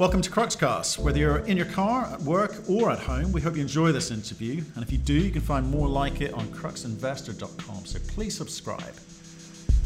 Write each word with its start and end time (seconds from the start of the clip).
Welcome 0.00 0.22
to 0.22 0.30
Cruxcast. 0.30 0.98
Whether 0.98 1.18
you're 1.18 1.38
in 1.40 1.58
your 1.58 1.66
car, 1.66 2.06
at 2.06 2.22
work, 2.22 2.62
or 2.70 2.90
at 2.90 3.00
home, 3.00 3.32
we 3.32 3.42
hope 3.42 3.54
you 3.54 3.60
enjoy 3.60 3.92
this 3.92 4.10
interview. 4.10 4.64
And 4.74 4.82
if 4.82 4.90
you 4.90 4.96
do, 4.96 5.12
you 5.12 5.30
can 5.30 5.42
find 5.42 5.70
more 5.70 5.86
like 5.86 6.22
it 6.22 6.32
on 6.32 6.46
cruxinvestor.com. 6.46 7.84
So 7.84 7.98
please 8.08 8.34
subscribe. 8.34 8.94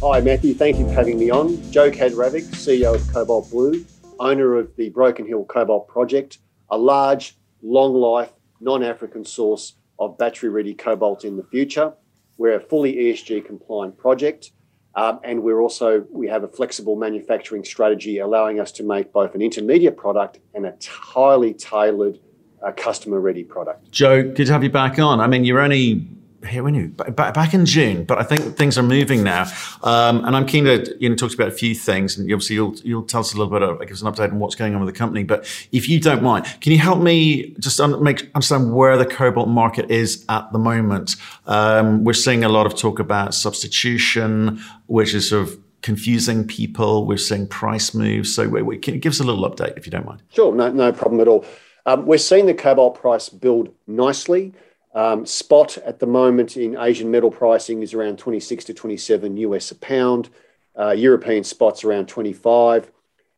Hi, 0.01 0.21
Matthew. 0.21 0.55
Thank 0.55 0.79
you 0.79 0.87
for 0.87 0.93
having 0.93 1.19
me 1.19 1.31
on. 1.31 1.61
Joe 1.73 1.91
Kaderavek, 1.91 2.45
CEO 2.53 2.95
of 2.95 3.13
Cobalt 3.13 3.51
Blue, 3.51 3.85
owner 4.21 4.55
of 4.55 4.71
the 4.77 4.89
Broken 4.91 5.27
Hill 5.27 5.47
Cobalt 5.47 5.89
Project, 5.89 6.39
a 6.71 6.79
large, 6.79 7.37
long 7.61 7.93
life, 7.95 8.31
non 8.61 8.85
African 8.85 9.25
source 9.25 9.75
of 9.99 10.17
battery 10.17 10.49
ready 10.49 10.75
cobalt 10.75 11.25
in 11.25 11.37
the 11.37 11.43
future. 11.43 11.93
We're 12.39 12.55
a 12.55 12.61
fully 12.61 12.95
ESG 12.95 13.45
compliant 13.47 13.99
project. 13.99 14.53
Um, 14.97 15.19
and 15.25 15.43
we're 15.43 15.61
also 15.61 16.07
we 16.11 16.29
have 16.29 16.45
a 16.45 16.49
flexible 16.49 16.97
manufacturing 16.97 17.65
strategy 17.65 18.19
allowing 18.19 18.61
us 18.61 18.71
to 18.73 18.85
make 18.85 19.13
both 19.13 19.35
an 19.35 19.43
intermediate 19.43 19.97
product 19.97 20.39
and 20.55 20.67
a 20.67 20.75
highly 20.89 21.53
tailored 21.53 22.21
uh, 22.65 22.71
customer 22.73 23.21
ready 23.21 23.43
product. 23.43 23.91
Joe, 23.91 24.23
good 24.23 24.47
to 24.47 24.53
have 24.53 24.63
you 24.63 24.71
back 24.71 24.99
on. 24.99 25.21
I 25.21 25.27
mean, 25.27 25.45
you're 25.45 25.61
only 25.61 26.07
when 26.53 26.75
you 26.75 26.89
back 26.89 27.55
in 27.55 27.67
June, 27.67 28.05
but 28.05 28.19
I 28.19 28.23
think 28.23 28.57
things 28.57 28.79
are 28.79 28.83
moving 28.83 29.23
now, 29.23 29.51
um, 29.83 30.25
and 30.25 30.37
I'm 30.37 30.47
keen 30.47 30.65
to 30.65 30.97
you 30.99 31.09
know 31.09 31.15
talk 31.15 31.33
about 31.35 31.49
a 31.49 31.53
few 31.53 31.75
things, 31.75 32.17
and 32.17 32.31
obviously 32.33 32.57
you'll 32.57 32.75
you'll 32.83 33.05
tell 33.05 33.21
us 33.21 33.35
a 33.35 33.37
little 33.37 33.53
bit, 33.53 33.63
of, 33.63 33.81
give 33.81 33.91
us 33.91 34.03
an 34.03 34.13
update 34.13 34.31
on 34.31 34.39
what's 34.39 34.55
going 34.55 34.75
on 34.75 34.85
with 34.85 34.93
the 34.93 34.99
company. 34.99 35.25
But 35.25 35.45
if 35.73 35.89
you 35.89 36.01
don't 36.01 36.23
mind, 36.23 36.45
can 36.61 36.73
you 36.73 36.79
help 36.79 37.01
me 37.01 37.55
just 37.59 37.81
un- 37.81 38.03
make 38.03 38.31
understand 38.35 38.75
where 38.75 38.97
the 38.97 39.07
cobalt 39.07 39.49
market 39.49 39.91
is 39.91 40.25
at 40.29 40.53
the 40.53 40.59
moment? 40.59 41.17
Um, 41.47 42.05
we're 42.05 42.13
seeing 42.13 42.45
a 42.45 42.49
lot 42.49 42.67
of 42.67 42.77
talk 42.77 42.99
about 42.99 43.35
substitution, 43.35 44.61
which 44.87 45.15
is 45.15 45.31
sort 45.31 45.49
of 45.49 45.59
confusing 45.83 46.47
people. 46.47 47.07
We're 47.07 47.19
seeing 47.19 47.47
price 47.47 47.95
moves. 47.95 48.35
So 48.35 48.49
wait, 48.49 48.63
wait, 48.63 48.83
can 48.83 48.95
you 48.95 49.01
give 49.01 49.13
us 49.13 49.21
a 49.21 49.25
little 49.25 49.49
update 49.49 49.77
if 49.77 49.87
you 49.87 49.93
don't 49.93 50.07
mind? 50.07 50.23
Sure, 50.33 50.55
no, 50.55 50.71
no 50.71 50.93
problem 50.93 51.21
at 51.21 51.29
all. 51.29 51.45
Um, 51.87 52.07
we're 52.07 52.19
seeing 52.19 52.47
the 52.47 52.55
cobalt 52.55 52.99
price 52.99 53.29
build 53.29 53.69
nicely. 53.87 54.55
Um, 54.95 55.27
spot 55.27 55.77
at 55.79 55.99
the 55.99 56.07
moment 56.07 56.57
in 56.57 56.79
Asian 56.79 57.11
metal 57.11 57.31
pricing 57.31 57.83
is 57.83 57.95
around 57.95 58.19
26 58.19 58.65
to 58.67 58.75
27 58.75 59.37
US 59.39 59.71
a 59.73 59.75
pound. 59.75 60.31
Uh, 60.79 60.91
European 60.91 61.43
spots 61.45 61.85
around 61.85 62.07
25. 62.07 62.91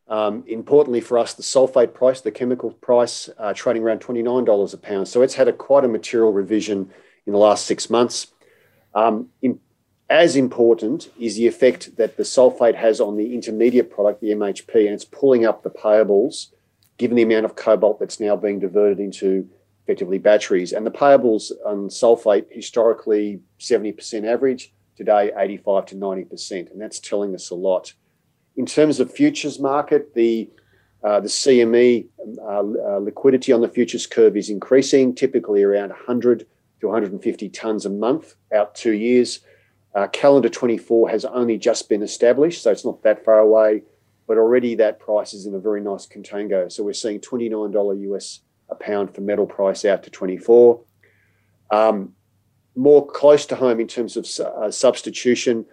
Um, 0.08 0.44
importantly 0.46 1.00
for 1.00 1.18
us, 1.18 1.34
the 1.34 1.42
sulfate 1.42 1.94
price, 1.94 2.20
the 2.20 2.30
chemical 2.30 2.70
price, 2.70 3.28
uh, 3.38 3.52
trading 3.54 3.82
around 3.82 4.00
$29 4.00 4.74
a 4.74 4.77
pound. 4.77 5.08
So 5.08 5.22
it's 5.22 5.34
had 5.34 5.56
quite 5.58 5.84
a 5.84 5.88
material 5.88 6.32
revision 6.32 6.90
in 7.27 7.32
the 7.32 7.38
last 7.38 7.66
six 7.66 7.90
months. 7.90 8.28
Um, 8.94 9.30
as 10.08 10.36
important 10.36 11.10
is 11.18 11.36
the 11.36 11.46
effect 11.46 11.96
that 11.96 12.16
the 12.16 12.22
sulfate 12.22 12.77
has 12.77 13.00
on 13.00 13.16
the 13.16 13.34
intermediate 13.34 13.90
product, 13.90 14.20
the 14.20 14.30
MHP, 14.30 14.74
and 14.74 14.94
it's 14.94 15.04
pulling 15.04 15.44
up 15.44 15.62
the 15.62 15.70
payables, 15.70 16.52
given 16.96 17.16
the 17.16 17.22
amount 17.22 17.44
of 17.44 17.56
cobalt 17.56 17.98
that's 17.98 18.20
now 18.20 18.36
being 18.36 18.60
diverted 18.60 19.00
into 19.00 19.48
effectively 19.87 20.19
batteries. 20.19 20.73
And 20.73 20.84
the 20.84 20.91
payables 20.91 21.53
on 21.65 21.89
sulfate 21.89 22.47
historically 22.51 23.41
70% 23.61 24.27
average, 24.27 24.73
today 24.97 25.31
85 25.37 25.87
to 25.87 25.95
90%, 25.95 26.73
and 26.73 26.81
that's 26.81 26.98
telling 26.98 27.34
us 27.37 27.51
a 27.51 27.55
lot. 27.55 27.92
In 28.57 28.67
terms 28.67 28.98
of 28.98 29.12
futures 29.12 29.61
market, 29.61 30.14
the 30.14 30.51
uh, 31.05 31.20
the 31.20 31.29
CME 31.29 32.09
uh, 32.41 32.42
uh, 32.42 32.98
liquidity 32.98 33.53
on 33.53 33.61
the 33.61 33.69
futures 33.69 34.09
curve 34.09 34.37
is 34.37 34.51
increasing, 34.51 35.14
typically 35.14 35.62
around 35.62 35.91
100 35.91 36.47
to 36.81 36.87
150 36.87 37.48
tons 37.51 37.87
a 37.87 37.91
month 37.91 38.34
out 38.53 38.75
two 38.75 38.92
years. 38.92 39.41
Uh, 39.95 40.09
calendar 40.09 40.48
24 40.48 41.11
has 41.11 41.25
only 41.27 41.59
just 41.59 41.89
been 41.89 42.03
established, 42.03 42.61
so 42.61 42.73
it's 42.73 42.84
not 42.84 43.03
that 43.05 43.25
far 43.25 43.39
away, 43.39 43.83
but 44.27 44.37
already 44.37 44.75
that 44.75 44.98
price 44.98 45.33
is 45.33 45.47
in 45.47 45.55
a 45.55 45.61
very 45.61 45.81
nice 45.81 46.07
contango. 46.09 46.73
So 46.73 46.83
we're 46.83 46.92
seeing 46.92 47.20
$29 47.20 48.01
US 48.11 48.41
a 48.69 48.75
pound 48.75 49.14
for 49.14 49.20
metal 49.20 49.47
price 49.47 49.84
out 49.84 50.03
to 50.05 50.11
24. 50.11 50.83
Um, 51.70 52.12
more 52.75 53.06
close 53.06 53.47
to 53.47 53.56
home 53.56 53.81
in 53.81 53.89
terms 53.89 54.17
of 54.17 54.28
uh, 54.46 54.70
substitution, 54.70 55.64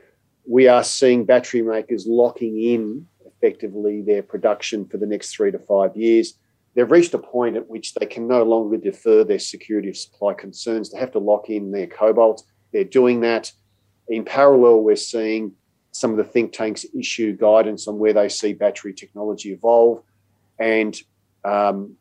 we 0.46 0.68
are 0.68 0.84
seeing 0.84 1.26
battery 1.26 1.62
makers 1.62 2.06
locking 2.08 2.62
in 2.62 3.08
effectively 3.26 4.02
their 4.02 4.24
production 4.24 4.86
for 4.88 4.98
the 4.98 5.06
next 5.06 5.36
three 5.36 5.52
to 5.52 5.60
five 5.60 5.96
years. 5.96 6.36
They've 6.76 6.90
reached 6.90 7.14
a 7.14 7.20
point 7.20 7.56
at 7.56 7.70
which 7.70 7.94
they 7.94 8.06
can 8.06 8.28
no 8.28 8.44
longer 8.44 8.78
defer 8.78 9.24
their 9.24 9.40
security 9.40 9.90
of 9.90 9.98
supply 9.98 10.34
concerns. 10.34 10.92
They 10.92 11.00
have 11.00 11.12
to 11.12 11.20
lock 11.20 11.50
in 11.50 11.72
their 11.72 11.88
cobalt. 11.88 12.44
They're 12.72 12.84
doing 12.84 13.22
that. 13.22 13.52
In 14.08 14.26
parallel, 14.26 14.82
we're 14.82 14.96
seeing 14.96 15.54
some 15.92 16.12
of 16.12 16.18
the 16.18 16.24
think 16.24 16.52
tanks 16.52 16.86
issue 16.98 17.38
guidance 17.38 17.88
on 17.88 18.00
where 18.00 18.14
they 18.14 18.28
see 18.28 18.54
battery 18.54 18.94
technology 18.94 19.52
evolve. 19.52 20.02
And 20.58 21.00
um, 21.46 21.96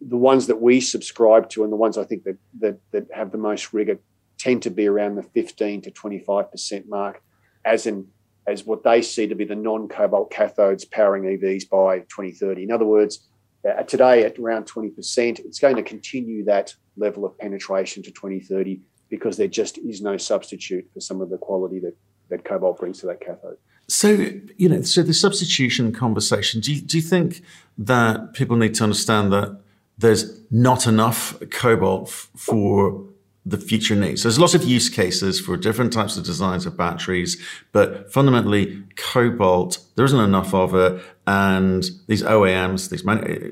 the 0.00 0.16
ones 0.16 0.46
that 0.46 0.60
we 0.60 0.80
subscribe 0.80 1.48
to 1.50 1.62
and 1.62 1.72
the 1.72 1.76
ones 1.76 1.98
I 1.98 2.04
think 2.04 2.24
that 2.24 2.38
that, 2.60 2.80
that 2.92 3.06
have 3.12 3.32
the 3.32 3.38
most 3.38 3.72
rigor 3.72 3.98
tend 4.38 4.62
to 4.62 4.70
be 4.70 4.86
around 4.86 5.16
the 5.16 5.22
15 5.22 5.82
to 5.82 5.90
25% 5.90 6.88
mark 6.88 7.22
as 7.64 7.86
in 7.86 8.06
as 8.46 8.64
what 8.64 8.82
they 8.82 9.02
see 9.02 9.26
to 9.26 9.34
be 9.34 9.44
the 9.44 9.54
non-cobalt 9.54 10.32
cathodes 10.32 10.90
powering 10.90 11.24
EVs 11.24 11.68
by 11.68 12.00
2030. 12.00 12.64
In 12.64 12.72
other 12.72 12.86
words, 12.86 13.28
uh, 13.68 13.82
today 13.82 14.24
at 14.24 14.38
around 14.38 14.64
20%, 14.64 15.38
it's 15.40 15.58
going 15.58 15.76
to 15.76 15.82
continue 15.82 16.44
that 16.44 16.74
level 16.96 17.24
of 17.24 17.38
penetration 17.38 18.02
to 18.02 18.10
2030 18.10 18.80
because 19.10 19.36
there 19.36 19.46
just 19.46 19.76
is 19.78 20.00
no 20.00 20.16
substitute 20.16 20.88
for 20.92 21.00
some 21.00 21.20
of 21.20 21.28
the 21.28 21.36
quality 21.36 21.78
that, 21.80 21.94
that 22.30 22.44
cobalt 22.44 22.78
brings 22.78 23.00
to 23.00 23.06
that 23.06 23.20
cathode. 23.20 23.58
So, 23.88 24.30
you 24.56 24.68
know, 24.68 24.82
so 24.82 25.02
the 25.02 25.12
substitution 25.12 25.92
conversation, 25.92 26.60
do 26.60 26.72
you, 26.72 26.80
do 26.80 26.96
you 26.96 27.02
think 27.02 27.42
that 27.76 28.32
people 28.34 28.56
need 28.56 28.74
to 28.76 28.84
understand 28.84 29.32
that 29.32 29.60
there's 30.00 30.40
not 30.50 30.86
enough 30.86 31.38
cobalt 31.50 32.08
f- 32.08 32.30
for 32.36 33.06
the 33.46 33.56
future 33.56 33.96
needs. 33.96 34.22
There's 34.22 34.38
lots 34.38 34.54
of 34.54 34.64
use 34.64 34.88
cases 34.88 35.40
for 35.40 35.56
different 35.56 35.92
types 35.92 36.16
of 36.16 36.24
designs 36.24 36.66
of 36.66 36.76
batteries, 36.76 37.40
but 37.72 38.12
fundamentally, 38.12 38.82
cobalt, 38.96 39.78
there 39.96 40.04
isn't 40.04 40.20
enough 40.20 40.52
of 40.52 40.74
it. 40.74 41.02
And 41.26 41.84
these 42.06 42.22
OEMs, 42.22 42.90
these 42.90 43.02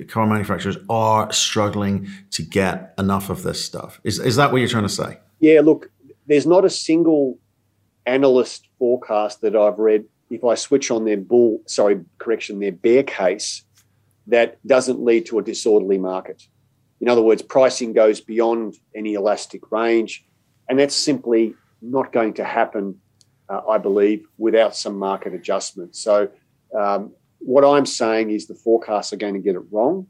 car 0.09 0.27
manufacturers 0.27 0.77
are 0.91 1.33
struggling 1.33 2.09
to 2.33 2.43
get 2.43 2.95
enough 2.99 3.31
of 3.31 3.43
this 3.43 3.65
stuff. 3.65 4.01
Is, 4.05 4.19
is 4.19 4.37
that 4.37 4.53
what 4.53 4.59
you're 4.59 4.69
trying 4.69 4.83
to 4.83 4.89
say? 4.89 5.19
Yeah, 5.41 5.61
look, 5.63 5.91
there's 6.27 6.47
not 6.47 6.65
a 6.65 6.71
single 6.71 7.39
analyst 8.05 8.69
forecast 8.79 9.41
that 9.43 9.55
I've 9.55 9.79
read. 9.79 10.05
If 10.31 10.45
I 10.45 10.55
switch 10.55 10.91
on 10.91 11.05
their 11.05 11.17
bull, 11.17 11.61
sorry, 11.67 12.05
correction, 12.19 12.61
their 12.61 12.73
bear 12.73 13.03
case, 13.03 13.63
that 14.29 14.65
doesn't 14.67 15.03
lead 15.03 15.27
to 15.27 15.39
a 15.39 15.43
disorderly 15.43 15.99
market. 15.99 16.47
In 17.01 17.09
other 17.09 17.23
words, 17.23 17.43
pricing 17.43 17.93
goes 17.93 18.21
beyond 18.21 18.77
any 18.95 19.15
elastic 19.15 19.71
range, 19.71 20.25
and 20.69 20.79
that's 20.79 20.95
simply 20.95 21.55
not 21.81 22.13
going 22.13 22.35
to 22.35 22.45
happen, 22.45 23.01
uh, 23.49 23.61
I 23.69 23.79
believe, 23.79 24.27
without 24.37 24.77
some 24.77 24.99
market 24.99 25.35
adjustment. 25.35 25.97
So, 25.97 26.29
um, 26.79 27.13
what 27.39 27.65
I'm 27.65 27.87
saying 27.87 28.31
is 28.31 28.47
the 28.47 28.55
forecasts 28.55 29.13
are 29.13 29.17
going 29.17 29.35
to 29.35 29.41
get 29.41 29.55
it 29.55 29.63
wrong. 29.71 30.09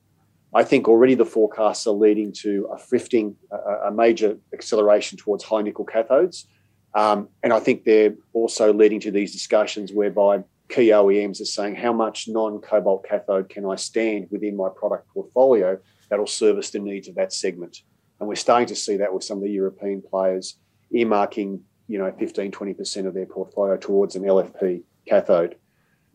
I 0.54 0.64
think 0.64 0.88
already 0.88 1.14
the 1.14 1.26
forecasts 1.26 1.86
are 1.86 1.92
leading 1.92 2.32
to 2.44 2.68
a 2.72 2.76
thrifting, 2.76 3.34
a, 3.52 3.88
a 3.88 3.90
major 3.92 4.38
acceleration 4.54 5.18
towards 5.18 5.44
high 5.44 5.60
nickel 5.60 5.84
cathodes. 5.84 6.46
Um, 6.94 7.28
and 7.42 7.52
I 7.52 7.60
think 7.60 7.84
they're 7.84 8.14
also 8.32 8.72
leading 8.72 8.98
to 9.00 9.10
these 9.10 9.32
discussions 9.32 9.92
whereby 9.92 10.42
key 10.68 10.88
OEMs 10.88 11.40
are 11.40 11.46
saying, 11.46 11.76
how 11.76 11.92
much 11.92 12.28
non 12.28 12.60
cobalt 12.60 13.06
cathode 13.08 13.48
can 13.48 13.64
I 13.64 13.76
stand 13.76 14.28
within 14.30 14.56
my 14.56 14.68
product 14.74 15.08
portfolio 15.12 15.78
that'll 16.08 16.26
service 16.26 16.70
the 16.70 16.78
needs 16.78 17.08
of 17.08 17.14
that 17.16 17.32
segment? 17.32 17.82
And 18.20 18.28
we're 18.28 18.36
starting 18.36 18.68
to 18.68 18.76
see 18.76 18.96
that 18.98 19.12
with 19.12 19.24
some 19.24 19.38
of 19.38 19.44
the 19.44 19.50
European 19.50 20.02
players 20.02 20.56
earmarking, 20.92 21.60
you 21.86 21.98
know, 21.98 22.12
15, 22.18 22.50
20% 22.50 23.06
of 23.06 23.14
their 23.14 23.26
portfolio 23.26 23.76
towards 23.76 24.16
an 24.16 24.22
LFP 24.22 24.82
cathode. 25.06 25.56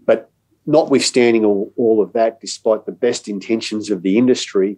But 0.05 0.29
notwithstanding 0.65 1.45
all, 1.45 1.73
all 1.77 2.01
of 2.01 2.13
that, 2.13 2.39
despite 2.39 2.85
the 2.85 2.91
best 2.91 3.27
intentions 3.27 3.89
of 3.89 4.01
the 4.01 4.17
industry, 4.17 4.77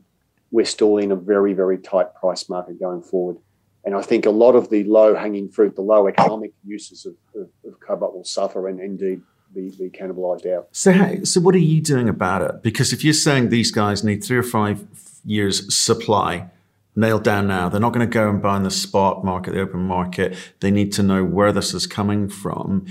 we're 0.51 0.65
still 0.65 0.97
in 0.97 1.11
a 1.11 1.15
very, 1.15 1.53
very 1.53 1.77
tight 1.77 2.13
price 2.15 2.47
market 2.47 2.79
going 2.79 3.01
forward. 3.01 3.37
And 3.83 3.93
I 3.93 4.01
think 4.01 4.25
a 4.25 4.31
lot 4.31 4.55
of 4.55 4.69
the 4.69 4.83
low 4.85 5.15
hanging 5.15 5.49
fruit, 5.49 5.75
the 5.75 5.81
low 5.81 6.07
economic 6.07 6.53
uses 6.65 7.05
of, 7.05 7.15
of, 7.35 7.49
of 7.65 7.79
cobalt 7.79 8.15
will 8.15 8.23
suffer 8.23 8.67
and 8.67 8.79
indeed 8.79 9.21
be, 9.55 9.71
be 9.71 9.89
cannibalized 9.89 10.45
out. 10.45 10.67
So, 10.71 10.91
how, 10.91 11.23
so 11.23 11.41
what 11.41 11.55
are 11.55 11.59
you 11.59 11.81
doing 11.81 12.09
about 12.09 12.41
it? 12.41 12.61
Because 12.61 12.93
if 12.93 13.03
you're 13.03 13.13
saying 13.13 13.49
these 13.49 13.71
guys 13.71 14.03
need 14.03 14.23
three 14.23 14.37
or 14.37 14.43
five 14.43 14.85
years 15.23 15.73
supply 15.75 16.49
nailed 16.95 17.23
down 17.23 17.47
now, 17.47 17.69
they're 17.69 17.81
not 17.81 17.93
going 17.93 18.07
to 18.07 18.13
go 18.13 18.29
and 18.29 18.41
buy 18.41 18.57
in 18.57 18.63
the 18.63 18.71
spot 18.71 19.23
market, 19.23 19.53
the 19.53 19.61
open 19.61 19.81
market. 19.81 20.37
They 20.59 20.71
need 20.71 20.91
to 20.93 21.03
know 21.03 21.23
where 21.23 21.51
this 21.51 21.73
is 21.73 21.87
coming 21.87 22.29
from. 22.29 22.85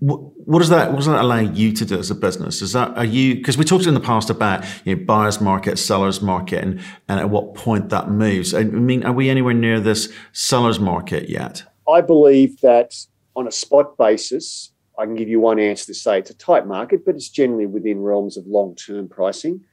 What, 0.00 0.60
does 0.60 0.70
that 0.70 0.90
what 0.90 0.96
does 0.96 1.06
that 1.06 1.20
allow 1.20 1.38
you 1.38 1.72
to 1.72 1.84
do 1.84 1.98
as 1.98 2.10
a 2.10 2.14
business? 2.14 2.62
Is 2.62 2.72
that 2.72 2.96
are 2.96 3.04
you 3.04 3.36
because 3.36 3.58
we 3.58 3.64
talked 3.64 3.86
in 3.86 3.94
the 3.94 4.00
past 4.00 4.30
about 4.30 4.64
you 4.84 4.96
know 4.96 5.04
buyers 5.04 5.40
market, 5.40 5.78
sellers 5.78 6.22
market, 6.22 6.64
and, 6.64 6.80
and 7.06 7.20
at 7.20 7.28
what 7.28 7.54
point 7.54 7.90
that 7.90 8.10
moves? 8.10 8.54
I 8.54 8.64
mean, 8.64 9.04
are 9.04 9.12
we 9.12 9.28
anywhere 9.28 9.54
near 9.54 9.78
this 9.78 10.12
sellers 10.32 10.80
market 10.80 11.28
yet? 11.28 11.64
I 11.88 12.00
believe 12.00 12.60
that 12.62 12.94
on 13.36 13.46
a 13.46 13.52
spot 13.52 13.96
basis, 13.96 14.72
I 14.98 15.04
can 15.04 15.14
give 15.14 15.28
you 15.28 15.40
one 15.40 15.60
answer 15.60 15.86
to 15.86 15.94
say 15.94 16.18
it's 16.18 16.30
a 16.30 16.34
tight 16.34 16.66
market, 16.66 17.04
but 17.04 17.14
it's 17.14 17.28
generally 17.28 17.66
within 17.66 18.02
realms 18.02 18.36
of 18.36 18.46
long 18.46 18.74
term 18.74 19.08
pricing. 19.08 19.64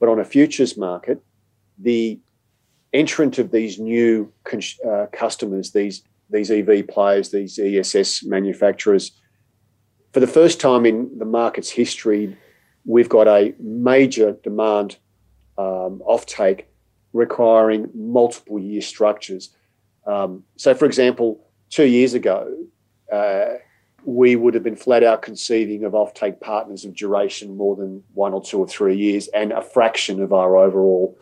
But 0.00 0.08
on 0.08 0.18
a 0.18 0.24
futures 0.24 0.76
market, 0.76 1.22
the 1.78 2.20
entrant 2.92 3.38
of 3.38 3.52
these 3.52 3.78
new 3.78 4.32
uh, 4.86 5.06
customers, 5.12 5.72
these 5.72 6.02
these 6.30 6.50
EV 6.50 6.88
players, 6.88 7.30
these 7.30 7.58
ESS 7.58 8.24
manufacturers, 8.24 9.12
for 10.12 10.20
the 10.20 10.26
first 10.26 10.60
time 10.60 10.86
in 10.86 11.10
the 11.18 11.24
market's 11.24 11.70
history, 11.70 12.36
we've 12.84 13.08
got 13.08 13.28
a 13.28 13.54
major 13.60 14.36
demand 14.42 14.96
um, 15.58 16.02
offtake 16.08 16.64
requiring 17.12 17.90
multiple 17.94 18.58
year 18.58 18.80
structures. 18.80 19.54
Um, 20.06 20.44
so, 20.56 20.74
for 20.74 20.84
example, 20.86 21.46
two 21.70 21.86
years 21.86 22.14
ago, 22.14 22.66
uh, 23.12 23.54
we 24.04 24.36
would 24.36 24.54
have 24.54 24.62
been 24.62 24.76
flat 24.76 25.02
out 25.02 25.22
conceiving 25.22 25.84
of 25.84 25.92
offtake 25.92 26.40
partners 26.40 26.84
of 26.84 26.94
duration 26.94 27.56
more 27.56 27.74
than 27.76 28.02
one 28.12 28.32
or 28.32 28.42
two 28.42 28.58
or 28.58 28.68
three 28.68 28.96
years 28.96 29.28
and 29.28 29.52
a 29.52 29.62
fraction 29.62 30.22
of 30.22 30.32
our 30.32 30.56
overall 30.56 31.16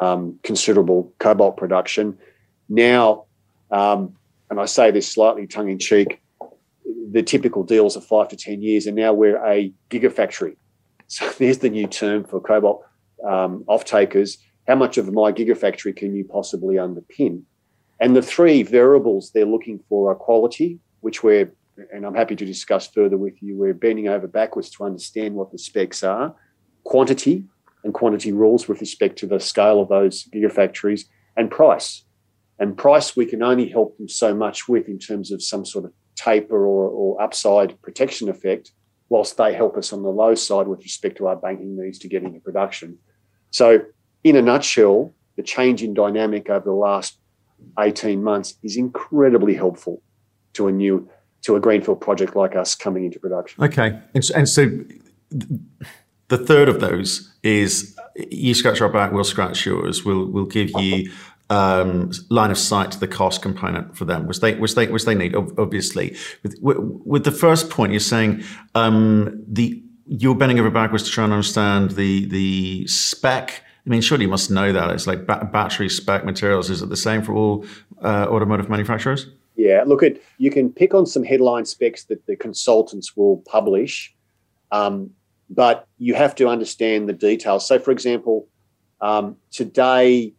um, 0.00 0.38
considerable 0.42 1.12
cobalt 1.18 1.56
production. 1.56 2.18
Now, 2.68 3.24
um, 3.70 4.14
and 4.50 4.60
I 4.60 4.66
say 4.66 4.90
this 4.90 5.10
slightly 5.10 5.46
tongue 5.46 5.70
in 5.70 5.78
cheek, 5.78 6.20
the 7.10 7.22
typical 7.22 7.62
deals 7.62 7.96
are 7.96 8.02
five 8.02 8.28
to 8.28 8.36
10 8.36 8.62
years, 8.62 8.86
and 8.86 8.96
now 8.96 9.12
we're 9.12 9.42
a 9.44 9.72
gigafactory. 9.90 10.56
So 11.06 11.28
there's 11.38 11.58
the 11.58 11.70
new 11.70 11.86
term 11.86 12.24
for 12.24 12.40
cobalt 12.40 12.84
um, 13.26 13.64
off 13.66 13.84
takers. 13.84 14.38
How 14.68 14.74
much 14.74 14.98
of 14.98 15.12
my 15.12 15.32
gigafactory 15.32 15.96
can 15.96 16.14
you 16.14 16.24
possibly 16.24 16.76
underpin? 16.76 17.42
And 18.00 18.14
the 18.14 18.22
three 18.22 18.62
variables 18.62 19.30
they're 19.30 19.46
looking 19.46 19.80
for 19.88 20.10
are 20.10 20.14
quality, 20.14 20.78
which 21.00 21.22
we're 21.22 21.50
and 21.92 22.04
I'm 22.04 22.14
happy 22.14 22.36
to 22.36 22.44
discuss 22.44 22.88
further 22.88 23.16
with 23.16 23.42
you. 23.42 23.56
We're 23.56 23.74
bending 23.74 24.08
over 24.08 24.26
backwards 24.26 24.70
to 24.70 24.84
understand 24.84 25.34
what 25.34 25.52
the 25.52 25.58
specs 25.58 26.02
are, 26.02 26.34
quantity 26.84 27.44
and 27.84 27.94
quantity 27.94 28.32
rules 28.32 28.68
with 28.68 28.80
respect 28.80 29.18
to 29.18 29.26
the 29.26 29.38
scale 29.38 29.80
of 29.80 29.88
those 29.88 30.28
gigafactories, 30.34 31.04
and 31.36 31.50
price. 31.50 32.04
And 32.58 32.76
price 32.76 33.16
we 33.16 33.26
can 33.26 33.42
only 33.42 33.68
help 33.68 33.96
them 33.98 34.08
so 34.08 34.34
much 34.34 34.68
with 34.68 34.88
in 34.88 34.98
terms 34.98 35.30
of 35.30 35.42
some 35.42 35.64
sort 35.64 35.84
of 35.84 35.92
taper 36.16 36.66
or, 36.66 36.88
or 36.88 37.22
upside 37.22 37.80
protection 37.82 38.28
effect, 38.28 38.72
whilst 39.08 39.36
they 39.36 39.54
help 39.54 39.76
us 39.76 39.92
on 39.92 40.02
the 40.02 40.08
low 40.08 40.34
side 40.34 40.66
with 40.66 40.82
respect 40.82 41.18
to 41.18 41.26
our 41.26 41.36
banking 41.36 41.76
needs 41.76 41.98
to 42.00 42.08
get 42.08 42.22
into 42.22 42.40
production. 42.40 42.98
So, 43.50 43.80
in 44.24 44.36
a 44.36 44.42
nutshell, 44.42 45.14
the 45.36 45.42
change 45.42 45.82
in 45.82 45.94
dynamic 45.94 46.48
over 46.48 46.64
the 46.64 46.72
last 46.72 47.18
18 47.78 48.22
months 48.22 48.54
is 48.62 48.76
incredibly 48.76 49.54
helpful 49.54 50.02
to 50.54 50.68
a 50.68 50.72
new 50.72 51.08
to 51.46 51.54
a 51.54 51.60
greenfield 51.60 52.00
project 52.00 52.34
like 52.34 52.56
us 52.56 52.74
coming 52.74 53.04
into 53.04 53.20
production. 53.20 53.62
Okay, 53.62 53.98
and 54.34 54.48
so, 54.48 54.68
the 56.28 56.38
third 56.38 56.68
of 56.68 56.80
those 56.80 57.32
is 57.42 57.96
you 58.16 58.52
scratch 58.52 58.80
our 58.80 58.88
back, 58.88 59.12
we'll 59.12 59.24
scratch 59.24 59.64
yours. 59.64 60.04
We'll 60.04 60.26
we'll 60.26 60.46
give 60.46 60.70
you 60.70 61.10
um, 61.48 62.10
line 62.30 62.50
of 62.50 62.58
sight 62.58 62.90
to 62.92 62.98
the 62.98 63.06
cost 63.06 63.42
component 63.42 63.96
for 63.96 64.04
them, 64.04 64.26
which 64.26 64.40
they 64.40 64.54
which 64.56 64.74
they 64.74 64.88
which 64.88 65.04
they 65.04 65.14
need. 65.14 65.36
Obviously, 65.36 66.16
with, 66.42 66.56
with 66.60 67.24
the 67.24 67.32
first 67.32 67.70
point, 67.70 67.92
you're 67.92 68.00
saying 68.00 68.42
um, 68.74 69.44
the 69.46 69.80
you're 70.06 70.34
bending 70.34 70.58
over 70.58 70.70
backwards 70.70 71.04
to 71.04 71.10
try 71.10 71.24
and 71.24 71.32
understand 71.32 71.92
the 71.92 72.26
the 72.26 72.86
spec. 72.88 73.62
I 73.86 73.88
mean, 73.88 74.00
surely 74.00 74.24
you 74.24 74.30
must 74.30 74.50
know 74.50 74.72
that 74.72 74.90
it's 74.90 75.06
like 75.06 75.26
ba- 75.26 75.48
battery 75.52 75.88
spec 75.88 76.24
materials. 76.24 76.70
Is 76.70 76.82
it 76.82 76.88
the 76.88 76.96
same 76.96 77.22
for 77.22 77.34
all 77.34 77.64
uh, 78.02 78.26
automotive 78.28 78.68
manufacturers? 78.68 79.28
Yeah, 79.56 79.84
look 79.86 80.02
at 80.02 80.18
you 80.38 80.50
can 80.50 80.70
pick 80.70 80.92
on 80.94 81.06
some 81.06 81.24
headline 81.24 81.64
specs 81.64 82.04
that 82.04 82.26
the 82.26 82.36
consultants 82.36 83.16
will 83.16 83.38
publish, 83.48 84.14
um, 84.70 85.10
but 85.48 85.86
you 85.98 86.14
have 86.14 86.34
to 86.36 86.48
understand 86.48 87.08
the 87.08 87.14
details. 87.14 87.66
So, 87.66 87.78
for 87.78 87.90
example, 87.90 88.48
um, 89.00 89.36
today 89.50 90.34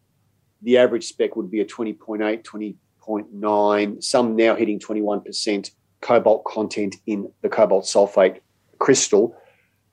the 0.62 0.78
average 0.78 1.06
spec 1.06 1.36
would 1.36 1.50
be 1.50 1.62
a 1.62 1.66
20.8, 1.66 2.44
20.9, 2.44 4.04
some 4.04 4.36
now 4.36 4.56
hitting 4.56 4.80
21% 4.80 5.72
cobalt 6.02 6.46
content 6.46 6.96
in 7.06 7.32
the 7.42 7.50
cobalt 7.50 7.86
sulfate 7.86 8.40
crystal. 8.80 9.36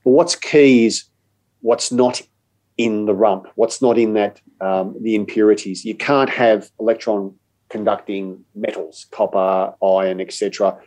But 0.03 0.11
what's 0.11 0.35
key 0.35 0.85
is 0.85 1.05
what's 1.61 1.91
not 1.91 2.21
in 2.77 3.05
the 3.05 3.13
rump, 3.13 3.47
what's 3.55 3.81
not 3.81 3.97
in 3.97 4.13
that 4.13 4.41
um, 4.61 4.95
the 5.01 5.15
impurities. 5.15 5.85
You 5.85 5.95
can't 5.95 6.29
have 6.29 6.69
electron 6.79 7.35
conducting 7.75 8.45
metals, 8.55 9.05
copper, 9.11 9.73
iron, 9.83 10.21
etc. 10.21 10.79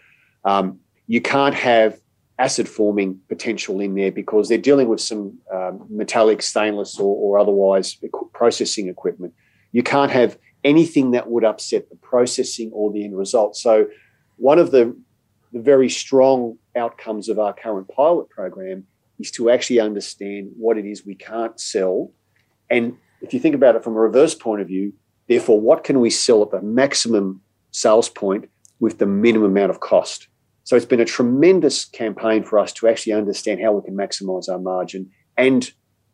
Um, 0.45 0.81
you 1.07 1.21
can't 1.21 1.55
have 1.55 2.01
acid 2.39 2.67
forming 2.67 3.21
potential 3.29 3.79
in 3.81 3.95
there 3.95 4.11
because 4.11 4.49
they're 4.49 4.67
dealing 4.71 4.89
with 4.89 5.01
some 5.01 5.39
um, 5.53 5.85
metallic, 5.91 6.41
stainless, 6.41 6.99
or, 6.99 7.15
or 7.23 7.39
otherwise 7.39 7.99
processing 8.33 8.89
equipment. 8.89 9.35
You 9.73 9.83
can't 9.83 10.11
have 10.11 10.39
anything 10.65 11.11
that 11.11 11.29
would 11.31 11.45
upset 11.45 11.91
the 11.91 11.97
processing 11.97 12.71
or 12.73 12.91
the 12.91 13.05
end 13.05 13.19
result. 13.19 13.55
So, 13.57 13.89
one 14.37 14.59
of 14.59 14.71
the, 14.71 14.97
the 15.53 15.61
very 15.61 15.91
strong 15.91 16.57
outcomes 16.75 17.29
of 17.29 17.39
our 17.39 17.53
current 17.53 17.89
pilot 17.89 18.31
program 18.31 18.87
is 19.19 19.31
to 19.33 19.51
actually 19.51 19.81
understand 19.81 20.53
what 20.57 20.79
it 20.79 20.87
is 20.87 21.05
we 21.05 21.17
can't 21.17 21.61
sell. 21.61 22.13
And 22.71 22.97
if 23.21 23.35
you 23.35 23.41
think 23.41 23.55
about 23.55 23.77
it 23.77 23.85
from 23.85 23.95
a 23.95 24.01
reverse 24.01 24.35
point 24.35 24.63
of 24.63 24.69
view, 24.69 24.95
Therefore, 25.29 25.61
what 25.61 25.85
can 25.85 26.01
we 26.01 26.11
sell 26.11 26.43
at 26.43 26.51
the 26.51 26.63
maximum 26.63 27.41
sales 27.71 28.09
point 28.09 28.49
with 28.81 28.99
the 28.99 29.07
minimum 29.07 29.51
amount 29.51 29.71
of 29.71 29.81
cost? 29.81 30.29
So 30.65 30.77
it's 30.77 30.87
been 30.87 31.01
a 31.01 31.05
tremendous 31.05 31.85
campaign 31.85 32.45
for 32.45 32.59
us 32.59 32.73
to 32.75 32.89
actually 32.89 33.15
understand 33.15 33.61
how 33.63 33.73
we 33.73 33.83
can 33.83 33.97
maximize 33.97 34.49
our 34.49 34.59
margin 34.59 35.11
and 35.37 35.71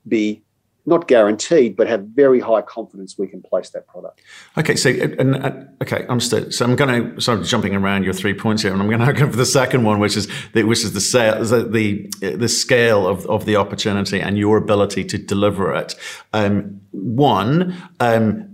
be 0.07 0.45
not 0.87 1.09
guaranteed, 1.09 1.77
but 1.77 1.87
have 1.87 2.03
very 2.03 2.41
high 2.41 2.61
confidence 2.61 3.17
we 3.19 3.27
can 3.27 3.43
place 3.43 3.71
that 3.71 3.87
product. 3.87 4.21
Okay, 4.59 4.77
so 4.77 4.91
and, 4.91 5.37
uh, 5.37 5.53
okay, 5.83 6.07
understood. 6.09 6.53
So 6.53 6.65
I'm 6.65 6.77
going 6.77 7.17
to 7.17 7.33
of 7.33 7.45
jumping 7.47 7.75
around 7.75 8.05
your 8.05 8.13
three 8.13 8.35
points 8.35 8.63
here, 8.63 8.73
and 8.73 8.83
I'm 8.83 8.89
going 8.89 9.01
to 9.07 9.13
go 9.13 9.31
for 9.31 9.37
the 9.37 9.47
second 9.47 9.85
one, 9.85 9.99
which 9.99 10.17
is 10.17 10.29
the, 10.53 10.65
which 10.65 10.85
is 10.85 10.93
the 10.93 11.01
sale, 11.01 11.43
the 11.43 12.11
the 12.21 12.49
scale 12.49 13.07
of 13.07 13.27
of 13.27 13.47
the 13.47 13.57
opportunity 13.57 14.21
and 14.21 14.37
your 14.37 14.59
ability 14.59 15.05
to 15.05 15.19
deliver 15.19 15.75
it. 15.75 15.95
Um, 16.33 16.81
one. 16.91 17.75
Um, 18.01 18.51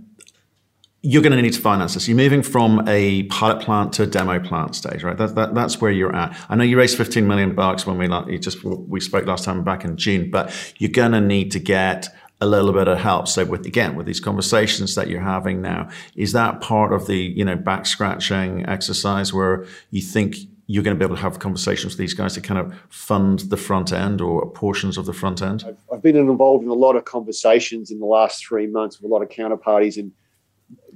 you're 1.03 1.23
going 1.23 1.35
to 1.35 1.41
need 1.41 1.53
to 1.53 1.61
finance 1.61 1.95
this. 1.95 2.07
You're 2.07 2.17
moving 2.17 2.43
from 2.43 2.87
a 2.87 3.23
pilot 3.23 3.61
plant 3.63 3.93
to 3.93 4.03
a 4.03 4.05
demo 4.05 4.39
plant 4.39 4.75
stage, 4.75 5.03
right? 5.03 5.17
That, 5.17 5.33
that, 5.33 5.55
that's 5.55 5.81
where 5.81 5.91
you're 5.91 6.15
at. 6.15 6.37
I 6.47 6.55
know 6.55 6.63
you 6.63 6.77
raised 6.77 6.95
15 6.95 7.27
million 7.27 7.55
bucks 7.55 7.87
when 7.87 7.97
we 7.97 8.07
you 8.31 8.37
just 8.37 8.63
we 8.63 8.99
spoke 8.99 9.25
last 9.25 9.43
time 9.43 9.63
back 9.63 9.83
in 9.83 9.97
June, 9.97 10.29
but 10.29 10.53
you're 10.77 10.91
going 10.91 11.13
to 11.13 11.21
need 11.21 11.51
to 11.51 11.59
get 11.59 12.07
a 12.39 12.45
little 12.45 12.73
bit 12.73 12.87
of 12.87 12.99
help. 12.99 13.27
So 13.27 13.45
with 13.45 13.65
again 13.65 13.95
with 13.95 14.05
these 14.05 14.19
conversations 14.19 14.95
that 14.95 15.07
you're 15.07 15.21
having 15.21 15.61
now, 15.61 15.89
is 16.15 16.33
that 16.33 16.61
part 16.61 16.93
of 16.93 17.07
the 17.07 17.17
you 17.17 17.45
know 17.45 17.55
back 17.55 17.85
scratching 17.87 18.65
exercise 18.67 19.33
where 19.33 19.65
you 19.89 20.01
think 20.01 20.35
you're 20.67 20.83
going 20.83 20.95
to 20.95 20.99
be 20.99 21.05
able 21.05 21.15
to 21.15 21.21
have 21.21 21.39
conversations 21.39 21.93
with 21.93 21.97
these 21.97 22.13
guys 22.13 22.33
to 22.35 22.41
kind 22.41 22.59
of 22.59 22.73
fund 22.89 23.39
the 23.39 23.57
front 23.57 23.91
end 23.91 24.21
or 24.21 24.49
portions 24.51 24.97
of 24.97 25.05
the 25.05 25.13
front 25.13 25.41
end? 25.41 25.65
I've, 25.67 25.77
I've 25.91 26.01
been 26.01 26.15
involved 26.15 26.63
in 26.63 26.69
a 26.69 26.73
lot 26.73 26.95
of 26.95 27.05
conversations 27.05 27.91
in 27.91 27.99
the 27.99 28.05
last 28.05 28.45
three 28.45 28.67
months 28.67 29.01
with 29.01 29.11
a 29.11 29.13
lot 29.13 29.21
of 29.21 29.29
counterparties 29.29 29.97
and 29.97 30.11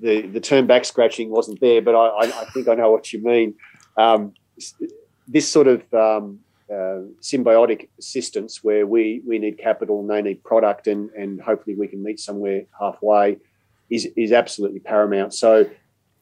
the 0.01 0.27
the 0.27 0.39
term 0.39 0.67
back 0.67 0.85
scratching 0.85 1.29
wasn't 1.29 1.59
there, 1.59 1.81
but 1.81 1.95
I, 1.95 2.25
I 2.25 2.45
think 2.53 2.67
I 2.67 2.75
know 2.75 2.91
what 2.91 3.11
you 3.13 3.23
mean. 3.23 3.55
Um, 3.97 4.33
this 5.27 5.47
sort 5.47 5.67
of 5.67 5.81
um, 5.93 6.39
uh, 6.69 7.01
symbiotic 7.21 7.89
assistance 7.99 8.63
where 8.63 8.85
we 8.85 9.21
we 9.27 9.39
need 9.39 9.57
capital 9.57 9.99
and 9.99 10.09
they 10.09 10.21
need 10.21 10.43
product, 10.43 10.87
and 10.87 11.09
and 11.11 11.41
hopefully 11.41 11.75
we 11.75 11.87
can 11.87 12.03
meet 12.03 12.19
somewhere 12.19 12.63
halfway, 12.79 13.37
is 13.89 14.07
is 14.17 14.31
absolutely 14.31 14.79
paramount. 14.79 15.33
So, 15.33 15.69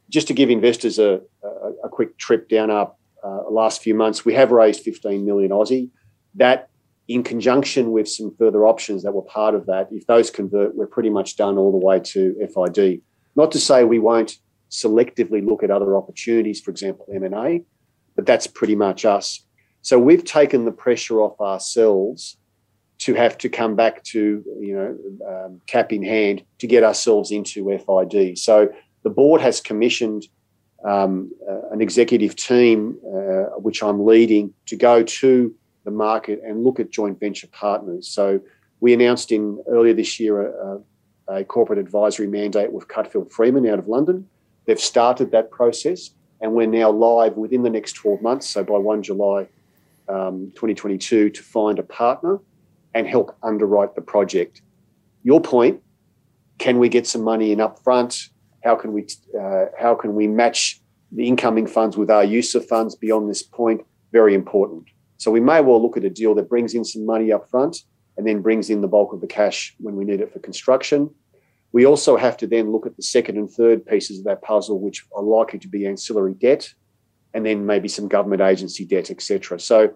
just 0.10 0.27
to 0.27 0.34
give 0.34 0.50
investors 0.50 1.00
a 1.00 1.22
a, 1.44 1.72
a 1.86 1.89
quick 1.89 2.18
trip 2.18 2.50
down 2.50 2.70
our 2.70 2.92
uh, 3.24 3.50
last 3.50 3.82
few 3.82 3.96
months, 3.96 4.25
we 4.25 4.34
have 4.34 4.51
raised 4.51 4.82
15 4.82 5.25
million 5.25 5.51
Aussie. 5.51 5.89
That 6.36 6.70
in 7.08 7.24
conjunction 7.24 7.92
with 7.92 8.08
some 8.08 8.34
further 8.38 8.65
options 8.65 9.03
that 9.03 9.13
were 9.13 9.24
part 9.24 9.56
of 9.56 9.65
that, 9.65 9.88
if 9.92 10.08
those 10.08 10.30
convert, 10.30 10.75
we're 10.75 10.88
pretty 10.88 11.10
much 11.10 11.36
done 11.36 11.58
all 11.58 11.72
the 11.72 11.86
way 11.86 12.00
to 12.00 12.36
FID. 12.53 13.01
Not 13.36 13.52
to 13.52 13.60
say 13.60 13.84
we 13.84 14.00
won't 14.00 14.38
selectively 14.70 15.46
look 15.46 15.63
at 15.63 15.72
other 15.72 15.96
opportunities, 15.96 16.60
for 16.60 16.72
example, 16.72 17.06
M&A, 17.13 17.63
but 18.16 18.25
that's 18.25 18.48
pretty 18.48 18.75
much 18.75 19.06
us. 19.06 19.46
So 19.82 20.00
we've 20.00 20.24
taken 20.24 20.66
the 20.66 20.72
pressure 20.72 21.20
off 21.22 21.40
ourselves 21.40 22.38
to 23.00 23.13
have 23.16 23.38
to 23.40 23.50
come 23.50 23.75
back 23.75 24.04
to, 24.06 24.44
you 24.60 24.75
know, 24.75 24.98
um, 25.28 25.62
cap 25.68 25.92
in 25.92 26.04
hand 26.04 26.44
to 26.60 26.68
get 26.68 26.84
ourselves 26.84 27.32
into 27.32 27.66
FID. 27.66 28.38
So 28.38 28.70
the 29.04 29.10
board 29.10 29.42
has 29.42 29.60
commissioned 29.60 30.28
um, 30.86 31.32
uh, 31.50 31.70
an 31.72 31.82
executive 31.82 32.36
team, 32.36 32.98
uh, 33.06 33.60
which 33.60 33.84
I'm 33.84 34.06
leading, 34.06 34.54
to 34.68 34.75
go 34.75 35.04
to 35.04 35.54
the 35.86 35.92
market 35.92 36.42
and 36.46 36.63
look 36.63 36.80
at 36.80 36.92
joint 36.92 37.20
venture 37.20 37.48
partners. 37.48 38.08
So 38.08 38.40
we 38.80 38.94
announced 38.94 39.32
in 39.32 39.62
earlier 39.68 39.94
this 39.94 40.20
year 40.20 40.42
a, 40.42 40.80
a 41.27 41.44
corporate 41.44 41.80
advisory 41.80 42.27
mandate 42.27 42.72
with 42.72 42.88
Cutfield 42.88 43.32
Freeman 43.32 43.68
out 43.68 43.80
of 43.80 43.88
London. 43.88 44.27
They've 44.65 44.80
started 44.80 45.32
that 45.32 45.51
process, 45.51 46.12
and 46.42 46.53
we're 46.53 46.68
now 46.68 46.89
live 46.92 47.38
within 47.38 47.63
the 47.63 47.70
next 47.70 47.94
12 47.94 48.22
months. 48.22 48.50
So 48.50 48.63
by 48.63 48.77
1 48.77 49.03
July 49.03 49.48
um, 50.10 50.51
2022 50.56 51.30
to 51.30 51.44
find 51.44 51.80
a 51.80 51.84
partner 51.84 52.39
and 52.94 53.08
help 53.08 53.36
underwrite 53.44 53.96
the 53.96 54.01
project. 54.01 54.62
Your 55.24 55.42
point, 55.42 55.82
can 56.58 56.80
we 56.80 56.89
get 56.89 57.08
some 57.08 57.24
money 57.24 57.51
in 57.51 57.60
upfront? 57.60 58.30
How 58.63 58.75
can 58.75 58.94
we 58.94 59.08
uh, 59.39 59.65
how 59.77 59.96
can 59.96 60.15
we 60.15 60.27
match 60.27 60.82
the 61.12 61.27
incoming 61.27 61.68
funds 61.68 61.98
with 61.98 62.10
our 62.10 62.24
use 62.24 62.56
of 62.56 62.65
funds 62.68 62.96
beyond 62.96 63.30
this 63.30 63.44
point? 63.44 63.82
Very 64.12 64.34
important. 64.36 64.86
So 65.18 65.32
we 65.32 65.39
may 65.39 65.62
well 65.62 65.82
look 65.82 65.98
at 65.98 66.03
a 66.03 66.10
deal 66.10 66.36
that 66.36 66.50
brings 66.50 66.74
in 66.74 66.84
some 66.86 67.06
money 67.06 67.32
up 67.32 67.50
front 67.50 67.84
and 68.17 68.27
then 68.27 68.41
brings 68.41 68.70
in 68.70 68.82
the 68.82 68.88
bulk 68.88 69.13
of 69.13 69.22
the 69.22 69.27
cash 69.27 69.75
when 69.79 69.96
we 69.96 70.05
need 70.05 70.22
it 70.22 70.32
for 70.32 70.39
construction. 70.39 71.10
We 71.72 71.86
also 71.86 72.17
have 72.17 72.38
to 72.38 72.48
then 72.48 72.72
look 72.72 72.86
at 72.86 72.96
the 72.96 73.03
second 73.03 73.38
and 73.38 73.50
third 73.50 73.86
pieces 73.86 74.20
of 74.20 74.25
that 74.25 74.43
puzzle, 74.43 74.79
which 74.79 75.05
are 75.15 75.24
likely 75.24 75.60
to 75.60 75.67
be 75.67 75.88
ancillary 75.88 76.36
debt, 76.36 76.72
and 77.34 77.46
then 77.46 77.65
maybe 77.65 77.88
some 77.88 78.08
government 78.08 78.41
agency 78.41 78.86
debt, 78.86 79.10
etc. 79.10 79.60
So, 79.60 79.96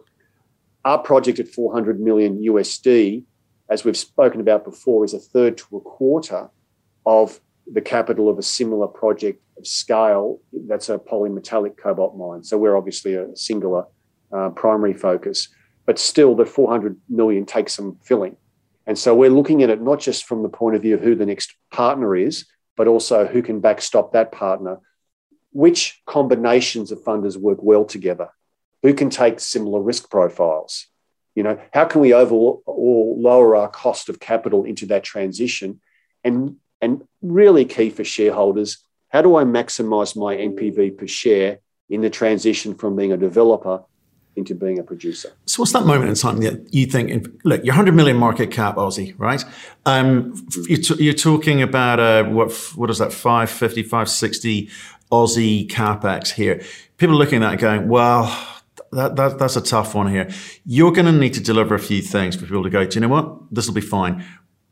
our 0.85 0.97
project 0.97 1.39
at 1.39 1.47
400 1.47 1.99
million 1.99 2.43
USD, 2.43 3.23
as 3.69 3.83
we've 3.83 3.97
spoken 3.97 4.39
about 4.41 4.63
before, 4.63 5.03
is 5.05 5.13
a 5.13 5.19
third 5.19 5.57
to 5.57 5.77
a 5.77 5.81
quarter 5.81 6.49
of 7.05 7.39
the 7.71 7.81
capital 7.81 8.29
of 8.29 8.39
a 8.39 8.43
similar 8.43 8.87
project 8.87 9.41
of 9.57 9.67
scale. 9.67 10.39
That's 10.67 10.89
a 10.89 10.97
polymetallic 10.97 11.77
cobalt 11.77 12.17
mine. 12.17 12.43
So 12.43 12.57
we're 12.57 12.77
obviously 12.77 13.15
a 13.15 13.35
singular 13.35 13.85
uh, 14.31 14.49
primary 14.49 14.93
focus, 14.93 15.49
but 15.87 15.97
still, 15.97 16.35
the 16.35 16.45
400 16.45 16.97
million 17.09 17.45
takes 17.45 17.73
some 17.73 17.97
filling. 18.03 18.35
And 18.85 18.99
so 18.99 19.15
we're 19.15 19.29
looking 19.29 19.63
at 19.63 19.69
it 19.69 19.81
not 19.81 20.01
just 20.01 20.25
from 20.25 20.43
the 20.43 20.49
point 20.49 20.75
of 20.75 20.81
view 20.81 20.95
of 20.95 21.01
who 21.01 21.15
the 21.15 21.25
next 21.25 21.55
partner 21.71 22.15
is, 22.15 22.45
but 22.75 22.87
also 22.87 23.25
who 23.25 23.41
can 23.41 23.61
backstop 23.61 24.11
that 24.11 24.33
partner. 24.33 24.79
Which 25.53 26.01
combinations 26.05 26.91
of 26.91 27.03
funders 27.03 27.37
work 27.37 27.59
well 27.63 27.85
together? 27.85 28.29
Who 28.83 28.93
can 28.93 29.09
take 29.09 29.39
similar 29.39 29.81
risk 29.81 30.11
profiles? 30.11 30.87
You 31.35 31.43
know, 31.43 31.59
how 31.73 31.85
can 31.85 32.01
we 32.01 32.13
overall 32.13 32.63
lower 33.17 33.55
our 33.55 33.69
cost 33.69 34.09
of 34.09 34.19
capital 34.19 34.65
into 34.65 34.87
that 34.87 35.05
transition? 35.05 35.79
And, 36.23 36.57
and 36.81 37.07
really 37.21 37.63
key 37.63 37.91
for 37.91 38.03
shareholders, 38.03 38.79
how 39.07 39.21
do 39.21 39.37
I 39.37 39.45
maximize 39.45 40.17
my 40.17 40.35
NPV 40.35 40.97
per 40.97 41.07
share 41.07 41.59
in 41.89 42.01
the 42.01 42.09
transition 42.09 42.75
from 42.75 42.97
being 42.97 43.13
a 43.13 43.17
developer 43.17 43.83
into 44.37 44.55
being 44.55 44.79
a 44.79 44.83
producer. 44.83 45.33
So, 45.45 45.61
what's 45.61 45.73
that 45.73 45.85
moment 45.85 46.09
in 46.09 46.15
time 46.15 46.39
that 46.41 46.73
you 46.73 46.85
think? 46.85 47.27
Look, 47.43 47.63
you're 47.63 47.73
100 47.73 47.95
million 47.95 48.17
market 48.17 48.51
cap 48.51 48.75
Aussie, 48.75 49.13
right? 49.17 49.43
Um, 49.85 50.47
you're, 50.69 51.13
talking 51.13 51.61
about 51.61 51.99
uh, 51.99 52.23
what 52.25 52.51
what 52.75 52.89
is 52.89 52.99
that 52.99 53.11
550, 53.11 53.83
560 53.83 54.69
Aussie 55.11 55.67
capex 55.67 56.31
here. 56.31 56.61
People 56.97 57.15
are 57.15 57.19
looking 57.19 57.43
at 57.43 57.51
that 57.51 57.59
going, 57.59 57.87
well. 57.89 58.53
That, 58.93 59.17
that, 59.17 59.37
that's 59.37 59.57
a 59.57 59.61
tough 59.61 59.95
one 59.95 60.07
here. 60.07 60.29
You're 60.63 60.93
going 60.93 61.07
to 61.07 61.11
need 61.11 61.33
to 61.33 61.41
deliver 61.41 61.75
a 61.75 61.79
few 61.79 62.01
things 62.01 62.37
for 62.37 62.45
people 62.45 62.63
to 62.63 62.69
go, 62.69 62.85
do 62.85 62.95
you 62.95 63.01
know 63.01 63.09
what? 63.09 63.37
This 63.51 63.67
will 63.67 63.73
be 63.73 63.81
fine 63.81 64.23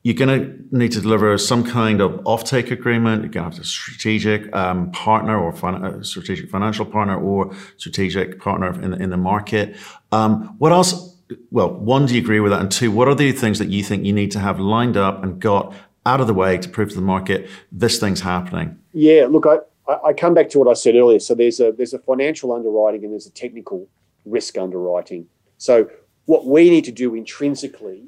you're 0.05 0.13
going 0.13 0.39
to 0.39 0.77
need 0.77 0.91
to 0.91 1.01
deliver 1.01 1.35
some 1.35 1.63
kind 1.63 1.99
of 1.99 2.11
offtake 2.25 2.69
agreement. 2.69 3.23
You're 3.23 3.31
going 3.31 3.49
to 3.49 3.55
have 3.55 3.59
a 3.59 3.67
strategic 3.67 4.55
um, 4.55 4.91
partner 4.91 5.35
or 5.35 5.51
fin- 5.51 5.83
uh, 5.83 6.03
strategic 6.03 6.47
financial 6.51 6.85
partner 6.85 7.19
or 7.19 7.55
strategic 7.77 8.39
partner 8.39 8.79
in 8.83 8.91
the, 8.91 8.97
in 8.97 9.09
the 9.09 9.17
market. 9.17 9.75
Um, 10.11 10.55
what 10.59 10.71
else? 10.71 11.17
Well, 11.49 11.73
one, 11.73 12.05
do 12.05 12.13
you 12.13 12.21
agree 12.21 12.39
with 12.39 12.51
that? 12.51 12.61
And 12.61 12.71
two, 12.71 12.91
what 12.91 13.07
are 13.07 13.15
the 13.15 13.31
things 13.31 13.57
that 13.57 13.69
you 13.69 13.83
think 13.83 14.05
you 14.05 14.13
need 14.13 14.29
to 14.33 14.39
have 14.39 14.59
lined 14.59 14.95
up 14.95 15.23
and 15.23 15.41
got 15.41 15.73
out 16.05 16.21
of 16.21 16.27
the 16.27 16.35
way 16.35 16.59
to 16.59 16.69
prove 16.69 16.89
to 16.89 16.95
the 16.95 17.01
market 17.01 17.49
this 17.71 17.99
thing's 17.99 18.21
happening? 18.21 18.77
Yeah, 18.93 19.25
look, 19.27 19.47
I, 19.47 19.57
I 20.05 20.13
come 20.13 20.35
back 20.35 20.49
to 20.49 20.59
what 20.59 20.67
I 20.67 20.73
said 20.73 20.93
earlier. 20.93 21.17
So 21.17 21.33
there's 21.33 21.59
a 21.59 21.71
there's 21.71 21.95
a 21.95 21.99
financial 21.99 22.53
underwriting 22.53 23.03
and 23.05 23.11
there's 23.11 23.25
a 23.25 23.31
technical 23.31 23.87
risk 24.23 24.55
underwriting. 24.55 25.25
So 25.57 25.89
what 26.25 26.45
we 26.45 26.69
need 26.69 26.85
to 26.85 26.91
do 26.91 27.15
intrinsically 27.15 28.05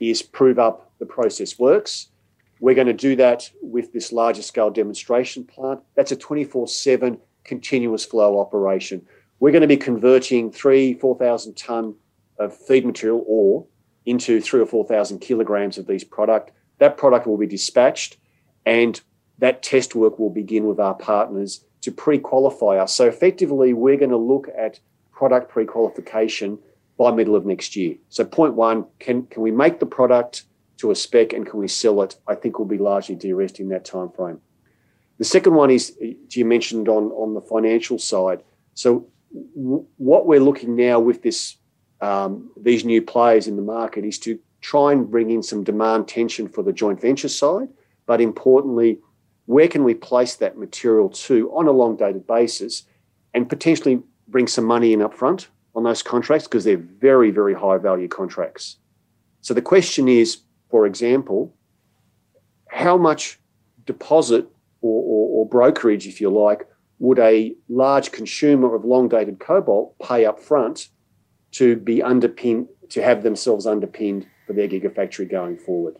is 0.00 0.20
prove 0.20 0.58
up 0.58 0.89
the 1.00 1.06
process 1.06 1.58
works. 1.58 2.08
We're 2.60 2.76
going 2.76 2.86
to 2.86 2.92
do 2.92 3.16
that 3.16 3.50
with 3.60 3.92
this 3.92 4.12
larger 4.12 4.42
scale 4.42 4.70
demonstration 4.70 5.44
plant. 5.44 5.80
That's 5.96 6.12
a 6.12 6.16
24 6.16 6.68
7 6.68 7.18
continuous 7.42 8.04
flow 8.04 8.38
operation. 8.38 9.04
We're 9.40 9.50
going 9.50 9.62
to 9.62 9.66
be 9.66 9.78
converting 9.78 10.52
three, 10.52 10.94
4,000 10.94 11.56
tonne 11.56 11.94
of 12.38 12.56
feed 12.56 12.86
material 12.86 13.24
ore 13.26 13.66
into 14.06 14.40
three 14.40 14.60
or 14.60 14.66
4,000 14.66 15.18
kilograms 15.20 15.78
of 15.78 15.86
these 15.86 16.04
product. 16.04 16.52
That 16.78 16.96
product 16.96 17.26
will 17.26 17.38
be 17.38 17.46
dispatched 17.46 18.18
and 18.66 19.00
that 19.38 19.62
test 19.62 19.94
work 19.94 20.18
will 20.18 20.30
begin 20.30 20.66
with 20.66 20.78
our 20.78 20.94
partners 20.94 21.64
to 21.80 21.90
pre 21.90 22.18
qualify 22.18 22.76
us. 22.76 22.94
So, 22.94 23.06
effectively, 23.06 23.72
we're 23.72 23.96
going 23.96 24.10
to 24.10 24.18
look 24.18 24.48
at 24.56 24.78
product 25.12 25.50
pre 25.50 25.64
qualification 25.64 26.58
by 27.00 27.10
middle 27.10 27.34
of 27.34 27.46
next 27.46 27.76
year. 27.76 27.94
So 28.10 28.26
point 28.26 28.54
one, 28.54 28.84
can 28.98 29.22
can 29.26 29.40
we 29.40 29.50
make 29.50 29.80
the 29.80 29.86
product 29.86 30.44
to 30.80 30.90
a 30.90 30.94
spec 30.94 31.32
and 31.32 31.46
can 31.46 31.58
we 31.58 31.68
sell 31.68 32.02
it? 32.02 32.16
I 32.26 32.34
think 32.34 32.58
will 32.58 32.66
be 32.66 32.78
largely 32.78 33.14
de-risked 33.14 33.60
in 33.60 33.68
that 33.68 33.84
time 33.84 34.10
frame. 34.10 34.40
The 35.18 35.24
second 35.24 35.54
one 35.54 35.70
is 35.70 35.96
you 36.30 36.44
mentioned 36.44 36.88
on 36.88 37.10
on 37.12 37.34
the 37.34 37.40
financial 37.40 37.98
side. 37.98 38.42
So 38.74 39.06
w- 39.54 39.86
what 39.98 40.26
we're 40.26 40.40
looking 40.40 40.76
now 40.76 40.98
with 40.98 41.22
this 41.22 41.56
um, 42.00 42.50
these 42.56 42.84
new 42.84 43.02
players 43.02 43.46
in 43.46 43.56
the 43.56 43.62
market 43.62 44.04
is 44.04 44.18
to 44.20 44.38
try 44.62 44.92
and 44.92 45.10
bring 45.10 45.30
in 45.30 45.42
some 45.42 45.64
demand 45.64 46.08
tension 46.08 46.48
for 46.48 46.62
the 46.62 46.72
joint 46.72 47.00
venture 47.00 47.28
side, 47.28 47.68
but 48.06 48.20
importantly, 48.20 48.98
where 49.46 49.68
can 49.68 49.84
we 49.84 49.94
place 49.94 50.36
that 50.36 50.56
material 50.56 51.08
to 51.08 51.50
on 51.52 51.66
a 51.66 51.72
long 51.72 51.96
dated 51.96 52.26
basis 52.26 52.84
and 53.34 53.48
potentially 53.48 54.02
bring 54.28 54.46
some 54.46 54.64
money 54.64 54.92
in 54.92 55.00
upfront 55.00 55.48
on 55.74 55.82
those 55.84 56.02
contracts 56.02 56.46
because 56.46 56.64
they're 56.64 56.76
very, 56.76 57.30
very 57.30 57.54
high 57.54 57.78
value 57.78 58.08
contracts. 58.08 58.76
So 59.40 59.54
the 59.54 59.62
question 59.62 60.08
is, 60.08 60.38
for 60.70 60.86
example, 60.86 61.54
how 62.68 62.96
much 62.96 63.38
deposit 63.84 64.46
or, 64.80 65.02
or, 65.02 65.40
or 65.40 65.48
brokerage, 65.48 66.06
if 66.06 66.20
you 66.20 66.30
like, 66.30 66.66
would 66.98 67.18
a 67.18 67.54
large 67.68 68.12
consumer 68.12 68.74
of 68.74 68.84
long 68.84 69.08
dated 69.08 69.40
cobalt 69.40 69.98
pay 69.98 70.24
up 70.24 70.38
front 70.38 70.88
to 71.52 71.76
be 71.76 72.02
underpinned, 72.02 72.68
to 72.90 73.02
have 73.02 73.22
themselves 73.22 73.66
underpinned 73.66 74.26
for 74.46 74.52
their 74.52 74.68
gigafactory 74.68 75.28
going 75.28 75.56
forward? 75.56 75.96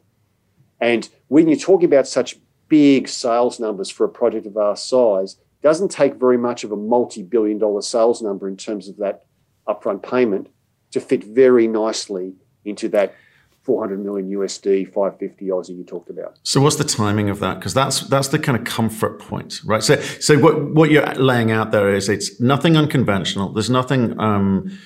And 0.81 1.09
when 1.29 1.49
you're 1.49 1.59
talking 1.59 1.87
about 1.87 2.07
such 2.07 2.37
big 2.69 3.09
sales 3.09 3.59
numbers 3.59 3.91
for 3.91 4.05
a 4.05 4.09
project 4.09 4.47
of 4.47 4.57
our 4.57 4.77
size, 4.77 5.37
doesn't 5.63 5.91
take 5.91 6.15
very 6.15 6.39
much 6.39 6.65
of 6.65 6.73
a 6.73 6.77
multi-billion 6.77 7.59
dollar 7.59 7.83
sales 7.83 8.23
number 8.23 8.49
in 8.49 8.57
terms 8.57 8.89
of 8.89 8.97
that 8.99 9.25
upfront 9.69 10.03
payment 10.03 10.49
to 10.91 11.01
fit 11.01 11.25
very 11.25 11.67
nicely 11.67 12.35
into 12.65 12.89
that 12.89 13.15
400 13.63 14.03
million 14.03 14.31
USD, 14.31 14.87
550 14.87 15.47
Aussie 15.47 15.77
you 15.77 15.85
talked 15.85 16.09
about. 16.09 16.39
So 16.43 16.61
what's 16.61 16.77
the 16.77 16.85
timing 16.85 17.29
of 17.29 17.41
that? 17.41 17.59
Because 17.59 17.75
that's 17.75 18.01
that's 18.01 18.29
the 18.29 18.39
kind 18.39 18.57
of 18.59 18.65
comfort 18.65 19.21
point, 19.21 19.61
right? 19.65 19.83
So 19.83 20.01
so 20.01 20.39
what 20.39 20.75
what 20.75 20.91
you're 20.91 21.07
laying 21.15 21.51
out 21.51 21.71
there 21.71 21.95
is 21.95 22.09
it's 22.09 22.41
nothing 22.41 22.77
unconventional. 22.77 23.53
There's 23.53 23.71
nothing 23.71 24.19
um, 24.19 24.79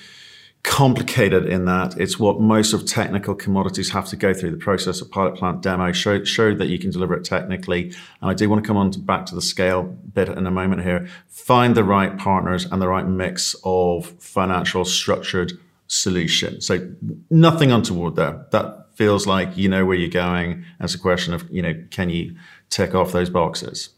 complicated 0.65 1.45
in 1.45 1.65
that. 1.65 1.95
It's 1.97 2.19
what 2.19 2.41
most 2.41 2.73
of 2.73 2.85
technical 2.85 3.35
commodities 3.35 3.91
have 3.91 4.07
to 4.07 4.15
go 4.15 4.33
through 4.33 4.51
the 4.51 4.57
process 4.57 4.99
of 4.99 5.11
pilot 5.11 5.35
plant 5.35 5.61
demo, 5.61 5.91
show, 5.91 6.23
show 6.23 6.55
that 6.55 6.67
you 6.67 6.79
can 6.79 6.89
deliver 6.89 7.13
it 7.13 7.23
technically. 7.23 7.93
And 8.21 8.31
I 8.31 8.33
do 8.33 8.49
want 8.49 8.63
to 8.63 8.67
come 8.67 8.75
on 8.75 8.89
to 8.91 8.99
back 8.99 9.27
to 9.27 9.35
the 9.35 9.41
scale 9.41 9.83
bit 9.83 10.27
in 10.27 10.47
a 10.47 10.51
moment 10.51 10.81
here. 10.81 11.07
Find 11.27 11.75
the 11.75 11.83
right 11.83 12.17
partners 12.17 12.65
and 12.65 12.81
the 12.81 12.87
right 12.87 13.07
mix 13.07 13.55
of 13.63 14.07
financial 14.19 14.85
structured 14.85 15.53
solution. 15.87 16.61
So 16.61 16.89
nothing 17.29 17.71
untoward 17.71 18.15
there. 18.15 18.45
That 18.51 18.87
feels 18.95 19.27
like 19.27 19.57
you 19.57 19.69
know 19.69 19.85
where 19.85 19.97
you're 19.97 20.09
going. 20.09 20.65
It's 20.79 20.95
a 20.95 20.99
question 20.99 21.33
of, 21.33 21.49
you 21.51 21.61
know, 21.61 21.73
can 21.91 22.09
you 22.09 22.35
tick 22.69 22.95
off 22.95 23.11
those 23.11 23.29
boxes? 23.29 23.89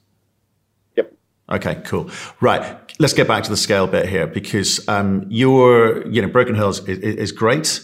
Yep. 0.96 1.14
Okay, 1.50 1.82
cool. 1.86 2.10
Right 2.42 2.78
let's 3.00 3.14
get 3.14 3.28
back 3.28 3.44
to 3.44 3.50
the 3.50 3.58
scale 3.58 3.88
bit 3.88 4.08
here 4.08 4.28
because 4.28 4.88
um, 4.88 5.26
your, 5.30 6.08
you 6.08 6.22
know, 6.22 6.28
Broken 6.28 6.56
Hills 6.56 6.86
is, 6.88 7.00
is, 7.00 7.32
great, 7.32 7.82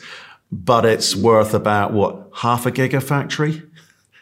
but 0.51 0.85
it's 0.85 1.15
worth 1.15 1.53
about 1.53 1.93
what 1.93 2.29
half 2.35 2.65
a 2.65 2.71
gigafactory. 2.71 3.69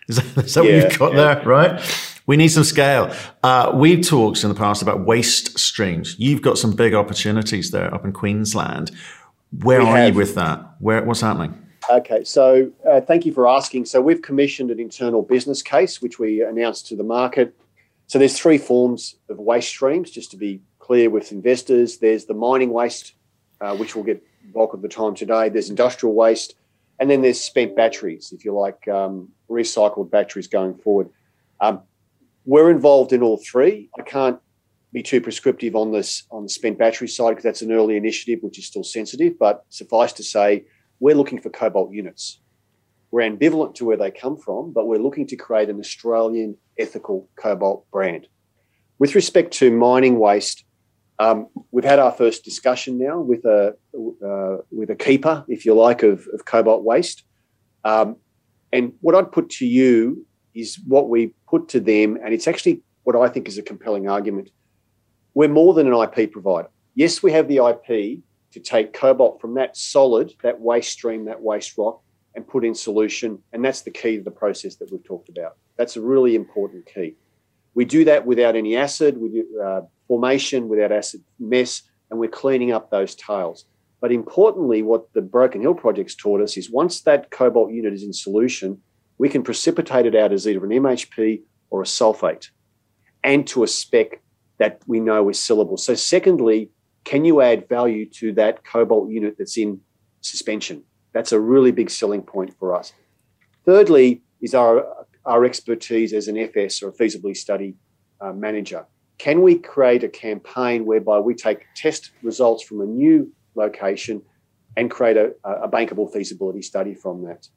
Is 0.08 0.18
that, 0.18 0.46
is 0.46 0.54
that 0.56 0.66
yeah, 0.66 0.82
what 0.82 0.92
you've 0.92 1.00
got 1.00 1.14
yeah. 1.14 1.36
there, 1.36 1.46
right? 1.46 2.20
We 2.26 2.36
need 2.36 2.50
some 2.50 2.66
scale. 2.66 3.16
Uh, 3.44 3.72
we've 3.74 4.06
talked 4.06 4.44
in 4.44 4.50
the 4.50 4.56
past 4.56 4.82
about 4.82 5.06
waste 5.06 5.58
streams. 5.58 6.20
You've 6.20 6.42
got 6.42 6.58
some 6.58 6.76
big 6.76 6.94
opportunities 6.94 7.72
there 7.72 7.94
up 7.94 8.04
in 8.04 8.12
Queensland. 8.12 8.92
Where 9.60 9.80
we 9.80 9.86
are 9.86 9.98
have. 9.98 10.10
you 10.10 10.14
with 10.16 10.36
that? 10.36 10.76
Where 10.80 11.04
what's 11.04 11.22
happening? 11.22 11.58
Okay, 11.90 12.24
so 12.24 12.72
uh, 12.90 13.02
thank 13.02 13.26
you 13.26 13.34
for 13.34 13.48
asking. 13.48 13.86
So 13.86 14.02
we've 14.02 14.22
commissioned 14.22 14.72
an 14.72 14.80
internal 14.80 15.22
business 15.22 15.62
case, 15.62 16.02
which 16.02 16.20
we 16.20 16.42
announced 16.42 16.88
to 16.88 16.96
the 16.96 17.04
market. 17.04 17.56
So 18.08 18.20
there's 18.20 18.38
three 18.38 18.58
forms 18.58 19.16
of 19.30 19.40
waste 19.40 19.70
streams, 19.70 20.12
just 20.12 20.32
to 20.32 20.38
be 20.38 20.62
clear 20.80 21.10
with 21.10 21.32
investors. 21.32 21.98
There's 21.98 22.26
the 22.26 22.34
mining 22.34 22.72
waste, 22.72 23.14
uh, 23.60 23.76
which 23.76 23.96
will 23.96 24.04
get 24.04 24.24
bulk 24.54 24.74
of 24.74 24.82
the 24.82 24.88
time 24.88 25.16
today. 25.16 25.50
There's 25.50 25.70
industrial 25.70 26.14
waste, 26.14 26.56
and 27.00 27.10
then 27.10 27.22
there's 27.22 27.42
spent 27.42 27.76
batteries, 27.76 28.32
if 28.32 28.46
you 28.46 28.54
like, 28.54 28.88
um, 28.88 29.30
recycled 29.50 30.12
batteries 30.12 30.48
going 30.48 30.76
forward. 30.76 31.10
Um, 31.60 31.82
we're 32.46 32.72
involved 32.72 33.12
in 33.14 33.22
all 33.22 33.38
three. 33.38 33.90
I 33.98 34.04
can't 34.04 34.40
be 34.94 35.02
too 35.02 35.22
prescriptive 35.22 35.76
on 35.76 35.92
this 35.92 36.24
on 36.32 36.44
the 36.44 36.50
spent 36.50 36.78
battery 36.78 37.08
side 37.08 37.32
because 37.32 37.44
that's 37.44 37.62
an 37.62 37.72
early 37.72 37.96
initiative 37.96 38.40
which 38.42 38.60
is 38.60 38.66
still 38.66 38.84
sensitive. 38.84 39.40
But 39.40 39.64
suffice 39.70 40.14
to 40.14 40.24
say, 40.24 40.66
we're 41.00 41.16
looking 41.16 41.40
for 41.40 41.50
cobalt 41.50 41.92
units. 41.92 42.40
We're 43.10 43.30
ambivalent 43.30 43.76
to 43.76 43.86
where 43.86 43.98
they 43.98 44.12
come 44.12 44.38
from, 44.38 44.72
but 44.72 44.88
we're 44.88 44.98
looking 44.98 45.28
to 45.28 45.36
create 45.36 45.70
an 45.70 45.80
Australian 45.80 46.58
ethical 46.80 47.30
cobalt 47.36 47.90
brand. 47.92 48.28
With 49.00 49.16
respect 49.16 49.52
to 49.56 49.72
mining 49.72 50.20
waste, 50.20 50.64
um, 51.20 51.48
we've 51.72 51.84
had 51.84 52.00
our 52.00 52.12
first 52.12 52.44
discussion 52.44 52.98
now 52.98 53.20
with 53.20 53.46
a 53.46 53.76
uh, 53.94 54.58
with 54.72 54.90
a 54.90 54.96
keeper, 54.96 55.46
if 55.48 55.66
you 55.66 55.74
like, 55.74 56.04
of, 56.04 56.28
of 56.34 56.46
cobalt 56.46 56.84
waste. 56.84 57.24
Um, 57.84 58.18
and 58.72 58.94
what 59.02 59.16
I'd 59.16 59.32
put 59.32 59.50
to 59.52 59.66
you 59.66 60.26
is 60.54 60.80
what 60.88 61.10
we 61.10 61.34
put 61.48 61.68
to 61.70 61.80
them, 61.80 62.18
and 62.24 62.34
it's 62.34 62.48
actually 62.48 62.82
what 63.04 63.16
I 63.16 63.28
think 63.28 63.48
is 63.48 63.58
a 63.58 63.62
compelling 63.62 64.10
argument. 64.10 64.50
We're 65.34 65.50
more 65.50 65.74
than 65.74 65.92
an 65.92 65.94
IP 65.94 66.32
provider. 66.32 66.70
Yes, 66.96 67.24
we 67.24 67.32
have 67.32 67.48
the 67.48 67.58
IP 67.58 68.20
to 68.52 68.60
take 68.60 68.94
cobalt 68.94 69.40
from 69.40 69.54
that 69.56 69.78
solid, 69.78 70.34
that 70.44 70.60
waste 70.60 70.92
stream, 70.92 71.26
that 71.26 71.42
waste 71.42 71.78
rock, 71.78 72.02
and 72.36 72.48
put 72.48 72.66
in 72.66 72.76
solution. 72.76 73.40
And 73.54 73.64
that's 73.64 73.82
the 73.82 73.92
key 73.92 74.18
to 74.18 74.24
the 74.24 74.32
process 74.32 74.76
that 74.76 74.92
we've 74.92 75.04
talked 75.04 75.30
about. 75.30 75.58
That's 75.78 75.96
a 75.96 76.02
really 76.02 76.36
important 76.36 76.86
key. 76.86 77.16
We 77.74 77.86
do 77.86 78.04
that 78.06 78.26
without 78.26 78.56
any 78.56 78.76
acid, 78.76 79.18
with 79.18 79.32
uh, 79.64 79.82
formation, 80.08 80.68
without 80.68 80.92
acid 80.92 81.24
mess, 81.40 81.84
and 82.10 82.20
we're 82.20 82.30
cleaning 82.30 82.74
up 82.74 82.92
those 82.92 83.16
tails. 83.16 83.66
But 84.02 84.12
importantly, 84.12 84.82
what 84.82 85.14
the 85.14 85.22
Broken 85.22 85.62
Hill 85.62 85.76
project's 85.76 86.16
taught 86.16 86.42
us 86.42 86.58
is 86.58 86.70
once 86.70 87.02
that 87.02 87.32
cobalt 87.32 87.72
unit 87.72 87.94
is 87.94 88.04
in 88.04 88.12
solution, 88.12 88.82
we 89.18 89.30
can 89.30 89.44
precipitate 89.44 90.06
it 90.06 90.16
out 90.16 90.34
as 90.34 90.48
either 90.48 90.66
an 90.66 90.72
MHP 90.72 91.42
or 91.70 91.82
a 91.82 91.86
sulfate 91.86 92.50
and 93.24 93.48
to 93.48 93.64
a 93.64 93.68
spec 93.68 94.21
that 94.62 94.80
we 94.86 95.00
know 95.00 95.28
is 95.28 95.40
sellable. 95.40 95.80
So, 95.80 95.96
secondly, 95.96 96.70
can 97.04 97.26
you 97.26 97.42
add 97.42 97.68
value 97.68 98.06
to 98.20 98.32
that 98.34 98.64
cobalt 98.64 99.10
unit 99.10 99.34
that's 99.40 99.58
in 99.58 99.82
suspension? 100.22 100.84
That's 101.14 101.32
a 101.32 101.40
really 101.40 101.72
big 101.72 101.90
selling 101.90 102.22
point 102.22 102.54
for 102.60 102.76
us. 102.76 102.94
Thirdly, 103.66 104.22
is 104.40 104.54
our, 104.54 104.86
our 105.26 105.46
expertise 105.46 106.14
as 106.14 106.28
an 106.28 106.38
FS 106.38 106.84
or 106.84 106.90
a 106.90 106.94
feasibility 106.94 107.40
study 107.40 107.74
uh, 108.22 108.34
manager. 108.34 108.86
Can 109.18 109.42
we 109.42 109.56
create 109.58 110.04
a 110.04 110.10
campaign 110.10 110.86
whereby 110.86 111.18
we 111.18 111.34
take 111.34 111.66
test 111.76 112.12
results 112.22 112.64
from 112.64 112.82
a 112.82 112.86
new 112.86 113.34
location 113.56 114.22
and 114.78 114.92
create 114.92 115.18
a, 115.18 115.34
a 115.44 115.68
bankable 115.68 116.14
feasibility 116.14 116.62
study 116.62 116.94
from 116.94 117.24
that? 117.24 117.48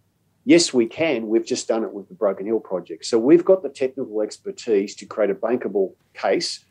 Yes, 0.47 0.73
we 0.73 0.87
can. 0.87 1.29
We've 1.29 1.45
just 1.45 1.69
done 1.69 1.85
it 1.85 1.93
with 1.93 2.09
the 2.09 2.15
Broken 2.15 2.47
Hill 2.47 2.61
project. 2.61 3.05
So 3.05 3.19
we've 3.19 3.45
got 3.45 3.63
the 3.63 3.69
technical 3.69 4.23
expertise 4.23 4.95
to 4.97 5.05
create 5.05 5.31
a 5.31 5.35
bankable 5.35 5.95
case. 6.15 6.65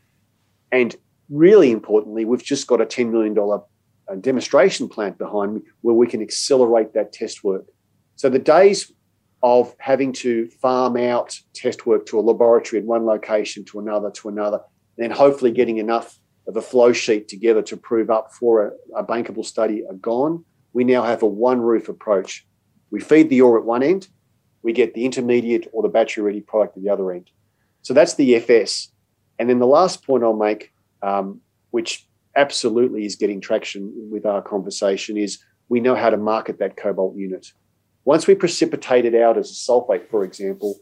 And 0.74 0.94
really 1.30 1.70
importantly, 1.70 2.24
we've 2.24 2.42
just 2.42 2.66
got 2.66 2.80
a 2.80 2.84
$10 2.86 3.10
million 3.12 3.38
uh, 3.38 4.14
demonstration 4.16 4.88
plant 4.88 5.18
behind 5.18 5.54
me 5.54 5.60
where 5.82 5.94
we 5.94 6.08
can 6.08 6.20
accelerate 6.20 6.94
that 6.94 7.12
test 7.12 7.44
work. 7.44 7.66
So 8.16 8.28
the 8.28 8.40
days 8.40 8.92
of 9.44 9.74
having 9.78 10.12
to 10.14 10.48
farm 10.60 10.96
out 10.96 11.38
test 11.54 11.86
work 11.86 12.06
to 12.06 12.18
a 12.18 12.22
laboratory 12.22 12.80
in 12.80 12.86
one 12.86 13.06
location 13.06 13.64
to 13.66 13.78
another 13.78 14.10
to 14.10 14.28
another, 14.28 14.60
and 14.96 15.04
then 15.04 15.16
hopefully 15.16 15.52
getting 15.52 15.78
enough 15.78 16.18
of 16.48 16.56
a 16.56 16.62
flow 16.62 16.92
sheet 16.92 17.28
together 17.28 17.62
to 17.62 17.76
prove 17.76 18.10
up 18.10 18.32
for 18.32 18.66
a, 18.66 19.00
a 19.00 19.04
bankable 19.04 19.44
study 19.44 19.84
are 19.88 19.94
gone. 19.94 20.44
We 20.72 20.82
now 20.82 21.04
have 21.04 21.22
a 21.22 21.26
one 21.26 21.60
roof 21.60 21.88
approach 21.88 22.44
we 22.90 23.00
feed 23.00 23.28
the 23.28 23.40
ore 23.42 23.58
at 23.58 23.64
one 23.64 23.82
end, 23.82 24.08
we 24.62 24.72
get 24.72 24.94
the 24.94 25.04
intermediate 25.04 25.68
or 25.72 25.82
the 25.82 25.88
battery 25.88 26.22
ready 26.22 26.40
product 26.40 26.76
at 26.76 26.82
the 26.82 26.90
other 26.90 27.12
end. 27.12 27.30
So 27.82 27.92
that's 27.92 28.14
the 28.14 28.36
FS. 28.36 28.92
And 29.38 29.48
then 29.48 29.58
the 29.58 29.66
last 29.66 30.04
point 30.06 30.22
I'll 30.22 30.36
make, 30.36 30.72
um, 31.02 31.40
which 31.70 32.06
absolutely 32.36 33.04
is 33.04 33.16
getting 33.16 33.40
traction 33.40 33.92
with 34.10 34.26
our 34.26 34.42
conversation, 34.42 35.16
is 35.16 35.38
we 35.68 35.80
know 35.80 35.94
how 35.94 36.10
to 36.10 36.16
market 36.16 36.58
that 36.58 36.76
cobalt 36.76 37.16
unit. 37.16 37.52
Once 38.04 38.26
we 38.26 38.34
precipitate 38.34 39.04
it 39.04 39.14
out 39.14 39.38
as 39.38 39.50
a 39.50 39.54
sulfate, 39.54 40.08
for 40.08 40.24
example, 40.24 40.76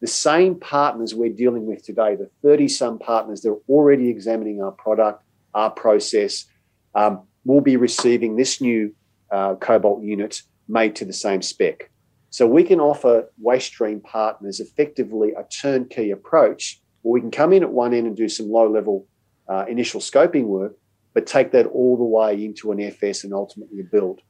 the 0.00 0.06
same 0.06 0.58
partners 0.58 1.14
we're 1.14 1.32
dealing 1.32 1.66
with 1.66 1.84
today, 1.84 2.16
the 2.16 2.28
30 2.42 2.66
some 2.68 2.98
partners, 2.98 3.42
that 3.42 3.50
are 3.50 3.60
already 3.68 4.08
examining 4.08 4.60
our 4.62 4.72
product, 4.72 5.22
our 5.54 5.70
process, 5.70 6.46
um, 6.94 7.22
will 7.44 7.60
be 7.60 7.76
receiving 7.76 8.36
this 8.36 8.60
new 8.60 8.94
uh, 9.30 9.54
cobalt 9.56 10.02
unit 10.02 10.42
made 10.68 10.96
to 10.96 11.04
the 11.04 11.12
same 11.12 11.42
spec. 11.42 11.90
So 12.30 12.46
we 12.46 12.64
can 12.64 12.80
offer 12.80 13.30
waste 13.38 13.66
stream 13.66 14.00
partners 14.00 14.58
effectively 14.58 15.32
a 15.32 15.44
turnkey 15.44 16.10
approach 16.10 16.80
where 17.02 17.12
we 17.12 17.20
can 17.20 17.30
come 17.30 17.52
in 17.52 17.62
at 17.62 17.70
one 17.70 17.94
end 17.94 18.06
and 18.06 18.16
do 18.16 18.28
some 18.28 18.50
low 18.50 18.68
level 18.68 19.06
uh, 19.48 19.64
initial 19.68 20.00
scoping 20.00 20.44
work, 20.44 20.76
but 21.14 21.26
take 21.26 21.52
that 21.52 21.66
all 21.66 21.96
the 21.96 22.04
way 22.04 22.44
into 22.44 22.72
an 22.72 22.80
FS 22.80 23.24
and 23.24 23.34
ultimately 23.34 23.80
a 23.80 23.84
build. 23.84 24.20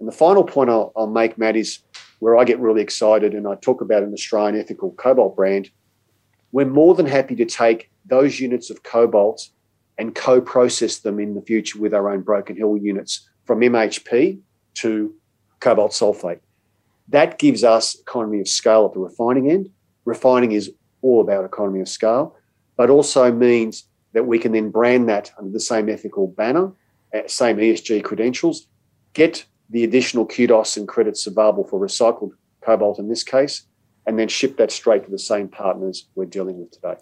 And 0.00 0.08
the 0.08 0.12
final 0.12 0.44
point 0.44 0.70
I'll, 0.70 0.92
I'll 0.96 1.06
make, 1.06 1.38
Matt, 1.38 1.56
is 1.56 1.80
where 2.18 2.36
I 2.36 2.44
get 2.44 2.58
really 2.58 2.82
excited 2.82 3.34
and 3.34 3.46
I 3.46 3.54
talk 3.56 3.80
about 3.80 4.02
an 4.02 4.12
Australian 4.12 4.60
ethical 4.60 4.92
cobalt 4.92 5.36
brand. 5.36 5.70
We're 6.52 6.66
more 6.66 6.94
than 6.94 7.06
happy 7.06 7.36
to 7.36 7.44
take 7.44 7.90
those 8.06 8.40
units 8.40 8.70
of 8.70 8.82
cobalt 8.82 9.48
and 9.98 10.14
co 10.14 10.40
process 10.40 10.98
them 10.98 11.20
in 11.20 11.34
the 11.34 11.42
future 11.42 11.78
with 11.78 11.94
our 11.94 12.10
own 12.10 12.22
Broken 12.22 12.56
Hill 12.56 12.76
units 12.76 13.28
from 13.44 13.60
MHP 13.60 14.40
to 14.74 15.14
cobalt 15.60 15.92
sulfate. 15.92 16.40
That 17.08 17.38
gives 17.38 17.62
us 17.62 17.98
economy 18.00 18.40
of 18.40 18.48
scale 18.48 18.86
at 18.86 18.94
the 18.94 19.00
refining 19.00 19.50
end. 19.50 19.70
Refining 20.04 20.52
is 20.52 20.72
all 21.04 21.20
about 21.20 21.44
economy 21.44 21.80
of 21.80 21.88
scale, 21.88 22.34
but 22.76 22.90
also 22.90 23.30
means 23.30 23.84
that 24.14 24.26
we 24.26 24.38
can 24.38 24.52
then 24.52 24.70
brand 24.70 25.08
that 25.08 25.30
under 25.38 25.50
the 25.50 25.60
same 25.60 25.88
ethical 25.88 26.26
banner, 26.26 26.72
uh, 27.14 27.20
same 27.26 27.58
ESG 27.58 28.02
credentials, 28.02 28.66
get 29.12 29.44
the 29.70 29.84
additional 29.84 30.24
kudos 30.24 30.76
and 30.76 30.88
credits 30.88 31.26
available 31.26 31.64
for 31.64 31.78
recycled 31.78 32.30
cobalt 32.62 32.98
in 32.98 33.08
this 33.08 33.22
case, 33.22 33.66
and 34.06 34.18
then 34.18 34.28
ship 34.28 34.56
that 34.56 34.72
straight 34.72 35.04
to 35.04 35.10
the 35.10 35.18
same 35.18 35.46
partners 35.48 36.06
we're 36.14 36.24
dealing 36.24 36.58
with 36.58 36.70
today. 36.70 36.94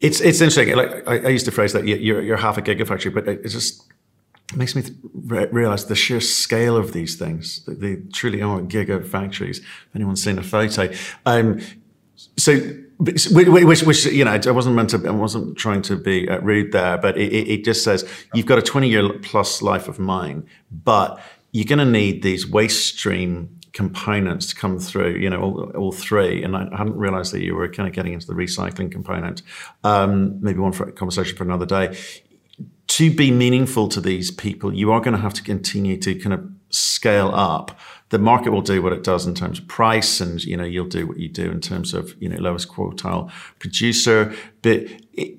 It's 0.00 0.20
it's 0.20 0.40
interesting. 0.40 0.74
Like 0.74 1.06
I, 1.06 1.18
I 1.18 1.28
used 1.28 1.44
to 1.44 1.52
phrase 1.52 1.72
that 1.74 1.86
you're, 1.86 2.22
you're 2.22 2.36
half 2.36 2.56
a 2.56 2.62
gigafactory, 2.62 3.12
but 3.12 3.28
it's 3.28 3.52
just 3.52 3.86
makes 4.56 4.74
me 4.74 4.82
re- 5.14 5.46
realize 5.52 5.86
the 5.86 5.94
sheer 5.94 6.20
scale 6.20 6.76
of 6.76 6.92
these 6.92 7.16
things. 7.16 7.64
They, 7.66 7.74
they 7.74 8.02
truly 8.12 8.42
are 8.42 8.60
gigafactories. 8.60 9.58
If 9.58 9.94
anyone's 9.94 10.22
seen 10.22 10.38
a 10.38 10.42
photo, 10.42 10.92
um, 11.24 11.60
so 12.36 12.58
which, 13.00 13.82
which, 13.82 14.06
you 14.06 14.24
know, 14.24 14.38
I 14.44 14.50
wasn't 14.50 14.76
meant 14.76 14.90
to, 14.90 15.06
I 15.06 15.10
wasn't 15.10 15.56
trying 15.56 15.82
to 15.82 15.96
be 15.96 16.28
uh, 16.28 16.38
rude 16.40 16.72
there, 16.72 16.98
but 16.98 17.16
it, 17.18 17.32
it 17.32 17.64
just 17.64 17.82
says 17.82 18.08
you've 18.34 18.46
got 18.46 18.58
a 18.58 18.62
20 18.62 18.88
year 18.88 19.12
plus 19.20 19.62
life 19.62 19.88
of 19.88 19.98
mine, 19.98 20.46
but 20.70 21.20
you're 21.52 21.64
going 21.64 21.78
to 21.78 21.84
need 21.84 22.22
these 22.22 22.48
waste 22.48 22.96
stream 22.96 23.58
components 23.72 24.48
to 24.48 24.56
come 24.56 24.78
through, 24.78 25.16
you 25.16 25.30
know, 25.30 25.40
all, 25.40 25.70
all, 25.76 25.92
three. 25.92 26.42
And 26.42 26.56
I 26.56 26.68
hadn't 26.76 26.96
realized 26.96 27.32
that 27.32 27.42
you 27.42 27.54
were 27.54 27.68
kind 27.68 27.88
of 27.88 27.94
getting 27.94 28.12
into 28.12 28.26
the 28.26 28.34
recycling 28.34 28.90
component. 28.90 29.42
Um, 29.84 30.40
maybe 30.42 30.58
one 30.58 30.72
for 30.72 30.88
a 30.88 30.92
conversation 30.92 31.36
for 31.36 31.44
another 31.44 31.66
day 31.66 31.96
to 32.90 33.14
be 33.14 33.30
meaningful 33.30 33.88
to 33.88 34.00
these 34.00 34.32
people, 34.32 34.74
you 34.74 34.90
are 34.90 35.00
going 35.00 35.14
to 35.14 35.20
have 35.20 35.32
to 35.32 35.42
continue 35.44 35.96
to 35.96 36.12
kind 36.16 36.34
of 36.34 36.44
scale 36.70 37.30
up. 37.32 37.78
The 38.10 38.18
market 38.18 38.50
will 38.50 38.62
do 38.62 38.82
what 38.82 38.92
it 38.92 39.02
does 39.02 39.26
in 39.26 39.34
terms 39.34 39.58
of 39.58 39.68
price, 39.68 40.20
and 40.20 40.42
you 40.44 40.56
know 40.56 40.64
you'll 40.64 40.86
do 40.86 41.06
what 41.06 41.18
you 41.18 41.28
do 41.28 41.50
in 41.50 41.60
terms 41.60 41.94
of 41.94 42.14
you 42.20 42.28
know 42.28 42.36
lowest 42.38 42.68
quartile 42.68 43.30
producer. 43.58 44.34
But 44.62 44.86
it, 45.12 45.38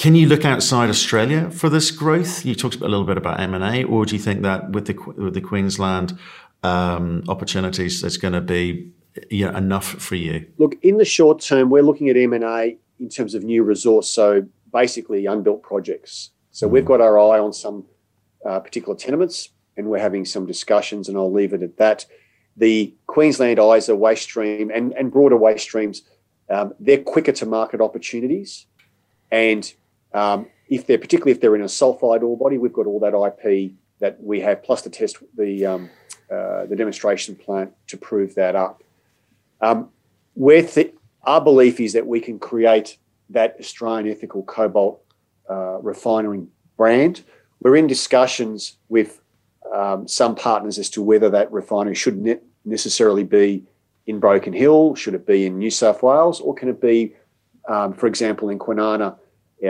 can 0.00 0.14
you 0.14 0.26
look 0.26 0.44
outside 0.44 0.88
Australia 0.88 1.50
for 1.50 1.68
this 1.68 1.90
growth? 1.90 2.44
You 2.44 2.54
talked 2.54 2.76
a 2.76 2.88
little 2.88 3.04
bit 3.04 3.18
about 3.18 3.38
M 3.38 3.54
and 3.54 3.62
A, 3.62 3.84
or 3.84 4.06
do 4.06 4.16
you 4.16 4.22
think 4.22 4.42
that 4.42 4.70
with 4.70 4.86
the 4.86 4.94
with 5.16 5.34
the 5.34 5.40
Queensland 5.40 6.18
um, 6.62 7.22
opportunities, 7.28 8.02
it's 8.02 8.16
going 8.16 8.34
to 8.34 8.40
be 8.40 8.92
you 9.30 9.44
know, 9.44 9.56
enough 9.56 9.86
for 9.86 10.14
you? 10.14 10.46
Look, 10.58 10.76
in 10.82 10.96
the 10.96 11.04
short 11.04 11.40
term, 11.40 11.70
we're 11.70 11.82
looking 11.82 12.08
at 12.08 12.16
M 12.16 12.32
and 12.32 12.44
A 12.44 12.76
in 12.98 13.08
terms 13.08 13.34
of 13.34 13.44
new 13.44 13.62
resource. 13.62 14.08
So 14.08 14.46
basically, 14.72 15.26
unbuilt 15.26 15.62
projects. 15.62 16.30
So 16.50 16.66
we've 16.66 16.84
got 16.84 17.00
our 17.00 17.18
eye 17.18 17.38
on 17.38 17.52
some 17.52 17.84
uh, 18.44 18.58
particular 18.60 18.96
tenements 18.96 19.50
and 19.76 19.86
we're 19.86 19.98
having 19.98 20.24
some 20.24 20.46
discussions, 20.46 21.08
and 21.08 21.16
I'll 21.16 21.32
leave 21.32 21.52
it 21.52 21.62
at 21.62 21.76
that. 21.78 22.06
The 22.56 22.94
Queensland 23.06 23.58
Isa 23.58 23.96
waste 23.96 24.24
stream 24.24 24.70
and, 24.74 24.92
and 24.92 25.10
broader 25.10 25.36
waste 25.36 25.64
streams, 25.64 26.02
um, 26.50 26.74
they're 26.80 27.02
quicker 27.02 27.32
to 27.32 27.46
market 27.46 27.80
opportunities. 27.80 28.66
And 29.30 29.72
um, 30.12 30.46
if 30.68 30.86
they're 30.86 30.98
particularly 30.98 31.32
if 31.32 31.40
they're 31.40 31.54
in 31.54 31.62
a 31.62 31.66
sulfide 31.66 32.22
ore 32.22 32.36
body, 32.36 32.58
we've 32.58 32.72
got 32.72 32.86
all 32.86 33.00
that 33.00 33.14
IP 33.14 33.72
that 34.00 34.22
we 34.22 34.40
have, 34.40 34.62
plus 34.62 34.82
the 34.82 34.90
test, 34.90 35.18
the 35.36 35.66
um, 35.66 35.90
uh, 36.30 36.66
the 36.66 36.76
demonstration 36.76 37.34
plant 37.34 37.72
to 37.88 37.96
prove 37.96 38.34
that 38.34 38.56
up. 38.56 38.82
Um, 39.60 39.90
th- 40.36 40.94
our 41.24 41.40
belief 41.40 41.80
is 41.80 41.92
that 41.92 42.06
we 42.06 42.20
can 42.20 42.38
create 42.38 42.98
that 43.30 43.56
Australian 43.60 44.08
ethical 44.08 44.42
cobalt 44.42 45.02
uh, 45.48 45.78
refinery 45.80 46.46
brand. 46.76 47.22
We're 47.60 47.76
in 47.76 47.86
discussions 47.86 48.76
with 48.88 49.19
um, 49.74 50.08
some 50.08 50.34
partners 50.34 50.78
as 50.78 50.90
to 50.90 51.02
whether 51.02 51.30
that 51.30 51.50
refinery 51.52 51.94
should 51.94 52.18
ne- 52.18 52.40
necessarily 52.64 53.24
be 53.24 53.64
in 54.06 54.18
Broken 54.18 54.52
Hill, 54.52 54.94
should 54.94 55.14
it 55.14 55.26
be 55.26 55.46
in 55.46 55.58
New 55.58 55.70
South 55.70 56.02
Wales, 56.02 56.40
or 56.40 56.54
can 56.54 56.68
it 56.68 56.80
be, 56.80 57.14
um, 57.68 57.92
for 57.92 58.06
example, 58.06 58.48
in 58.48 58.58
Kwinana 58.58 59.16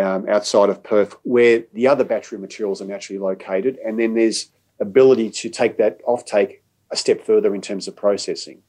um, 0.01 0.29
outside 0.29 0.71
of 0.71 0.83
Perth, 0.83 1.17
where 1.23 1.65
the 1.75 1.87
other 1.87 2.05
battery 2.05 2.39
materials 2.39 2.81
are 2.81 2.87
naturally 2.87 3.19
located, 3.19 3.79
and 3.85 3.99
then 3.99 4.15
there's 4.15 4.49
ability 4.79 5.31
to 5.31 5.51
take 5.51 5.77
that 5.77 6.03
offtake 6.05 6.61
a 6.91 6.97
step 6.97 7.25
further 7.25 7.55
in 7.55 7.61
terms 7.61 7.87
of 7.87 7.95
processing. 7.97 8.63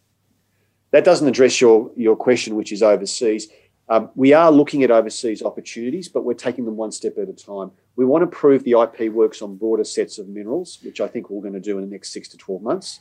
That 0.91 1.05
doesn't 1.05 1.27
address 1.27 1.61
your 1.61 1.91
your 1.95 2.15
question, 2.15 2.55
which 2.55 2.71
is 2.71 2.83
overseas. 2.83 3.47
Um, 3.87 4.09
we 4.15 4.33
are 4.33 4.51
looking 4.51 4.83
at 4.83 4.91
overseas 4.91 5.41
opportunities, 5.41 6.09
but 6.09 6.23
we're 6.23 6.33
taking 6.33 6.65
them 6.65 6.75
one 6.75 6.91
step 6.91 7.17
at 7.17 7.29
a 7.29 7.33
time. 7.33 7.71
We 7.95 8.05
want 8.05 8.23
to 8.23 8.27
prove 8.27 8.63
the 8.63 8.79
IP 8.81 9.11
works 9.11 9.41
on 9.41 9.57
broader 9.57 9.83
sets 9.83 10.17
of 10.17 10.27
minerals, 10.27 10.79
which 10.83 11.01
I 11.01 11.07
think 11.07 11.29
we're 11.29 11.41
going 11.41 11.53
to 11.53 11.59
do 11.59 11.77
in 11.77 11.85
the 11.85 11.91
next 11.91 12.13
six 12.13 12.27
to 12.29 12.37
12 12.37 12.61
months. 12.61 12.99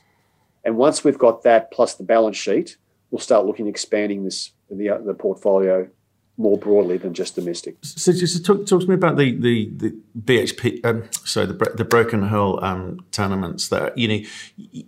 And 0.63 0.77
once 0.77 1.03
we've 1.03 1.17
got 1.17 1.43
that 1.43 1.71
plus 1.71 1.95
the 1.95 2.03
balance 2.03 2.37
sheet, 2.37 2.77
we'll 3.09 3.19
start 3.19 3.45
looking 3.45 3.67
at 3.67 3.69
expanding 3.69 4.23
this 4.23 4.51
the, 4.69 5.01
the 5.05 5.13
portfolio 5.13 5.89
more 6.37 6.57
broadly 6.57 6.97
than 6.97 7.13
just 7.13 7.35
domestic. 7.35 7.77
So, 7.81 8.11
just 8.11 8.45
talk, 8.45 8.65
talk 8.65 8.81
to 8.81 8.87
me 8.87 8.95
about 8.95 9.17
the 9.17 9.37
the, 9.37 9.69
the 9.75 9.97
BHP, 10.19 10.83
um, 10.85 11.03
sorry, 11.23 11.47
the 11.47 11.73
the 11.75 11.85
Broken 11.85 12.29
Hill 12.29 12.59
um, 12.61 13.05
tenements. 13.11 13.69
There, 13.69 13.91
you 13.95 14.07
know, 14.07 14.83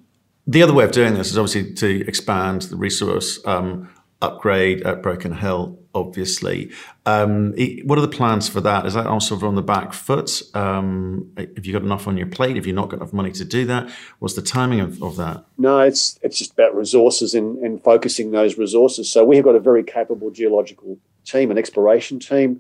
the 0.48 0.64
other 0.64 0.74
way 0.74 0.84
of 0.86 0.92
doing 0.92 1.14
this 1.14 1.32
is 1.32 1.38
obviously 1.38 1.74
to 1.74 2.08
expand 2.08 2.64
the 2.64 2.76
resource 2.76 3.40
um, 3.46 3.90
upgrade 4.22 4.82
at 4.84 5.02
Broken 5.02 5.34
Hill. 5.34 5.80
Obviously, 5.96 6.72
um, 7.06 7.54
what 7.86 8.00
are 8.00 8.02
the 8.02 8.08
plans 8.08 8.50
for 8.50 8.62
that? 8.62 8.88
Is 8.88 8.96
that 8.96 9.06
also 9.06 9.40
on 9.46 9.54
the 9.54 9.62
back 9.62 9.94
foot? 9.94 10.42
Um, 10.56 11.32
have 11.38 11.66
you 11.66 11.74
got 11.74 11.84
enough 11.84 12.08
on 12.08 12.18
your 12.18 12.26
plate? 12.26 12.56
Have 12.56 12.66
you 12.66 12.74
not 12.74 12.90
got 12.90 12.98
enough 12.98 13.14
money 13.14 13.32
to 13.34 13.46
do 13.46 13.66
that? 13.66 13.92
What's 14.18 14.34
the 14.34 14.42
timing 14.42 14.80
of, 14.80 15.04
of 15.04 15.18
that? 15.18 15.46
No, 15.58 15.82
it's 15.82 16.20
it's 16.24 16.40
just 16.40 16.54
about 16.54 16.76
resources 16.76 17.36
and, 17.36 17.60
and 17.60 17.84
focusing 17.84 18.32
those 18.32 18.58
resources. 18.58 19.12
So 19.12 19.24
we 19.24 19.36
have 19.36 19.46
got 19.46 19.56
a 19.56 19.60
very 19.60 19.84
capable 19.84 20.32
geological 20.32 20.98
team, 21.26 21.52
an 21.52 21.60
exploration 21.60 22.20
team. 22.20 22.60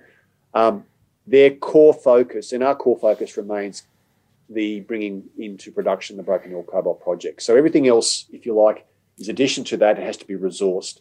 Um, 0.53 0.85
their 1.25 1.51
core 1.51 1.93
focus, 1.93 2.51
and 2.51 2.63
our 2.63 2.75
core 2.75 2.99
focus 2.99 3.35
remains 3.35 3.83
the 4.49 4.81
bringing 4.81 5.23
into 5.37 5.71
production 5.71 6.17
the 6.17 6.23
Broken 6.23 6.51
Hill 6.51 6.63
Cobalt 6.63 7.01
project. 7.01 7.41
So 7.41 7.55
everything 7.55 7.87
else, 7.87 8.25
if 8.31 8.45
you 8.45 8.53
like, 8.53 8.85
is 9.17 9.29
addition 9.29 9.63
to 9.65 9.77
that, 9.77 9.97
it 9.97 10.03
has 10.03 10.17
to 10.17 10.27
be 10.27 10.35
resourced. 10.35 10.99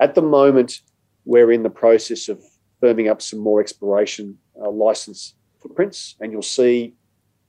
At 0.00 0.14
the 0.14 0.22
moment, 0.22 0.80
we're 1.28 1.52
in 1.52 1.62
the 1.62 1.68
process 1.84 2.30
of 2.30 2.42
firming 2.82 3.10
up 3.10 3.20
some 3.20 3.38
more 3.38 3.60
exploration 3.60 4.38
uh, 4.58 4.70
license 4.70 5.34
footprints, 5.60 6.16
and 6.20 6.32
you'll 6.32 6.40
see 6.40 6.94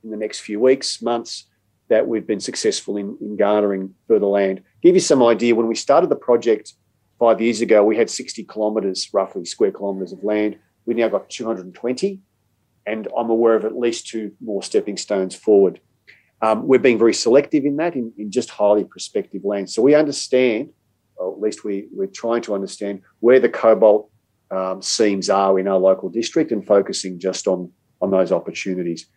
in 0.03 0.09
the 0.09 0.17
next 0.17 0.41
few 0.41 0.59
weeks, 0.59 1.01
months, 1.01 1.45
that 1.87 2.05
we've 2.05 2.27
been 2.27 2.41
successful 2.41 2.97
in, 2.97 3.17
in 3.21 3.37
garnering 3.37 3.95
further 4.05 4.25
land. 4.25 4.61
Give 4.83 4.95
you 4.95 4.99
some 4.99 5.23
idea, 5.23 5.55
when 5.55 5.67
we 5.67 5.75
started 5.75 6.09
the 6.09 6.17
project 6.17 6.73
five 7.19 7.39
years 7.39 7.61
ago, 7.61 7.81
we 7.85 7.95
had 7.95 8.09
60 8.09 8.43
kilometres, 8.43 9.09
roughly 9.13 9.45
square 9.45 9.71
kilometres 9.71 10.11
of 10.11 10.25
land. 10.25 10.59
We've 10.85 10.97
now 10.97 11.07
got 11.07 11.29
220, 11.29 12.19
and 12.85 13.07
I'm 13.17 13.29
aware 13.29 13.55
of 13.55 13.63
at 13.63 13.77
least 13.77 14.07
two 14.07 14.33
more 14.41 14.61
stepping 14.61 14.97
stones 14.97 15.35
forward. 15.35 15.79
Um, 16.41 16.67
we're 16.67 16.79
being 16.79 16.99
very 16.99 17.13
selective 17.13 17.63
in 17.63 17.77
that, 17.77 17.95
in, 17.95 18.11
in 18.17 18.29
just 18.29 18.49
highly 18.49 18.83
prospective 18.83 19.45
land. 19.45 19.69
So 19.69 19.81
we 19.81 19.95
understand, 19.95 20.71
or 21.19 21.33
at 21.33 21.39
least 21.39 21.63
we, 21.63 21.87
we're 21.91 22.07
trying 22.07 22.41
to 22.43 22.55
understand, 22.55 23.01
where 23.19 23.39
the 23.39 23.49
cobalt 23.49 24.09
um, 24.51 24.81
seams 24.81 25.29
are 25.29 25.59
in 25.59 25.67
our 25.67 25.77
local 25.77 26.09
district 26.09 26.51
and 26.51 26.65
focusing 26.65 27.19
just 27.19 27.47
on, 27.47 27.71
on 28.01 28.09
those 28.09 28.31
opportunities. 28.31 29.07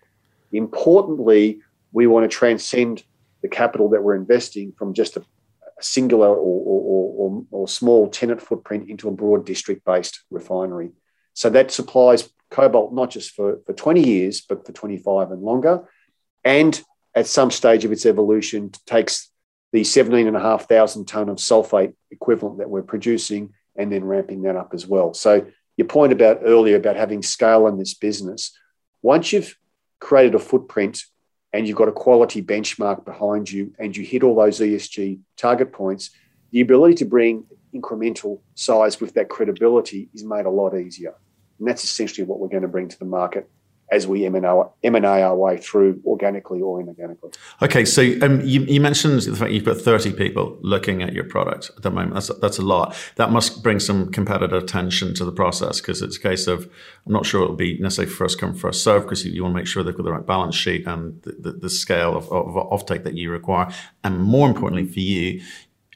Importantly, 0.53 1.61
we 1.93 2.07
want 2.07 2.31
to 2.31 2.37
transcend 2.37 3.05
the 3.41 3.49
capital 3.49 3.91
that 3.91 4.03
we're 4.03 4.15
investing 4.15 4.73
from 4.77 4.95
just 4.95 5.17
a 5.17 5.25
singular 5.81 6.29
or, 6.29 6.35
or, 6.37 7.15
or, 7.17 7.45
or 7.51 7.69
small 7.69 8.09
tenant 8.09 8.41
footprint 8.41 8.89
into 8.89 9.09
a 9.09 9.13
broad 9.13 9.47
district 9.47 9.85
based 9.85 10.23
refinery. 10.31 10.91
So 11.35 11.51
that 11.51 11.71
supplies 11.71 12.29
cobalt 12.51 12.93
not 12.93 13.11
just 13.11 13.31
for, 13.31 13.61
for 13.65 13.73
20 13.73 14.07
years, 14.07 14.43
but 14.43 14.67
for 14.67 14.73
25 14.73 15.31
and 15.31 15.43
longer. 15.43 15.89
And 16.45 16.81
at 17.15 17.27
some 17.27 17.51
stage 17.51 17.85
of 17.85 17.93
its 17.93 18.07
evolution, 18.07 18.71
takes 18.87 19.31
the 19.73 19.85
17,500 19.85 21.09
tonne 21.09 21.29
of 21.29 21.39
sulfate 21.39 21.95
equivalent 22.11 22.59
that 22.59 22.71
we're 22.71 22.83
producing 22.83 23.55
and 23.77 23.91
then 23.91 24.05
ramping 24.05 24.43
that 24.43 24.57
up 24.57 24.75
as 24.75 24.87
well. 24.87 25.15
So 25.15 25.47
your 25.77 25.87
point 25.87 26.13
about 26.13 26.41
earlier 26.43 26.77
about 26.77 26.97
having 26.97 27.23
scale 27.23 27.67
in 27.67 27.79
this 27.79 27.95
business, 27.95 28.57
once 29.01 29.33
you've 29.33 29.57
created 29.99 30.35
a 30.35 30.39
footprint 30.39 31.03
and 31.53 31.67
you've 31.67 31.77
got 31.77 31.89
a 31.89 31.93
quality 31.93 32.43
benchmark 32.43 33.05
behind 33.05 33.51
you 33.51 33.73
and 33.79 33.97
you 33.97 34.05
hit 34.05 34.23
all 34.23 34.37
those 34.37 34.61
ESG 34.61 35.21
target 35.37 35.73
points, 35.73 36.11
the 36.51 36.61
ability 36.61 36.95
to 36.97 37.05
bring 37.07 37.47
incremental 37.75 38.41
size 38.55 39.01
with 39.01 39.15
that 39.15 39.31
credibility 39.31 40.11
is 40.13 40.23
made 40.25 40.45
a 40.45 40.51
lot 40.51 40.77
easier. 40.77 41.15
And 41.59 41.67
that's 41.67 41.85
essentially 41.85 42.27
what 42.27 42.41
we're 42.41 42.49
going 42.49 42.63
to 42.63 42.69
bring 42.69 42.89
to 42.89 42.99
the 42.99 43.07
market 43.07 43.49
as 43.93 44.07
we 44.07 44.25
M&A, 44.25 44.43
our 44.43 45.37
way 45.37 45.59
through 45.59 46.01
organically 46.07 46.63
or 46.63 46.83
inorganically. 46.83 47.37
Okay, 47.61 47.85
so 47.85 48.03
um, 48.23 48.41
you, 48.41 48.63
you, 48.63 48.81
mentioned 48.81 49.21
the 49.21 49.37
fact 49.37 49.53
you've 49.53 49.67
got 49.67 49.77
30 49.77 50.15
people 50.15 50.59
looking 50.63 51.03
at 51.03 51.13
your 51.13 51.25
product 51.25 51.71
at 51.77 51.83
the 51.83 51.91
moment. 51.91 52.15
That's, 52.15 52.31
that's 52.41 52.59
a 52.59 52.63
lot. 52.63 52.97
That 53.17 53.31
must 53.31 53.63
bring 53.63 53.79
some 53.79 54.11
competitive 54.11 54.63
attention 54.63 55.15
to 55.17 55.27
the 55.27 55.31
process 55.31 55.81
because 55.81 56.01
it's 56.01 56.17
a 56.17 56.21
case 56.21 56.47
of, 56.47 56.71
I'm 57.07 57.13
not 57.13 57.27
sure 57.27 57.45
it'll 57.45 57.55
be 57.55 57.79
necessarily 57.79 58.13
first 58.13 58.41
come, 58.41 58.55
first 58.55 58.83
serve 58.83 59.03
because 59.03 59.27
you, 59.27 59.33
you, 59.33 59.43
want 59.43 59.55
to 59.55 59.59
make 59.59 59.67
sure 59.67 59.83
they've 59.83 59.95
got 59.95 60.05
the 60.05 60.13
right 60.13 60.27
balance 60.27 60.55
sheet 60.55 60.87
and 60.87 61.21
the, 61.23 61.33
the, 61.33 61.53
the 61.53 61.71
scale 61.71 62.17
of, 62.17 62.25
of, 62.33 62.57
of 62.57 62.71
offtake 62.71 63.05
that 63.05 63.15
you 63.15 63.31
require. 63.31 63.71
And 64.03 64.23
more 64.23 64.49
importantly 64.49 64.91
for 64.91 65.01
you, 65.01 65.43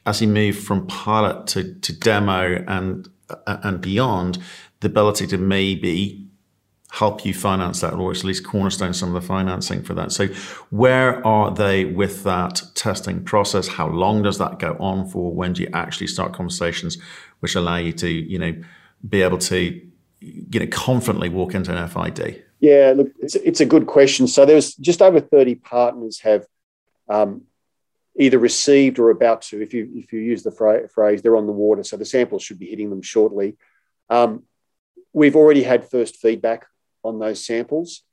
as 0.05 0.21
you 0.21 0.27
move 0.27 0.55
from 0.57 0.85
pilot 0.85 1.47
to, 1.47 1.73
to 1.73 1.93
demo 1.93 2.63
and, 2.67 3.09
and 3.47 3.81
beyond, 3.81 4.37
the 4.81 4.87
ability 4.87 5.25
to 5.27 5.37
maybe 5.39 6.26
help 6.91 7.25
you 7.25 7.33
finance 7.33 7.81
that 7.81 7.93
or 7.93 8.11
at 8.11 8.23
least 8.23 8.45
cornerstone 8.45 8.93
some 8.93 9.13
of 9.13 9.21
the 9.21 9.27
financing 9.27 9.83
for 9.83 9.93
that. 9.93 10.11
So 10.11 10.27
where 10.69 11.25
are 11.27 11.53
they 11.53 11.85
with 11.85 12.23
that 12.23 12.61
testing 12.75 13.23
process? 13.23 13.67
How 13.67 13.87
long 13.89 14.23
does 14.23 14.37
that 14.37 14.57
go 14.59 14.77
on 14.79 15.07
for? 15.07 15.33
When 15.33 15.53
do 15.53 15.63
you 15.63 15.69
actually 15.73 16.07
start 16.07 16.33
conversations 16.33 16.97
which 17.39 17.55
allow 17.55 17.77
you 17.77 17.91
to, 17.93 18.09
you 18.09 18.39
know, 18.39 18.55
be 19.07 19.21
able 19.21 19.37
to 19.37 19.81
you 20.19 20.59
know 20.59 20.67
confidently 20.67 21.29
walk 21.29 21.53
into 21.53 21.75
an 21.75 21.87
FID? 21.87 22.43
Yeah, 22.59 22.93
look, 22.95 23.11
it's, 23.19 23.35
it's 23.35 23.59
a 23.59 23.65
good 23.65 23.85
question. 23.85 24.27
So 24.27 24.45
there's 24.45 24.75
just 24.75 25.01
over 25.01 25.19
30 25.19 25.55
partners 25.55 26.21
have 26.21 26.45
um, 27.07 27.43
either 28.17 28.39
received 28.39 28.97
or 28.97 29.11
about 29.11 29.43
to, 29.43 29.61
if 29.61 29.73
you 29.73 29.89
if 29.93 30.11
you 30.11 30.19
use 30.19 30.41
the 30.41 30.51
phrase, 30.51 31.21
they're 31.21 31.37
on 31.37 31.45
the 31.45 31.51
water. 31.51 31.83
So 31.83 31.97
the 31.97 32.05
samples 32.05 32.43
should 32.43 32.59
be 32.59 32.65
hitting 32.65 32.89
them 32.89 33.01
shortly. 33.01 33.57
Um, 34.09 34.43
we've 35.13 35.35
already 35.35 35.63
had 35.63 35.89
first 35.89 36.17
feedback 36.17 36.65
on 37.03 37.19
those 37.19 37.45
samples. 37.45 38.03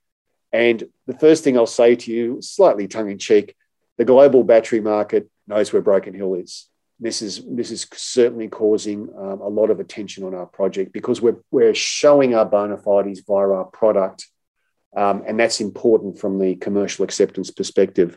And 0.53 0.85
the 1.07 1.19
first 1.19 1.43
thing 1.43 1.57
I'll 1.57 1.67
say 1.67 1.97
to 1.97 2.13
you, 2.13 2.39
slightly 2.41 2.87
tongue 2.87 3.11
in 3.11 3.19
cheek, 3.19 3.57
the 3.99 4.05
global 4.05 4.45
battery 4.45 4.81
market 4.81 5.29
knows 5.47 5.73
where 5.73 5.83
Broken 5.83 6.15
Hill 6.15 6.35
is. 6.35 6.69
This 7.01 7.23
is 7.23 7.45
this 7.45 7.73
is 7.73 7.87
certainly 7.93 8.49
causing 8.49 9.09
um, 9.19 9.41
a 9.41 9.49
lot 9.49 9.71
of 9.71 9.81
attention 9.81 10.23
on 10.23 10.33
our 10.33 10.47
project 10.47 10.93
because 10.93 11.21
we're 11.21 11.41
we're 11.51 11.75
showing 11.75 12.35
our 12.35 12.47
bona 12.47 12.79
fides 12.79 13.21
via 13.27 13.51
our 13.51 13.65
product, 13.65 14.29
um, 14.97 15.25
and 15.27 15.39
that's 15.39 15.61
important 15.61 16.19
from 16.19 16.39
the 16.39 16.55
commercial 16.55 17.05
acceptance 17.05 17.51
perspective. 17.51 18.17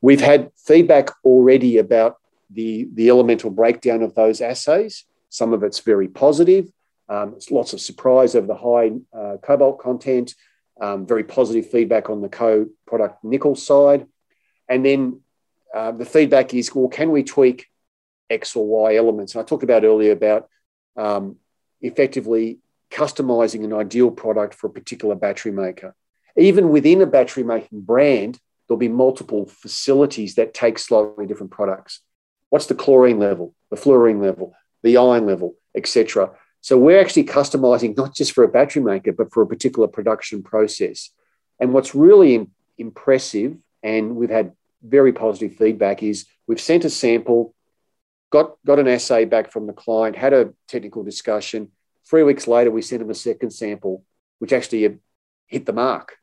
We've 0.00 0.22
had 0.22 0.50
feedback 0.56 1.10
already 1.22 1.76
about 1.76 2.16
the 2.50 2.88
the 2.94 3.10
elemental 3.10 3.50
breakdown 3.50 4.02
of 4.02 4.14
those 4.14 4.40
assays. 4.40 5.04
Some 5.28 5.52
of 5.52 5.62
it's 5.62 5.80
very 5.80 6.08
positive, 6.08 6.70
um, 7.08 7.36
lots 7.50 7.72
of 7.72 7.80
surprise 7.80 8.34
over 8.34 8.46
the 8.46 8.54
high 8.54 8.92
uh, 9.16 9.36
cobalt 9.38 9.78
content, 9.78 10.34
um, 10.80 11.06
very 11.06 11.24
positive 11.24 11.70
feedback 11.70 12.08
on 12.10 12.22
the 12.22 12.28
co-product 12.28 13.22
nickel 13.24 13.54
side. 13.54 14.06
And 14.68 14.84
then 14.84 15.20
uh, 15.74 15.92
the 15.92 16.04
feedback 16.04 16.54
is, 16.54 16.74
well, 16.74 16.88
can 16.88 17.10
we 17.10 17.22
tweak 17.22 17.66
X 18.30 18.56
or 18.56 18.66
Y 18.66 18.96
elements? 18.96 19.34
And 19.34 19.42
I 19.42 19.44
talked 19.44 19.64
about 19.64 19.84
earlier 19.84 20.12
about 20.12 20.48
um, 20.96 21.36
effectively 21.80 22.58
customizing 22.90 23.64
an 23.64 23.72
ideal 23.72 24.10
product 24.10 24.54
for 24.54 24.66
a 24.66 24.72
particular 24.72 25.14
battery 25.14 25.52
maker. 25.52 25.94
Even 26.36 26.70
within 26.70 27.02
a 27.02 27.06
battery 27.06 27.42
making 27.42 27.82
brand, 27.82 28.38
there'll 28.66 28.78
be 28.78 28.88
multiple 28.88 29.46
facilities 29.46 30.36
that 30.36 30.54
take 30.54 30.78
slightly 30.78 31.26
different 31.26 31.52
products. 31.52 32.00
What's 32.50 32.66
the 32.66 32.74
chlorine 32.74 33.18
level, 33.18 33.54
the 33.70 33.76
fluorine 33.76 34.20
level, 34.20 34.54
the 34.82 34.96
iron 34.96 35.26
level, 35.26 35.54
etc. 35.74 36.32
So 36.62 36.78
we're 36.78 37.00
actually 37.00 37.24
customizing 37.24 37.96
not 37.96 38.14
just 38.14 38.32
for 38.32 38.44
a 38.44 38.48
battery 38.48 38.82
maker, 38.82 39.12
but 39.12 39.32
for 39.32 39.42
a 39.42 39.46
particular 39.48 39.88
production 39.88 40.44
process. 40.44 41.10
And 41.58 41.72
what's 41.72 41.92
really 41.92 42.46
impressive, 42.78 43.56
and 43.82 44.14
we've 44.14 44.30
had 44.30 44.52
very 44.80 45.12
positive 45.12 45.56
feedback, 45.56 46.04
is 46.04 46.24
we've 46.46 46.60
sent 46.60 46.84
a 46.84 46.90
sample, 46.90 47.52
got, 48.30 48.56
got 48.64 48.78
an 48.78 48.86
assay 48.86 49.24
back 49.24 49.50
from 49.50 49.66
the 49.66 49.72
client, 49.72 50.14
had 50.14 50.32
a 50.32 50.54
technical 50.68 51.02
discussion. 51.02 51.72
Three 52.08 52.22
weeks 52.22 52.46
later, 52.46 52.70
we 52.70 52.80
sent 52.80 53.00
them 53.00 53.10
a 53.10 53.14
second 53.14 53.50
sample, 53.50 54.04
which 54.38 54.52
actually 54.52 54.98
hit 55.48 55.66
the 55.66 55.72
mark. 55.72 56.16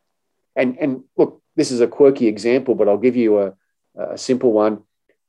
And, 0.56 0.78
and 0.80 1.04
look, 1.18 1.42
this 1.58 1.70
is 1.70 1.82
a 1.82 1.88
quirky 1.88 2.28
example, 2.28 2.76
but 2.76 2.88
I'll 2.88 2.98
give 2.98 3.18
you 3.18 3.40
a, 3.40 3.54
a 3.98 4.18
simple 4.18 4.54
one. 4.54 4.84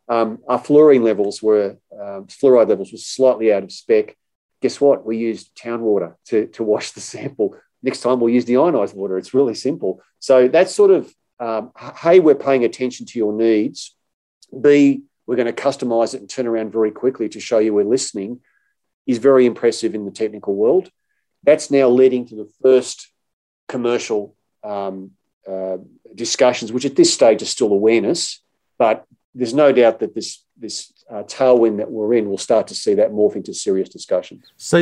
Um, 0.08 0.38
our 0.46 0.58
fluorine 0.58 1.02
levels 1.02 1.42
were, 1.42 1.78
um, 1.92 2.26
fluoride 2.26 2.68
levels 2.68 2.92
were 2.92 2.98
slightly 2.98 3.52
out 3.52 3.64
of 3.64 3.72
spec 3.72 4.16
guess 4.60 4.80
what? 4.80 5.04
We 5.04 5.16
used 5.16 5.56
town 5.56 5.80
water 5.82 6.16
to, 6.26 6.46
to 6.48 6.62
wash 6.62 6.92
the 6.92 7.00
sample. 7.00 7.56
next 7.82 8.00
time 8.00 8.20
we'll 8.20 8.32
use 8.32 8.44
deionized 8.44 8.94
water. 8.94 9.18
It's 9.18 9.34
really 9.34 9.54
simple. 9.54 10.02
So 10.18 10.48
that's 10.48 10.74
sort 10.74 10.90
of, 10.90 11.12
um, 11.38 11.72
hey, 11.96 12.20
we're 12.20 12.34
paying 12.34 12.64
attention 12.64 13.06
to 13.06 13.18
your 13.18 13.32
needs. 13.32 13.96
B, 14.58 15.02
we're 15.26 15.36
going 15.36 15.46
to 15.46 15.62
customize 15.62 16.14
it 16.14 16.20
and 16.20 16.28
turn 16.28 16.46
around 16.46 16.72
very 16.72 16.90
quickly 16.90 17.28
to 17.30 17.40
show 17.40 17.58
you 17.58 17.72
we're 17.72 17.84
listening 17.84 18.40
is 19.06 19.18
very 19.18 19.46
impressive 19.46 19.94
in 19.94 20.04
the 20.04 20.10
technical 20.10 20.54
world. 20.54 20.90
That's 21.42 21.70
now 21.70 21.88
leading 21.88 22.26
to 22.26 22.36
the 22.36 22.50
first 22.62 23.08
commercial 23.68 24.36
um, 24.62 25.12
uh, 25.48 25.78
discussions, 26.14 26.72
which 26.72 26.84
at 26.84 26.96
this 26.96 27.12
stage 27.12 27.42
are 27.42 27.46
still 27.46 27.72
awareness, 27.72 28.40
but 28.78 29.06
there's 29.34 29.54
no 29.54 29.72
doubt 29.72 30.00
that 30.00 30.14
this 30.14 30.44
this 30.56 30.92
uh, 31.10 31.22
tailwind 31.24 31.78
that 31.78 31.90
we're 31.90 32.14
in 32.14 32.28
will 32.28 32.38
start 32.38 32.66
to 32.68 32.74
see 32.74 32.94
that 32.94 33.10
morph 33.10 33.34
into 33.34 33.54
serious 33.54 33.88
discussions. 33.88 34.44
So 34.56 34.78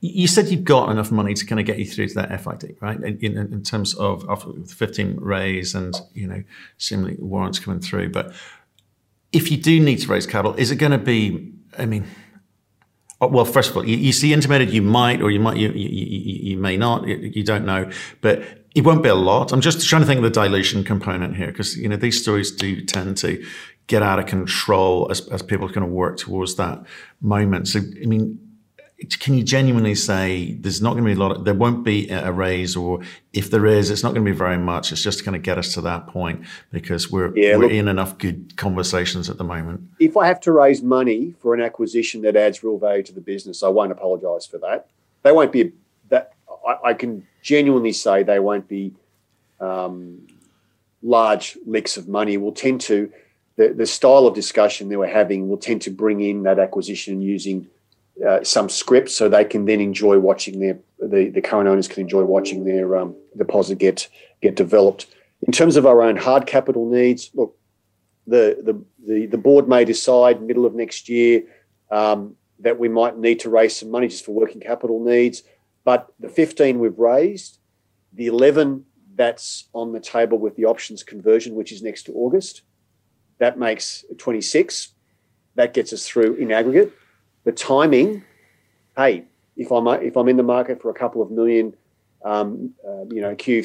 you 0.00 0.26
said 0.26 0.48
you've 0.48 0.64
got 0.64 0.90
enough 0.90 1.10
money 1.10 1.34
to 1.34 1.44
kind 1.44 1.60
of 1.60 1.66
get 1.66 1.78
you 1.78 1.86
through 1.86 2.08
to 2.08 2.14
that 2.14 2.40
FID, 2.40 2.76
right? 2.80 2.96
In, 2.98 3.18
in, 3.18 3.36
in 3.36 3.62
terms 3.62 3.94
of, 3.94 4.26
of 4.28 4.70
15 4.70 5.18
raise 5.20 5.74
and 5.74 5.94
you 6.14 6.26
know, 6.26 6.42
seemingly 6.78 7.16
warrants 7.18 7.58
coming 7.58 7.80
through, 7.80 8.10
but 8.10 8.32
if 9.32 9.50
you 9.50 9.56
do 9.56 9.78
need 9.78 9.96
to 9.98 10.08
raise 10.08 10.26
capital, 10.26 10.54
is 10.54 10.70
it 10.70 10.76
going 10.76 10.92
to 10.92 10.98
be? 10.98 11.52
I 11.78 11.86
mean, 11.86 12.06
oh, 13.20 13.28
well, 13.28 13.44
first 13.44 13.70
of 13.70 13.76
all, 13.76 13.86
you, 13.86 13.96
you 13.96 14.12
see 14.12 14.32
intimated, 14.32 14.70
you 14.70 14.82
might, 14.82 15.22
or 15.22 15.30
you 15.30 15.38
might, 15.38 15.56
you 15.56 15.68
you, 15.70 15.88
you, 15.88 16.56
may 16.56 16.76
not, 16.76 17.06
you 17.06 17.44
don't 17.44 17.64
know, 17.64 17.90
but 18.20 18.42
it 18.74 18.84
won't 18.84 19.02
be 19.02 19.08
a 19.08 19.14
lot. 19.14 19.52
I'm 19.52 19.60
just 19.60 19.86
trying 19.88 20.02
to 20.02 20.06
think 20.06 20.18
of 20.18 20.24
the 20.24 20.30
dilution 20.30 20.84
component 20.84 21.36
here 21.36 21.48
because 21.48 21.76
you 21.76 21.88
know 21.88 21.96
these 21.96 22.20
stories 22.20 22.50
do 22.50 22.80
tend 22.84 23.16
to 23.18 23.44
get 23.86 24.02
out 24.02 24.20
of 24.20 24.26
control 24.26 25.08
as, 25.10 25.26
as 25.28 25.42
people 25.42 25.68
kind 25.68 25.84
of 25.84 25.90
work 25.90 26.16
towards 26.16 26.54
that 26.54 26.80
moment. 27.20 27.66
So, 27.66 27.80
I 27.80 28.06
mean, 28.06 28.38
can 29.18 29.34
you 29.34 29.42
genuinely 29.42 29.96
say 29.96 30.54
there's 30.60 30.80
not 30.80 30.92
going 30.92 31.02
to 31.02 31.08
be 31.08 31.14
a 31.14 31.18
lot 31.18 31.36
of, 31.36 31.44
there 31.44 31.54
won't 31.54 31.84
be 31.84 32.08
a 32.10 32.30
raise 32.30 32.76
or 32.76 33.00
if 33.32 33.50
there 33.50 33.66
is 33.66 33.90
it's 33.90 34.02
not 34.02 34.12
going 34.12 34.24
to 34.24 34.30
be 34.30 34.36
very 34.36 34.58
much 34.58 34.92
it's 34.92 35.02
just 35.02 35.24
going 35.24 35.32
to 35.32 35.32
kind 35.32 35.36
of 35.36 35.42
get 35.42 35.58
us 35.58 35.72
to 35.74 35.80
that 35.80 36.06
point 36.06 36.44
because 36.70 37.10
we're 37.10 37.34
yeah, 37.36 37.56
we're 37.56 37.62
look, 37.62 37.72
in 37.72 37.88
enough 37.88 38.18
good 38.18 38.54
conversations 38.56 39.30
at 39.30 39.38
the 39.38 39.44
moment 39.44 39.80
if 39.98 40.18
i 40.18 40.26
have 40.26 40.38
to 40.38 40.52
raise 40.52 40.82
money 40.82 41.34
for 41.40 41.54
an 41.54 41.62
acquisition 41.62 42.20
that 42.20 42.36
adds 42.36 42.62
real 42.62 42.78
value 42.78 43.02
to 43.02 43.12
the 43.12 43.22
business 43.22 43.62
i 43.62 43.68
won't 43.68 43.90
apologize 43.90 44.44
for 44.44 44.58
that 44.58 44.86
they 45.22 45.32
won't 45.32 45.52
be 45.52 45.72
i, 46.66 46.90
I 46.90 46.94
can 46.94 47.26
genuinely 47.42 47.92
say 47.92 48.22
they 48.22 48.38
won't 48.38 48.68
be 48.68 48.92
um, 49.60 50.26
large 51.02 51.56
licks 51.66 51.96
of 51.96 52.08
money 52.08 52.36
will 52.36 52.52
tend 52.52 52.80
to 52.82 53.12
the, 53.56 53.74
the 53.74 53.86
style 53.86 54.26
of 54.26 54.34
discussion 54.34 54.88
that 54.88 54.98
we're 54.98 55.06
having 55.06 55.48
will 55.48 55.58
tend 55.58 55.82
to 55.82 55.90
bring 55.90 56.20
in 56.20 56.44
that 56.44 56.58
acquisition 56.58 57.20
using 57.20 57.68
uh, 58.26 58.42
some 58.42 58.68
scrip 58.68 59.08
so 59.08 59.28
they 59.28 59.44
can 59.44 59.64
then 59.64 59.80
enjoy 59.80 60.18
watching 60.18 60.60
their 60.60 60.78
the, 60.98 61.30
the 61.30 61.40
current 61.40 61.68
owners 61.68 61.88
can 61.88 62.02
enjoy 62.02 62.22
watching 62.22 62.64
their 62.64 62.96
um, 62.96 63.14
deposit 63.36 63.78
get 63.78 64.08
get 64.42 64.56
developed. 64.56 65.06
In 65.46 65.52
terms 65.52 65.76
of 65.76 65.86
our 65.86 66.02
own 66.02 66.16
hard 66.16 66.46
capital 66.46 66.88
needs, 66.88 67.30
look, 67.34 67.56
the 68.26 68.58
the 68.62 68.84
the, 69.06 69.26
the 69.26 69.38
board 69.38 69.68
may 69.68 69.84
decide 69.84 70.42
middle 70.42 70.66
of 70.66 70.74
next 70.74 71.08
year 71.08 71.42
um, 71.90 72.36
that 72.58 72.78
we 72.78 72.88
might 72.88 73.18
need 73.18 73.40
to 73.40 73.50
raise 73.50 73.76
some 73.76 73.90
money 73.90 74.08
just 74.08 74.24
for 74.24 74.32
working 74.32 74.60
capital 74.60 75.02
needs. 75.02 75.42
But 75.84 76.12
the 76.18 76.28
15 76.28 76.78
we've 76.78 76.98
raised, 76.98 77.58
the 78.12 78.26
11 78.26 78.84
that's 79.14 79.68
on 79.72 79.92
the 79.92 80.00
table 80.00 80.38
with 80.38 80.56
the 80.56 80.64
options 80.64 81.02
conversion, 81.02 81.54
which 81.54 81.72
is 81.72 81.82
next 81.82 82.04
to 82.04 82.12
August, 82.12 82.62
that 83.38 83.58
makes 83.58 84.04
26. 84.18 84.88
That 85.56 85.74
gets 85.74 85.92
us 85.92 86.06
through 86.06 86.34
in 86.34 86.52
aggregate 86.52 86.92
the 87.44 87.52
timing, 87.52 88.24
hey, 88.96 89.24
if 89.56 89.70
I'm 89.70 89.86
if 90.02 90.16
I'm 90.16 90.28
in 90.28 90.36
the 90.36 90.42
market 90.42 90.80
for 90.80 90.90
a 90.90 90.94
couple 90.94 91.22
of 91.22 91.30
million, 91.30 91.74
um, 92.24 92.74
uh, 92.86 93.04
you 93.10 93.20
know, 93.20 93.34
Q 93.34 93.64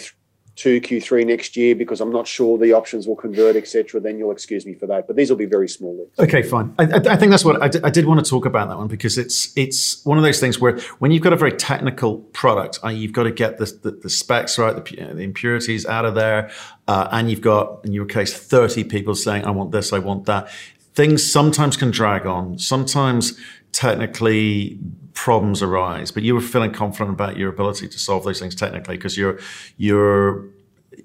two, 0.55 0.79
Q 0.79 1.01
three 1.01 1.25
next 1.25 1.57
year 1.57 1.75
because 1.75 2.01
I'm 2.01 2.11
not 2.11 2.27
sure 2.27 2.57
the 2.57 2.73
options 2.73 3.07
will 3.07 3.15
convert, 3.15 3.55
etc. 3.55 3.99
Then 3.99 4.17
you'll 4.17 4.31
excuse 4.31 4.65
me 4.65 4.73
for 4.73 4.87
that. 4.87 5.07
But 5.07 5.15
these 5.15 5.29
will 5.29 5.37
be 5.37 5.45
very 5.45 5.67
small. 5.67 6.09
Okay, 6.17 6.41
fine. 6.41 6.73
I, 6.79 6.83
I, 6.83 7.15
think 7.17 7.31
that's 7.31 7.43
what 7.43 7.61
I, 7.61 7.67
d- 7.67 7.79
I 7.83 7.89
did 7.89 8.05
want 8.05 8.23
to 8.23 8.29
talk 8.29 8.45
about 8.45 8.69
that 8.69 8.77
one 8.77 8.87
because 8.87 9.17
it's 9.17 9.55
it's 9.57 10.03
one 10.05 10.17
of 10.17 10.23
those 10.23 10.39
things 10.39 10.59
where 10.59 10.79
when 10.99 11.11
you've 11.11 11.23
got 11.23 11.33
a 11.33 11.37
very 11.37 11.51
technical 11.51 12.19
product, 12.19 12.79
uh, 12.83 12.89
you've 12.89 13.13
got 13.13 13.23
to 13.23 13.31
get 13.31 13.57
the, 13.57 13.65
the, 13.83 13.91
the 13.91 14.09
specs 14.09 14.57
right, 14.57 14.75
the, 14.75 15.13
the, 15.13 15.21
impurities 15.21 15.85
out 15.85 16.05
of 16.05 16.15
there, 16.15 16.49
uh, 16.87 17.09
and 17.11 17.29
you've 17.29 17.41
got 17.41 17.83
in 17.83 17.91
your 17.91 18.05
case 18.05 18.33
30 18.33 18.85
people 18.85 19.15
saying, 19.15 19.45
"I 19.45 19.51
want 19.51 19.71
this, 19.71 19.91
I 19.91 19.99
want 19.99 20.25
that." 20.25 20.49
Things 20.93 21.29
sometimes 21.29 21.75
can 21.75 21.91
drag 21.91 22.25
on. 22.25 22.57
Sometimes 22.57 23.37
technically 23.73 24.79
problems 25.15 25.63
arise, 25.63 26.11
but 26.11 26.21
you 26.21 26.35
were 26.35 26.41
feeling 26.41 26.71
confident 26.71 27.15
about 27.15 27.37
your 27.37 27.49
ability 27.49 27.87
to 27.87 27.97
solve 27.97 28.23
those 28.23 28.39
things 28.39 28.53
technically 28.53 28.97
because 28.97 29.17
you're 29.17 29.39
you're 29.77 30.45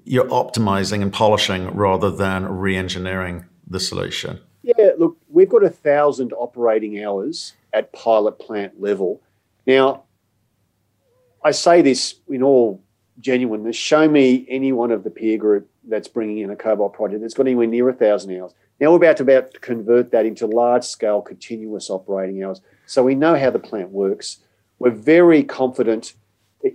you're 0.05 0.25
optimizing 0.25 1.01
and 1.01 1.11
polishing 1.11 1.67
rather 1.71 2.11
than 2.11 2.45
re-engineering 2.45 3.45
the 3.67 3.79
solution. 3.79 4.39
Yeah, 4.61 4.91
look, 4.97 5.17
we've 5.29 5.49
got 5.49 5.63
a 5.63 5.69
thousand 5.69 6.33
operating 6.33 7.03
hours 7.03 7.53
at 7.73 7.91
pilot 7.93 8.37
plant 8.37 8.79
level. 8.79 9.21
Now, 9.65 10.03
I 11.43 11.51
say 11.51 11.81
this 11.81 12.15
in 12.29 12.43
all 12.43 12.83
genuineness. 13.19 13.75
Show 13.75 14.07
me 14.07 14.45
any 14.49 14.71
one 14.71 14.91
of 14.91 15.03
the 15.03 15.09
peer 15.09 15.37
group 15.37 15.69
that's 15.87 16.07
bringing 16.07 16.39
in 16.39 16.51
a 16.51 16.55
cobalt 16.55 16.93
project 16.93 17.21
that's 17.21 17.33
got 17.33 17.47
anywhere 17.47 17.67
near 17.67 17.89
a 17.89 17.93
thousand 17.93 18.39
hours. 18.39 18.53
Now 18.79 18.91
we're 18.91 18.97
about 18.97 19.17
to, 19.17 19.23
about 19.23 19.53
to 19.53 19.59
convert 19.59 20.11
that 20.11 20.25
into 20.25 20.47
large 20.47 20.83
scale 20.83 21.21
continuous 21.21 21.89
operating 21.89 22.43
hours. 22.43 22.61
So 22.91 23.05
we 23.05 23.15
know 23.15 23.37
how 23.37 23.49
the 23.51 23.57
plant 23.57 23.91
works. 23.91 24.39
We're 24.77 24.89
very 24.89 25.43
confident 25.43 26.13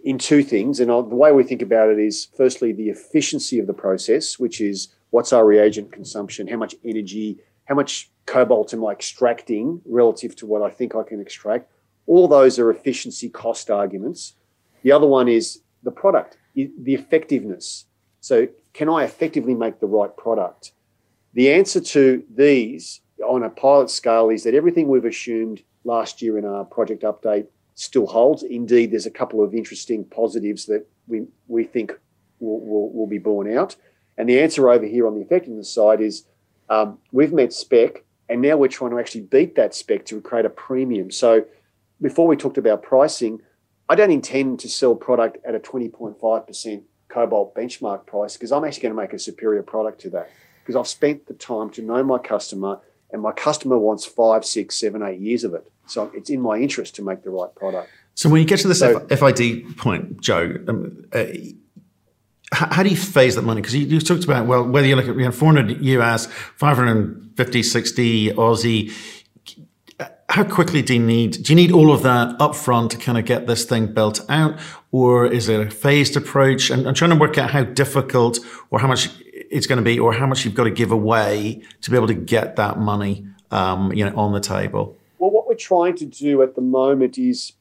in 0.02 0.16
two 0.16 0.42
things. 0.42 0.80
And 0.80 0.88
the 0.88 1.02
way 1.14 1.30
we 1.30 1.44
think 1.44 1.60
about 1.60 1.90
it 1.90 1.98
is 1.98 2.28
firstly, 2.34 2.72
the 2.72 2.88
efficiency 2.88 3.58
of 3.58 3.66
the 3.66 3.74
process, 3.74 4.38
which 4.38 4.62
is 4.62 4.88
what's 5.10 5.34
our 5.34 5.44
reagent 5.44 5.92
consumption, 5.92 6.48
how 6.48 6.56
much 6.56 6.74
energy, 6.86 7.36
how 7.66 7.74
much 7.74 8.08
cobalt 8.24 8.72
am 8.72 8.82
I 8.86 8.92
extracting 8.92 9.82
relative 9.84 10.34
to 10.36 10.46
what 10.46 10.62
I 10.62 10.70
think 10.70 10.94
I 10.94 11.02
can 11.02 11.20
extract. 11.20 11.70
All 12.06 12.28
those 12.28 12.58
are 12.58 12.70
efficiency 12.70 13.28
cost 13.28 13.70
arguments. 13.70 14.36
The 14.84 14.92
other 14.92 15.06
one 15.06 15.28
is 15.28 15.60
the 15.82 15.90
product, 15.90 16.38
the 16.54 16.94
effectiveness. 16.94 17.84
So, 18.22 18.48
can 18.72 18.88
I 18.88 19.04
effectively 19.04 19.54
make 19.54 19.80
the 19.80 19.86
right 19.86 20.16
product? 20.16 20.72
The 21.34 21.52
answer 21.52 21.80
to 21.80 22.24
these 22.34 23.02
on 23.22 23.42
a 23.42 23.50
pilot 23.50 23.90
scale 23.90 24.30
is 24.30 24.44
that 24.44 24.54
everything 24.54 24.88
we've 24.88 25.04
assumed 25.04 25.62
last 25.86 26.20
year 26.20 26.36
in 26.36 26.44
our 26.44 26.64
project 26.64 27.02
update 27.02 27.46
still 27.74 28.06
holds. 28.06 28.42
Indeed, 28.42 28.90
there's 28.90 29.06
a 29.06 29.10
couple 29.10 29.42
of 29.42 29.54
interesting 29.54 30.04
positives 30.04 30.66
that 30.66 30.86
we, 31.06 31.26
we 31.46 31.64
think 31.64 31.92
will, 32.40 32.60
will, 32.60 32.92
will 32.92 33.06
be 33.06 33.18
borne 33.18 33.56
out. 33.56 33.76
And 34.18 34.28
the 34.28 34.40
answer 34.40 34.68
over 34.68 34.84
here 34.84 35.06
on 35.06 35.14
the 35.14 35.20
effectiveness 35.20 35.72
side 35.72 36.00
is 36.00 36.24
um, 36.68 36.98
we've 37.12 37.32
met 37.32 37.52
spec, 37.52 38.04
and 38.28 38.42
now 38.42 38.56
we're 38.56 38.68
trying 38.68 38.90
to 38.90 38.98
actually 38.98 39.22
beat 39.22 39.54
that 39.54 39.74
spec 39.74 40.04
to 40.06 40.20
create 40.20 40.46
a 40.46 40.50
premium. 40.50 41.10
So 41.10 41.44
before 42.00 42.26
we 42.26 42.36
talked 42.36 42.58
about 42.58 42.82
pricing, 42.82 43.40
I 43.88 43.94
don't 43.94 44.10
intend 44.10 44.60
to 44.60 44.68
sell 44.68 44.96
product 44.96 45.38
at 45.46 45.54
a 45.54 45.60
20.5% 45.60 46.82
cobalt 47.08 47.54
benchmark 47.54 48.06
price 48.06 48.36
because 48.36 48.50
I'm 48.50 48.64
actually 48.64 48.82
going 48.82 48.94
to 48.96 49.00
make 49.00 49.12
a 49.12 49.18
superior 49.18 49.62
product 49.62 50.00
to 50.02 50.10
that 50.10 50.30
because 50.60 50.74
I've 50.74 50.88
spent 50.88 51.26
the 51.26 51.34
time 51.34 51.70
to 51.70 51.82
know 51.82 52.02
my 52.02 52.18
customer 52.18 52.80
and 53.12 53.22
my 53.22 53.32
customer 53.32 53.78
wants 53.78 54.04
five, 54.04 54.44
six, 54.44 54.76
seven, 54.76 55.02
eight 55.02 55.20
years 55.20 55.44
of 55.44 55.54
it. 55.54 55.70
So 55.86 56.10
it's 56.14 56.30
in 56.30 56.40
my 56.40 56.56
interest 56.56 56.94
to 56.96 57.02
make 57.02 57.22
the 57.22 57.30
right 57.30 57.54
product. 57.54 57.90
So 58.14 58.28
when 58.28 58.40
you 58.40 58.46
get 58.46 58.60
to 58.60 58.68
this 58.68 58.78
so, 58.78 59.00
FID 59.00 59.76
point, 59.76 60.20
Joe, 60.20 60.56
um, 60.68 61.04
uh, 61.12 61.26
how, 62.52 62.82
do 62.82 62.88
you 62.88 62.96
phase 62.96 63.34
that 63.34 63.42
money? 63.42 63.60
Because 63.60 63.74
you, 63.74 63.86
you, 63.86 64.00
talked 64.00 64.24
about, 64.24 64.46
well, 64.46 64.66
whether 64.66 64.86
you 64.86 64.96
look 64.96 65.08
at 65.08 65.16
you 65.16 65.24
know, 65.24 65.32
400 65.32 65.82
US, 65.84 66.26
550, 66.26 67.62
60 67.62 68.30
Aussie, 68.30 68.92
how 70.28 70.44
quickly 70.44 70.82
do 70.82 70.94
you 70.94 71.00
need, 71.00 71.42
do 71.42 71.52
you 71.52 71.56
need 71.56 71.72
all 71.72 71.92
of 71.92 72.02
that 72.02 72.38
upfront 72.38 72.90
to 72.90 72.96
kind 72.96 73.18
of 73.18 73.24
get 73.24 73.46
this 73.46 73.64
thing 73.64 73.92
built 73.92 74.20
out? 74.28 74.58
Or 74.92 75.26
is 75.26 75.48
it 75.48 75.60
a 75.60 75.70
phased 75.70 76.16
approach? 76.16 76.70
And 76.70 76.86
I'm 76.86 76.94
trying 76.94 77.10
to 77.10 77.16
work 77.16 77.38
out 77.38 77.50
how 77.50 77.64
difficult 77.64 78.38
or 78.70 78.80
how 78.80 78.88
much 78.88 79.10
it's 79.50 79.66
going 79.66 79.78
to 79.78 79.84
be, 79.84 79.98
or 79.98 80.12
how 80.12 80.26
much 80.26 80.44
you've 80.44 80.54
got 80.54 80.64
to 80.64 80.70
give 80.70 80.90
away 80.90 81.62
to 81.82 81.90
be 81.90 81.96
able 81.96 82.08
to 82.08 82.14
get 82.14 82.56
that 82.56 82.78
money, 82.78 83.26
um, 83.50 83.92
you 83.92 84.04
know, 84.04 84.16
on 84.16 84.32
the 84.32 84.40
table? 84.40 84.96
Trying 85.58 85.96
to 85.96 86.06
do 86.06 86.42
at 86.42 86.54
the 86.54 86.60
moment 86.60 87.18
is 87.18 87.52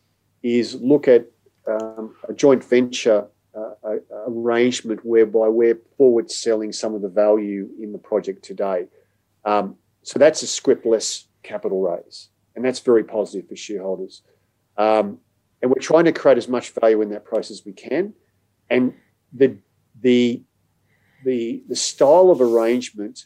is 0.44 0.76
look 0.76 1.08
at 1.08 1.26
um, 1.68 2.16
a 2.30 2.34
joint 2.34 2.64
venture 2.64 3.28
uh, 3.56 3.96
arrangement 4.28 5.04
whereby 5.04 5.48
we're 5.48 5.80
forward 5.98 6.30
selling 6.30 6.72
some 6.72 6.94
of 6.94 7.02
the 7.02 7.10
value 7.10 7.70
in 7.82 7.92
the 7.92 7.98
project 7.98 8.44
today. 8.44 8.86
Um, 9.44 9.76
so 10.04 10.20
that's 10.20 10.44
a 10.44 10.48
scripless 10.48 11.26
capital 11.42 11.82
raise, 11.82 12.30
and 12.56 12.64
that's 12.64 12.80
very 12.80 13.04
positive 13.04 13.48
for 13.50 13.56
shareholders. 13.56 14.22
Um, 14.78 15.20
and 15.62 15.72
we're 15.72 15.82
trying 15.82 16.06
to 16.06 16.12
create 16.12 16.38
as 16.38 16.48
much 16.48 16.72
value 16.72 17.02
in 17.02 17.10
that 17.10 17.26
process 17.26 17.60
as 17.60 17.66
we 17.66 17.74
can. 17.74 18.14
And 18.70 18.94
the 19.34 19.58
the 20.02 20.44
the, 21.26 21.64
the 21.68 21.76
style 21.76 22.30
of 22.30 22.40
arrangement 22.40 23.26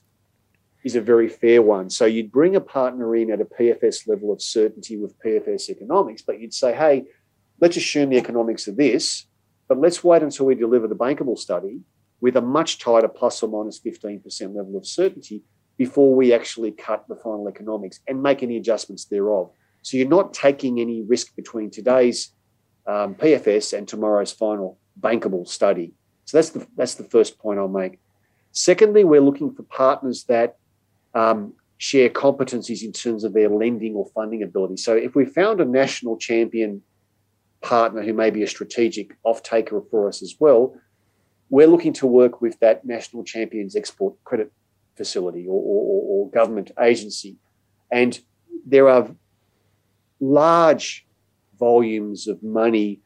is 0.84 0.96
a 0.96 1.02
very 1.02 1.28
fair 1.28 1.62
one. 1.62 1.90
So 1.90 2.06
you'd 2.06 2.32
bring 2.32 2.56
a 2.56 2.62
partner 2.62 3.16
in 3.16 3.32
at 3.32 3.42
a 3.42 3.46
PFS 3.46 4.08
level 4.08 4.32
of 4.32 4.42
certainty 4.42 4.98
with 4.98 5.20
PFS 5.20 5.70
economics, 5.70 6.22
but 6.22 6.40
you'd 6.40 6.54
say, 6.54 6.74
hey, 6.74 7.06
let's 7.60 7.78
assume 7.78 8.10
the 8.10 8.18
economics 8.18 8.68
of 8.68 8.78
this 8.78 9.26
But 9.68 9.80
let's 9.80 10.04
wait 10.04 10.24
until 10.24 10.48
we 10.48 10.56
deliver 10.56 10.88
the 10.88 10.96
bankable 10.96 11.38
study 11.38 11.82
with 12.22 12.36
a 12.36 12.42
much 12.42 12.80
tighter 12.80 13.08
plus 13.08 13.42
or 13.44 13.50
minus 13.50 13.80
15% 13.80 14.56
level 14.56 14.78
of 14.78 14.86
certainty 14.86 15.44
before 15.78 16.14
we 16.14 16.34
actually 16.34 16.72
cut 16.72 17.06
the 17.08 17.16
final 17.16 17.48
economics 17.48 18.02
and 18.08 18.22
make 18.22 18.44
any 18.44 18.58
adjustments 18.58 19.06
thereof. 19.06 19.52
So 19.82 19.96
you're 19.96 20.08
not 20.08 20.34
taking 20.34 20.80
any 20.82 21.04
risk 21.04 21.36
between 21.36 21.72
today's 21.72 22.34
um, 22.86 23.16
PFS 23.16 23.78
and 23.78 23.88
tomorrow's 23.88 24.32
final 24.32 24.78
bankable 25.00 25.48
study. 25.48 25.94
So 26.26 26.38
that's 26.38 26.50
the 26.50 26.68
that's 26.76 26.96
the 26.96 27.06
first 27.06 27.40
point 27.40 27.60
I'll 27.60 27.68
make. 27.68 28.00
Secondly, 28.52 29.04
we're 29.04 29.22
looking 29.22 29.54
for 29.54 29.64
partners 29.64 30.26
that 30.26 30.58
um, 31.14 31.54
share 31.78 32.10
competencies 32.10 32.84
in 32.84 32.92
terms 32.92 33.24
of 33.24 33.34
their 33.34 33.50
lending 33.50 33.96
or 33.96 34.06
funding 34.14 34.44
ability. 34.44 34.78
So 34.78 34.96
if 34.96 35.16
we 35.16 35.26
found 35.26 35.62
a 35.62 35.66
national 35.66 36.18
champion 36.18 36.82
partner 37.62 38.04
who 38.04 38.14
may 38.14 38.30
be 38.30 38.44
a 38.44 38.48
strategic 38.48 39.16
off-taker 39.24 39.82
for 39.90 40.08
us 40.08 40.22
as 40.22 40.36
well, 40.40 40.76
we're 41.50 41.68
looking 41.68 41.94
to 41.94 42.08
work 42.08 42.42
with 42.42 42.60
that 42.60 42.86
national 42.86 43.24
champions 43.24 43.76
export 43.76 44.14
credit 44.24 44.52
facility 44.96 45.46
or, 45.48 45.62
or, 45.62 46.04
or 46.26 46.30
government 46.32 46.72
agency. 46.80 47.38
And 47.92 48.20
there 48.66 48.88
are 48.90 49.10
large 50.20 51.08
volumes 51.58 52.28
of 52.28 52.44
money 52.44 53.02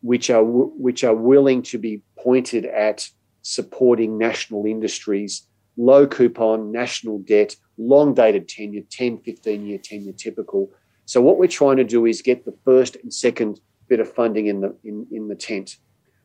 which 0.00 0.30
are 0.30 0.44
which 0.44 1.02
are 1.02 1.14
willing 1.14 1.62
to 1.62 1.78
be 1.78 2.02
pointed 2.16 2.64
at 2.64 3.08
supporting 3.42 4.16
national 4.16 4.64
industries, 4.66 5.46
low 5.78 6.06
coupon 6.06 6.70
national 6.72 7.20
debt, 7.20 7.56
long 7.78 8.12
dated 8.12 8.48
tenure, 8.48 8.82
10, 8.90 9.18
15 9.18 9.66
year 9.66 9.78
tenure 9.82 10.12
typical. 10.12 10.70
So 11.06 11.22
what 11.22 11.38
we're 11.38 11.46
trying 11.46 11.78
to 11.78 11.84
do 11.84 12.04
is 12.04 12.20
get 12.20 12.44
the 12.44 12.56
first 12.64 12.96
and 12.96 13.14
second 13.14 13.60
bit 13.88 14.00
of 14.00 14.12
funding 14.12 14.48
in 14.48 14.60
the 14.60 14.76
in, 14.84 15.06
in 15.10 15.28
the 15.28 15.34
tent. 15.34 15.76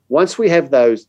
Once 0.09 0.37
we 0.37 0.49
have 0.49 0.71
those, 0.71 1.07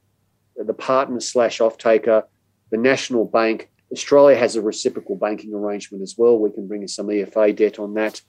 the 0.56 0.74
partner 0.74 1.18
slash 1.18 1.60
off 1.60 1.78
taker, 1.78 2.22
the 2.70 2.76
national 2.76 3.24
bank, 3.24 3.70
Australia 3.90 4.36
has 4.36 4.54
a 4.54 4.62
reciprocal 4.62 5.16
banking 5.16 5.52
arrangement 5.52 6.02
as 6.02 6.14
well. 6.16 6.38
We 6.38 6.52
can 6.52 6.68
bring 6.68 6.82
in 6.82 6.88
some 6.88 7.08
EFA 7.08 7.56
debt 7.56 7.78
on 7.78 7.94
that. 7.94 8.20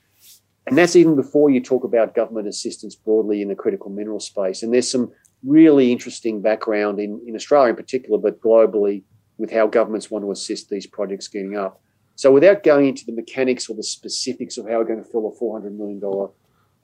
And 0.67 0.77
that's 0.77 0.95
even 0.95 1.15
before 1.15 1.51
you 1.51 1.61
talk 1.61 1.83
about 1.83 2.15
government 2.15 2.47
assistance 2.47 2.95
broadly 2.95 3.41
in 3.41 3.49
the 3.49 3.55
critical 3.55 3.91
mineral 3.91 4.19
space. 4.19 4.63
And 4.63 4.73
there's 4.73 4.89
some 4.89 5.11
really 5.43 5.91
interesting 5.91 6.41
background 6.41 6.99
in, 6.99 7.21
in 7.27 7.35
Australia 7.35 7.69
in 7.69 7.75
particular, 7.75 8.17
but 8.17 8.41
globally 8.41 9.03
with 9.37 9.51
how 9.51 9.67
governments 9.67 10.09
want 10.09 10.23
to 10.23 10.31
assist 10.31 10.69
these 10.69 10.87
projects 10.87 11.27
getting 11.27 11.57
up. 11.57 11.81
So 12.15 12.31
without 12.31 12.63
going 12.63 12.87
into 12.87 13.05
the 13.05 13.11
mechanics 13.11 13.69
or 13.69 13.75
the 13.75 13.83
specifics 13.83 14.57
of 14.57 14.65
how 14.65 14.77
we're 14.77 14.85
going 14.85 15.03
to 15.03 15.09
fill 15.09 15.27
a 15.27 15.43
$400 15.43 15.75
million 15.75 16.01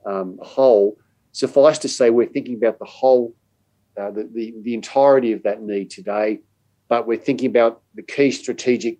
um, 0.04 0.38
hole, 0.42 0.98
suffice 1.32 1.78
to 1.78 1.88
say 1.88 2.10
we're 2.10 2.26
thinking 2.26 2.56
about 2.56 2.78
the 2.78 2.84
whole, 2.84 3.34
uh, 3.98 4.10
the, 4.10 4.28
the, 4.32 4.54
the 4.62 4.74
entirety 4.74 5.32
of 5.32 5.42
that 5.44 5.62
need 5.62 5.90
today, 5.90 6.40
but 6.88 7.06
we're 7.06 7.16
thinking 7.16 7.48
about 7.48 7.80
the 7.94 8.02
key 8.02 8.30
strategic 8.30 8.98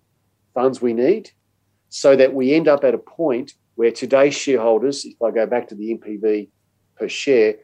funds 0.55 0.81
we 0.81 0.93
need 0.93 1.29
so 1.89 2.15
that 2.15 2.33
we 2.33 2.53
end 2.53 2.67
up 2.67 2.83
at 2.83 2.95
a 2.95 2.97
point 2.97 3.53
where 3.75 3.91
today's 3.91 4.33
shareholders, 4.33 5.05
if 5.05 5.21
I 5.21 5.29
go 5.29 5.45
back 5.45 5.67
to 5.67 5.75
the 5.75 5.95
NPV 5.95 6.49
per 6.97 7.07
share, 7.07 7.55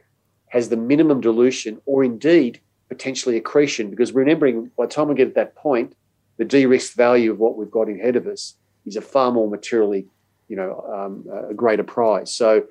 has 0.48 0.68
the 0.68 0.76
minimum 0.76 1.20
dilution 1.20 1.80
or 1.86 2.04
indeed 2.04 2.60
potentially 2.90 3.38
accretion. 3.38 3.88
Because 3.88 4.12
remembering, 4.12 4.70
by 4.76 4.84
the 4.84 4.92
time 4.92 5.08
we 5.08 5.14
get 5.14 5.28
at 5.28 5.34
that 5.36 5.54
point, 5.54 5.94
the 6.36 6.44
de-risked 6.44 6.96
value 6.96 7.30
of 7.30 7.38
what 7.38 7.56
we've 7.56 7.70
got 7.70 7.88
ahead 7.88 8.16
of 8.16 8.26
us 8.26 8.54
is 8.84 8.96
a 8.96 9.00
far 9.00 9.30
more 9.30 9.48
materially, 9.48 10.06
you 10.48 10.56
know, 10.56 10.84
um, 10.92 11.24
a 11.48 11.54
greater 11.54 11.84
prize. 11.84 12.34
So 12.34 12.64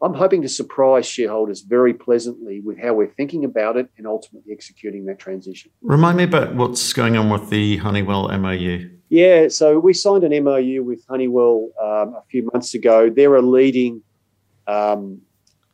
I'm 0.00 0.14
hoping 0.14 0.42
to 0.42 0.48
surprise 0.48 1.06
shareholders 1.06 1.60
very 1.62 1.94
pleasantly 1.94 2.60
with 2.60 2.78
how 2.78 2.94
we're 2.94 3.08
thinking 3.08 3.44
about 3.44 3.76
it 3.76 3.88
and 3.96 4.06
ultimately 4.06 4.52
executing 4.52 5.06
that 5.06 5.18
transition. 5.18 5.70
Remind 5.82 6.18
me 6.18 6.24
about 6.24 6.54
what's 6.54 6.92
going 6.92 7.16
on 7.16 7.30
with 7.30 7.50
the 7.50 7.78
Honeywell 7.78 8.28
MOU. 8.38 8.90
Yeah, 9.08 9.48
so 9.48 9.78
we 9.78 9.92
signed 9.92 10.24
an 10.24 10.44
MOU 10.44 10.82
with 10.82 11.04
Honeywell 11.08 11.70
um, 11.80 12.14
a 12.14 12.22
few 12.30 12.48
months 12.52 12.74
ago. 12.74 13.10
They're 13.10 13.36
a 13.36 13.42
leading 13.42 14.02
um, 14.66 15.20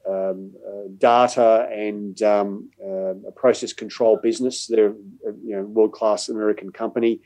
um, 0.08 0.52
uh, 0.66 0.88
data 0.98 1.68
and 1.70 2.20
um, 2.22 2.70
uh, 2.82 3.14
a 3.28 3.32
process 3.34 3.72
control 3.72 4.18
business. 4.22 4.66
They're 4.66 4.90
a 4.90 5.32
you 5.44 5.56
know, 5.56 5.62
world 5.62 5.92
class 5.92 6.28
American 6.28 6.72
company. 6.72 7.20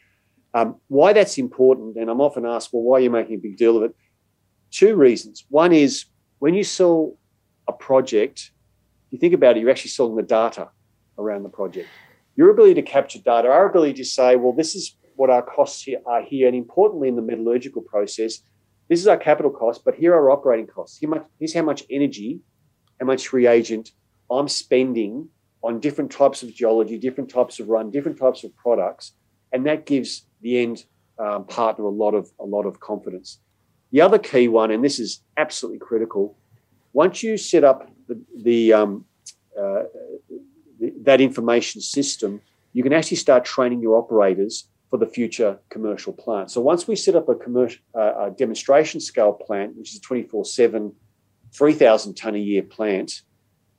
Um, 0.55 0.77
why 0.89 1.13
that's 1.13 1.39
important, 1.39 1.97
and 1.97 2.09
I'm 2.09 2.21
often 2.21 2.47
asked, 2.47 2.71
well, 2.73 2.83
why 2.83 2.99
are 2.99 3.01
you 3.01 3.11
making 3.11 3.37
a 3.37 3.39
big 3.39 3.57
deal 3.57 3.77
of 3.77 3.83
it? 3.83 3.97
Two 4.71 4.95
reasons. 4.95 5.45
One 5.49 5.73
is 5.73 6.07
when 6.39 6.55
you 6.55 6.65
sell 6.65 7.17
a 7.67 7.73
project, 7.73 8.53
you 9.11 9.19
think 9.19 9.35
about 9.35 9.57
it, 9.57 9.61
you're 9.61 9.71
actually 9.71 9.91
selling 9.91 10.17
the 10.17 10.23
data 10.23 10.69
around 11.19 11.43
the 11.43 11.49
project. 11.49 11.89
Your 12.37 12.51
ability 12.51 12.75
to 12.75 12.83
capture 12.83 13.19
data, 13.19 13.49
our 13.49 13.69
ability 13.69 13.95
to 13.95 14.05
say, 14.05 14.37
well, 14.37 14.53
this 14.53 14.75
is 14.75 14.97
what 15.17 15.31
our 15.31 15.43
costs 15.43 15.83
here 15.83 16.01
are 16.07 16.23
here, 16.23 16.47
and 16.49 16.57
importantly, 16.57 17.09
in 17.09 17.17
the 17.17 17.23
metallurgical 17.23 17.83
process, 17.83 18.41
this 18.89 19.01
is 19.01 19.07
our 19.07 19.17
capital 19.17 19.51
cost, 19.51 19.85
but 19.85 19.95
here 19.95 20.13
are 20.13 20.25
our 20.25 20.31
operating 20.31 20.67
costs. 20.67 21.01
Here's 21.39 21.55
how 21.55 21.63
much 21.63 21.85
energy, 21.91 22.41
how 23.05 23.13
much 23.13 23.33
reagent 23.33 23.93
I'm 24.31 24.49
spending 24.49 25.29
on 25.63 25.79
different 25.79 26.11
types 26.11 26.43
of 26.43 26.55
geology, 26.55 26.99
different 26.99 27.31
types 27.31 27.61
of 27.61 27.69
run, 27.69 27.91
different 27.91 28.19
types 28.19 28.45
of 28.45 28.57
products, 28.57 29.13
and 29.53 29.67
that 29.67 29.85
gives 29.85 30.27
the 30.41 30.59
end 30.59 30.85
um, 31.19 31.45
partner 31.45 31.85
a 31.85 31.91
lot 31.91 32.15
of 32.15 32.31
a 32.41 32.45
lot 32.45 32.65
of 32.65 32.81
confidence. 32.81 33.39
The 33.93 34.01
other 34.01 34.19
key 34.19 34.49
one, 34.49 34.71
and 34.71 34.83
this 34.83 34.99
is 34.99 35.21
absolutely 35.37 35.79
critical, 35.79 36.37
once 36.93 37.23
you 37.23 37.37
set 37.37 37.63
up 37.63 37.89
the, 38.09 38.21
the, 38.43 38.73
um, 38.73 39.05
uh, 39.57 39.85
the 40.81 40.93
that 41.03 41.21
information 41.21 41.81
system, 41.81 42.41
you 42.73 42.83
can 42.83 42.93
actually 42.93 43.19
start 43.19 43.45
training 43.45 43.81
your 43.81 43.97
operators 43.97 44.67
for 44.91 44.97
the 44.97 45.07
future 45.07 45.59
commercial 45.69 46.13
plant. 46.13 46.51
So 46.51 46.61
once 46.61 46.89
we 46.89 46.97
set 46.97 47.15
up 47.15 47.29
a 47.29 47.35
commercial 47.35 47.81
uh, 47.95 48.27
a 48.27 48.31
demonstration 48.31 49.01
scale 49.01 49.33
plant, 49.33 49.77
which 49.77 49.91
is 49.91 49.99
a 49.99 50.01
24 50.01 50.45
7, 50.45 50.93
3,000 51.55 52.15
ton 52.15 52.35
a 52.35 52.39
year 52.39 52.63
plant, 52.63 53.23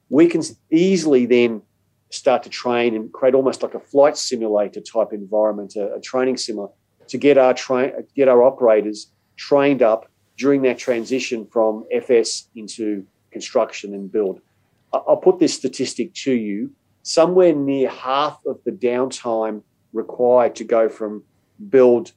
we 0.10 0.28
can 0.28 0.42
easily 0.72 1.26
then 1.26 1.62
start 2.10 2.44
to 2.44 2.50
train 2.50 2.96
and 2.96 3.12
create 3.12 3.36
almost 3.36 3.62
like 3.62 3.74
a 3.74 3.80
flight 3.80 4.18
simulator 4.18 4.80
type 4.80 5.12
environment, 5.12 5.76
a, 5.76 5.96
a 5.96 6.02
training 6.02 6.38
simulator, 6.38 6.74
to 7.08 7.18
get 7.18 7.38
our 7.38 7.54
train, 7.54 7.92
get 8.16 8.28
our 8.28 8.44
operators 8.44 9.12
trained 9.36 9.82
up 9.82 10.10
during 10.38 10.62
that 10.64 10.78
transition 10.78 11.46
from 11.46 11.86
FS 11.92 12.50
into 12.56 13.06
construction 13.32 13.94
and 13.94 14.12
build. 14.12 14.42
I'll 14.94 15.18
put 15.18 15.40
this 15.40 15.54
statistic 15.54 16.14
to 16.26 16.32
you. 16.32 16.72
Somewhere 17.04 17.54
near 17.54 17.90
half 17.90 18.40
of 18.46 18.60
the 18.64 18.72
downtime 18.72 19.62
required 19.94 20.56
to 20.56 20.64
go 20.64 20.90
from 20.90 21.24
build, 21.70 22.14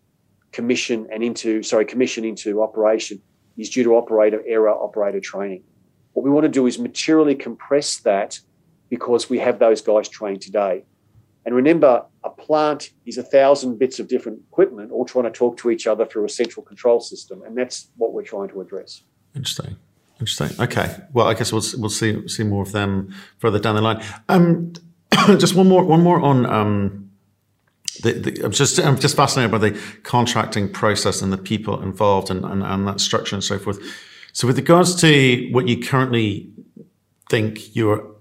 commission, 0.52 1.08
and 1.12 1.22
into 1.22 1.62
sorry, 1.62 1.84
commission 1.84 2.24
into 2.24 2.62
operation 2.62 3.20
is 3.58 3.68
due 3.68 3.84
to 3.84 3.96
operator 3.96 4.42
error, 4.46 4.70
operator 4.70 5.20
training. 5.20 5.62
What 6.12 6.24
we 6.24 6.30
want 6.30 6.44
to 6.44 6.48
do 6.48 6.66
is 6.66 6.78
materially 6.78 7.34
compress 7.34 7.98
that 7.98 8.40
because 8.88 9.28
we 9.28 9.38
have 9.38 9.58
those 9.58 9.82
guys 9.82 10.08
trained 10.08 10.40
today. 10.40 10.84
And 11.44 11.54
remember, 11.54 12.04
a 12.24 12.30
plant 12.30 12.90
is 13.06 13.18
a 13.18 13.22
thousand 13.22 13.78
bits 13.78 13.98
of 13.98 14.08
different 14.08 14.40
equipment 14.50 14.92
all 14.92 15.04
trying 15.04 15.24
to 15.24 15.30
talk 15.30 15.56
to 15.58 15.70
each 15.70 15.86
other 15.86 16.04
through 16.04 16.24
a 16.24 16.28
central 16.28 16.64
control 16.64 17.00
system. 17.00 17.42
And 17.42 17.56
that's 17.56 17.88
what 17.96 18.12
we're 18.12 18.22
trying 18.22 18.48
to 18.50 18.60
address. 18.60 19.02
Interesting. 19.34 19.76
Interesting. 20.20 20.60
Okay. 20.60 20.96
Well, 21.12 21.26
I 21.26 21.34
guess 21.34 21.52
we'll 21.52 21.62
we'll 21.78 21.90
see 21.90 22.26
see 22.28 22.42
more 22.42 22.62
of 22.62 22.72
them 22.72 23.14
further 23.38 23.58
down 23.58 23.76
the 23.76 23.82
line. 23.82 24.04
Um, 24.28 24.72
just 25.38 25.54
one 25.54 25.68
more 25.68 25.84
one 25.84 26.02
more 26.02 26.20
on 26.20 26.44
um, 26.46 27.07
the, 28.02 28.12
the, 28.12 28.44
I'm 28.44 28.52
just 28.52 28.78
I'm 28.78 28.98
just 28.98 29.16
fascinated 29.16 29.50
by 29.50 29.58
the 29.58 29.80
contracting 30.02 30.72
process 30.72 31.22
and 31.22 31.32
the 31.32 31.38
people 31.38 31.82
involved 31.82 32.30
and, 32.30 32.44
and, 32.44 32.62
and 32.62 32.86
that 32.86 33.00
structure 33.00 33.36
and 33.36 33.44
so 33.44 33.58
forth. 33.58 33.78
So, 34.32 34.46
with 34.46 34.56
regards 34.56 35.00
to 35.00 35.48
what 35.52 35.68
you 35.68 35.82
currently 35.82 36.50
think 37.28 37.74
your 37.76 38.18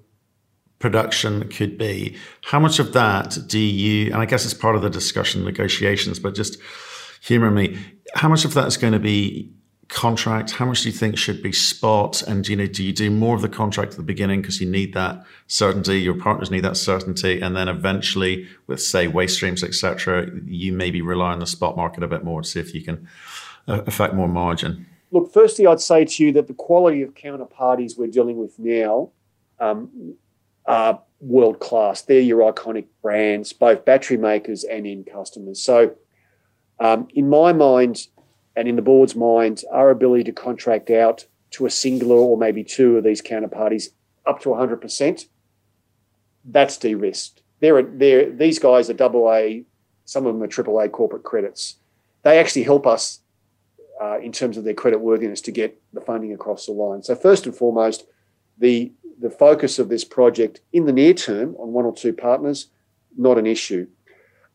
production 0.79 1.49
could 1.49 1.77
be. 1.77 2.15
How 2.43 2.59
much 2.59 2.79
of 2.79 2.93
that 2.93 3.37
do 3.47 3.59
you, 3.59 4.07
and 4.07 4.21
I 4.21 4.25
guess 4.25 4.45
it's 4.45 4.53
part 4.53 4.75
of 4.75 4.81
the 4.81 4.89
discussion 4.89 5.43
negotiations, 5.43 6.19
but 6.19 6.35
just 6.35 6.59
humor 7.21 7.49
me, 7.49 7.77
how 8.13 8.29
much 8.29 8.45
of 8.45 8.53
that 8.53 8.67
is 8.67 8.77
going 8.77 8.93
to 8.93 8.99
be 8.99 9.51
contract? 9.89 10.51
How 10.51 10.65
much 10.65 10.81
do 10.81 10.89
you 10.89 10.95
think 10.95 11.17
should 11.17 11.41
be 11.41 11.51
spot? 11.51 12.21
And 12.21 12.47
you 12.47 12.55
know, 12.55 12.65
do 12.65 12.83
you 12.83 12.93
do 12.93 13.09
more 13.09 13.35
of 13.35 13.41
the 13.41 13.49
contract 13.49 13.91
at 13.91 13.97
the 13.97 14.03
beginning 14.03 14.41
because 14.41 14.59
you 14.59 14.69
need 14.69 14.93
that 14.93 15.23
certainty? 15.47 15.99
Your 15.99 16.15
partners 16.15 16.51
need 16.51 16.63
that 16.63 16.77
certainty, 16.77 17.41
and 17.41 17.55
then 17.55 17.67
eventually, 17.67 18.47
with 18.67 18.81
say 18.81 19.07
waste 19.07 19.35
streams, 19.35 19.63
etc., 19.63 20.29
you 20.45 20.73
maybe 20.73 21.01
rely 21.01 21.31
on 21.31 21.39
the 21.39 21.47
spot 21.47 21.75
market 21.75 22.03
a 22.03 22.07
bit 22.07 22.23
more 22.23 22.41
to 22.41 22.47
see 22.47 22.59
if 22.59 22.73
you 22.73 22.81
can 22.81 23.07
uh, 23.67 23.81
affect 23.85 24.13
more 24.13 24.27
margin. 24.27 24.85
Look, 25.11 25.31
firstly, 25.31 25.65
I'd 25.65 25.79
say 25.79 26.03
to 26.05 26.23
you 26.25 26.33
that 26.33 26.47
the 26.47 26.53
quality 26.53 27.01
of 27.01 27.13
counterparties 27.13 27.97
we're 27.97 28.07
dealing 28.07 28.37
with 28.37 28.59
now 28.59 29.11
um, 29.59 30.15
are 30.65 31.01
world 31.19 31.59
class. 31.59 32.01
They're 32.01 32.19
your 32.19 32.51
iconic 32.51 32.85
brands, 33.01 33.53
both 33.53 33.85
battery 33.85 34.17
makers 34.17 34.63
and 34.63 34.85
end 34.85 35.07
customers. 35.11 35.61
So, 35.61 35.95
um, 36.79 37.07
in 37.13 37.29
my 37.29 37.53
mind, 37.53 38.07
and 38.57 38.67
in 38.67 38.75
the 38.75 38.81
board's 38.81 39.15
mind, 39.15 39.63
our 39.71 39.91
ability 39.91 40.23
to 40.23 40.31
contract 40.31 40.89
out 40.89 41.25
to 41.51 41.67
a 41.67 41.69
singular 41.69 42.15
or 42.15 42.37
maybe 42.37 42.63
two 42.63 42.97
of 42.97 43.03
these 43.03 43.21
counterparties 43.21 43.89
up 44.25 44.41
to 44.41 44.49
100%, 44.49 45.27
that's 46.43 46.77
de-risked. 46.77 47.43
They're, 47.59 47.83
they're, 47.83 48.31
these 48.31 48.57
guys 48.57 48.89
are 48.89 48.93
double 48.93 49.31
A, 49.31 49.63
some 50.05 50.25
of 50.25 50.33
them 50.33 50.41
are 50.41 50.47
triple 50.47 50.79
A 50.79 50.89
corporate 50.89 51.23
credits. 51.23 51.75
They 52.23 52.39
actually 52.39 52.63
help 52.63 52.87
us 52.87 53.19
uh, 54.01 54.17
in 54.19 54.31
terms 54.31 54.57
of 54.57 54.63
their 54.63 54.73
credit 54.73 55.01
worthiness 55.01 55.41
to 55.41 55.51
get 55.51 55.79
the 55.93 56.01
funding 56.01 56.33
across 56.33 56.65
the 56.65 56.71
line. 56.71 57.03
So 57.03 57.15
first 57.15 57.45
and 57.45 57.55
foremost, 57.55 58.05
the 58.57 58.91
the 59.19 59.29
focus 59.31 59.79
of 59.79 59.89
this 59.89 60.03
project 60.03 60.61
in 60.71 60.85
the 60.85 60.93
near 60.93 61.13
term 61.13 61.55
on 61.55 61.73
one 61.73 61.85
or 61.85 61.95
two 61.95 62.13
partners, 62.13 62.67
not 63.17 63.39
an 63.39 63.47
issue. 63.47 63.87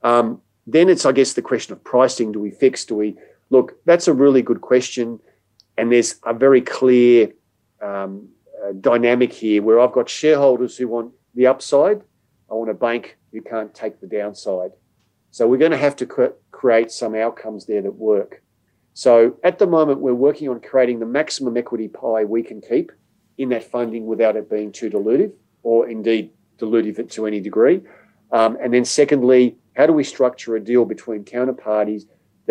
Um, 0.04 0.40
then 0.68 0.88
it's, 0.88 1.04
I 1.04 1.10
guess, 1.10 1.32
the 1.32 1.42
question 1.42 1.72
of 1.72 1.82
pricing. 1.82 2.30
Do 2.30 2.38
we 2.38 2.52
fix? 2.52 2.84
Do 2.84 2.94
we 2.94 3.16
look? 3.52 3.76
That's 3.84 4.08
a 4.08 4.12
really 4.12 4.42
good 4.42 4.60
question, 4.60 5.20
and 5.76 5.92
there's 5.92 6.16
a 6.24 6.34
very 6.34 6.62
clear 6.62 7.32
um, 7.80 8.28
uh, 8.64 8.72
dynamic 8.80 9.32
here 9.32 9.62
where 9.62 9.78
I've 9.78 9.92
got 9.92 10.08
shareholders 10.08 10.76
who 10.76 10.88
want 10.88 11.12
the 11.34 11.46
upside. 11.46 12.00
I 12.50 12.54
want 12.54 12.70
a 12.70 12.74
bank 12.74 13.18
who 13.32 13.40
can't 13.40 13.72
take 13.74 14.00
the 14.00 14.06
downside. 14.06 14.72
So 15.30 15.46
we're 15.46 15.58
going 15.58 15.70
to 15.72 15.78
have 15.78 15.96
to 15.96 16.06
cre- 16.06 16.36
create 16.50 16.90
some 16.90 17.14
outcomes 17.14 17.66
there 17.66 17.82
that 17.82 17.94
work. 17.94 18.42
So 18.94 19.38
at 19.42 19.58
the 19.58 19.66
moment, 19.66 20.00
we're 20.00 20.14
working 20.14 20.48
on 20.48 20.60
creating 20.60 21.00
the 21.00 21.06
maximum 21.06 21.56
equity 21.56 21.88
pie 21.88 22.24
we 22.24 22.42
can 22.42 22.60
keep 22.60 22.92
in 23.38 23.48
that 23.50 23.64
funding 23.64 24.06
without 24.06 24.36
it 24.36 24.50
being 24.50 24.70
too 24.70 24.90
dilutive 24.90 25.32
or 25.62 25.88
indeed 25.88 26.30
dilutive 26.58 27.10
to 27.12 27.26
any 27.26 27.40
degree. 27.40 27.80
Um, 28.30 28.58
and 28.62 28.72
then 28.74 28.84
secondly, 28.84 29.56
how 29.76 29.86
do 29.86 29.94
we 29.94 30.04
structure 30.04 30.56
a 30.56 30.60
deal 30.60 30.84
between 30.84 31.24
counterparties 31.24 32.02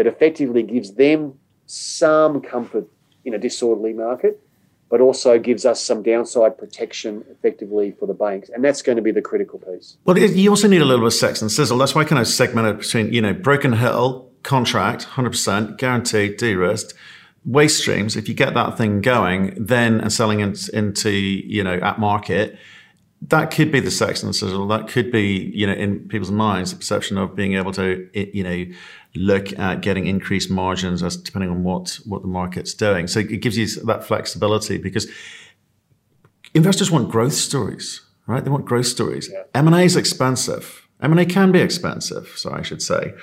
that 0.01 0.11
effectively 0.11 0.63
gives 0.63 0.95
them 0.95 1.37
some 1.67 2.41
comfort 2.41 2.87
in 3.23 3.35
a 3.35 3.37
disorderly 3.37 3.93
market, 3.93 4.41
but 4.89 4.99
also 4.99 5.37
gives 5.37 5.63
us 5.63 5.79
some 5.79 6.01
downside 6.01 6.57
protection 6.57 7.23
effectively 7.29 7.91
for 7.99 8.07
the 8.07 8.15
banks. 8.15 8.49
And 8.49 8.65
that's 8.65 8.81
going 8.81 8.95
to 8.95 9.01
be 9.03 9.11
the 9.11 9.21
critical 9.21 9.59
piece. 9.59 9.97
Well, 10.05 10.17
you 10.17 10.49
also 10.49 10.67
need 10.67 10.81
a 10.81 10.85
little 10.85 11.01
bit 11.01 11.07
of 11.07 11.13
sex 11.13 11.39
and 11.39 11.51
sizzle. 11.51 11.77
That's 11.77 11.93
why 11.93 12.01
I 12.01 12.05
kind 12.05 12.19
of 12.19 12.27
segmented 12.27 12.79
between, 12.79 13.13
you 13.13 13.21
know, 13.21 13.31
Broken 13.31 13.73
Hill, 13.73 14.27
contract, 14.41 15.05
100%, 15.05 15.77
guaranteed, 15.77 16.37
de-risked. 16.37 16.95
Waste 17.45 17.79
streams, 17.79 18.15
if 18.15 18.27
you 18.27 18.33
get 18.33 18.55
that 18.55 18.79
thing 18.79 19.01
going, 19.01 19.53
then 19.55 20.01
and 20.01 20.11
selling 20.11 20.39
it 20.39 20.67
into, 20.69 21.11
you 21.11 21.63
know, 21.63 21.75
at 21.75 21.99
market, 21.99 22.57
that 23.27 23.51
could 23.51 23.71
be 23.71 23.79
the 23.79 23.91
sex 23.91 24.23
and 24.23 24.35
sizzle. 24.35 24.67
That 24.67 24.87
could 24.87 25.11
be, 25.11 25.51
you 25.53 25.67
know, 25.67 25.73
in 25.73 26.07
people's 26.07 26.31
minds, 26.31 26.71
the 26.71 26.77
perception 26.77 27.17
of 27.17 27.35
being 27.35 27.53
able 27.53 27.71
to, 27.73 28.09
you 28.13 28.43
know, 28.43 28.65
look 29.15 29.57
at 29.59 29.81
getting 29.81 30.07
increased 30.07 30.49
margins 30.49 31.03
as 31.03 31.17
depending 31.17 31.51
on 31.51 31.63
what 31.63 31.99
what 32.05 32.21
the 32.23 32.27
market's 32.27 32.73
doing. 32.73 33.07
So 33.07 33.19
it 33.19 33.41
gives 33.41 33.57
you 33.57 33.67
that 33.85 34.03
flexibility 34.03 34.77
because 34.77 35.07
investors 36.53 36.89
want 36.89 37.09
growth 37.09 37.33
stories, 37.33 38.01
right? 38.25 38.43
They 38.43 38.49
want 38.49 38.65
growth 38.65 38.87
stories. 38.87 39.29
Yeah. 39.31 39.43
M 39.53 39.67
and 39.67 39.75
A 39.75 39.81
is 39.81 39.95
expensive. 39.95 40.87
M 41.01 41.11
and 41.11 41.19
A 41.19 41.25
can 41.25 41.51
be 41.51 41.59
expensive, 41.59 42.33
so 42.35 42.51
I 42.51 42.63
should 42.63 42.81
say. 42.81 43.13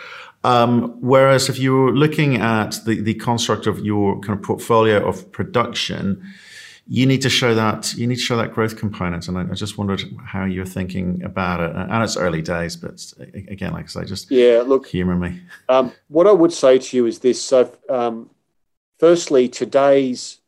Um, 0.45 0.97
whereas 1.01 1.49
if 1.49 1.59
you're 1.59 1.93
looking 1.93 2.37
at 2.37 2.79
the, 2.85 3.01
the 3.01 3.15
construct 3.15 3.67
of 3.67 3.81
your 3.81 4.21
kind 4.21 4.39
of 4.39 4.45
portfolio 4.45 5.05
of 5.05 5.31
production, 5.33 6.23
you 6.91 7.05
need 7.05 7.21
to 7.23 7.29
show 7.29 7.55
that 7.55 7.93
you 7.95 8.07
need 8.07 8.17
to 8.17 8.21
show 8.21 8.37
that 8.39 8.55
growth 8.55 8.79
component. 8.79 9.29
And 9.29 9.37
I, 9.37 9.43
I 9.43 9.55
just 9.55 9.77
wondered 9.77 10.03
how 10.25 10.47
you're 10.47 10.65
thinking 10.65 11.23
about 11.23 11.61
it. 11.61 11.77
And 11.77 12.03
it's 12.03 12.17
early 12.17 12.41
days, 12.41 12.77
but 12.77 13.13
again, 13.35 13.73
like 13.75 13.85
I 13.85 13.89
say, 13.89 14.05
just 14.05 14.31
yeah, 14.31 14.63
look, 14.65 14.87
humor 14.87 15.15
me. 15.15 15.41
Um, 15.69 15.93
what 16.09 16.27
I 16.27 16.33
would 16.33 16.53
say 16.53 16.79
to 16.79 16.97
you 16.97 17.07
is 17.07 17.19
this: 17.19 17.41
so, 17.41 17.71
um, 17.91 18.31
firstly, 18.99 19.49
today's 19.49 20.39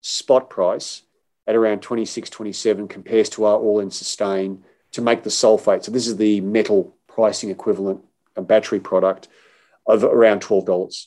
spot 0.00 0.48
price 0.48 1.02
at 1.46 1.56
around 1.56 1.82
26, 1.82 2.30
27 2.30 2.86
compares 2.86 3.28
to 3.30 3.44
our 3.44 3.58
all-in 3.58 3.90
sustain 3.90 4.62
to 4.92 5.02
make 5.02 5.24
the 5.24 5.30
sulfate. 5.30 5.84
So 5.84 5.90
this 5.90 6.06
is 6.06 6.16
the 6.16 6.40
metal 6.40 6.94
pricing 7.08 7.50
equivalent 7.50 8.04
a 8.36 8.42
battery 8.42 8.78
product 8.80 9.28
of 9.86 10.04
around 10.04 10.40
$12. 10.40 11.06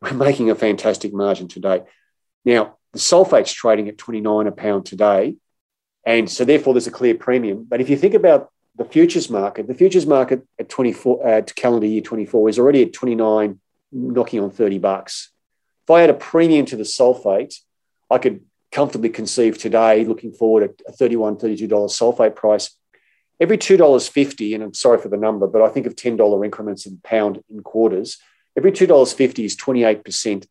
We're 0.00 0.12
making 0.14 0.50
a 0.50 0.54
fantastic 0.54 1.12
margin 1.12 1.48
today. 1.48 1.82
Now, 2.44 2.76
the 2.92 2.98
sulfate's 2.98 3.52
trading 3.52 3.88
at 3.88 3.98
29 3.98 4.46
a 4.46 4.52
pound 4.52 4.86
today. 4.86 5.36
And 6.04 6.28
so 6.30 6.44
therefore 6.44 6.74
there's 6.74 6.86
a 6.86 6.92
clear 6.92 7.14
premium. 7.14 7.66
But 7.68 7.80
if 7.80 7.88
you 7.88 7.96
think 7.96 8.14
about 8.14 8.50
the 8.76 8.84
futures 8.84 9.28
market, 9.28 9.66
the 9.66 9.74
futures 9.74 10.06
market 10.06 10.46
at 10.58 10.68
24 10.68 11.26
uh, 11.26 11.42
calendar 11.54 11.86
year 11.86 12.00
24 12.00 12.48
is 12.48 12.58
already 12.58 12.82
at 12.82 12.92
29, 12.92 13.60
knocking 13.92 14.40
on 14.40 14.50
30 14.50 14.78
bucks. 14.78 15.30
If 15.84 15.90
I 15.90 16.00
had 16.00 16.10
a 16.10 16.14
premium 16.14 16.66
to 16.66 16.76
the 16.76 16.84
sulfate, 16.84 17.56
I 18.10 18.18
could 18.18 18.40
comfortably 18.72 19.10
conceive 19.10 19.58
today, 19.58 20.04
looking 20.04 20.32
forward 20.32 20.62
at 20.62 20.70
a 20.88 20.92
31 20.92 21.36
$32 21.36 21.68
sulfate 21.68 22.36
price, 22.36 22.70
every 23.40 23.58
$2.50, 23.58 24.54
and 24.54 24.62
I'm 24.62 24.74
sorry 24.74 24.98
for 24.98 25.08
the 25.08 25.16
number, 25.16 25.46
but 25.46 25.62
I 25.62 25.68
think 25.68 25.86
of 25.86 25.96
$10 25.96 26.44
increments 26.44 26.86
in 26.86 27.00
pound 27.02 27.42
in 27.50 27.62
quarters, 27.62 28.18
every 28.56 28.70
$2.50 28.70 29.44
is 29.44 29.56
28% 29.56 30.46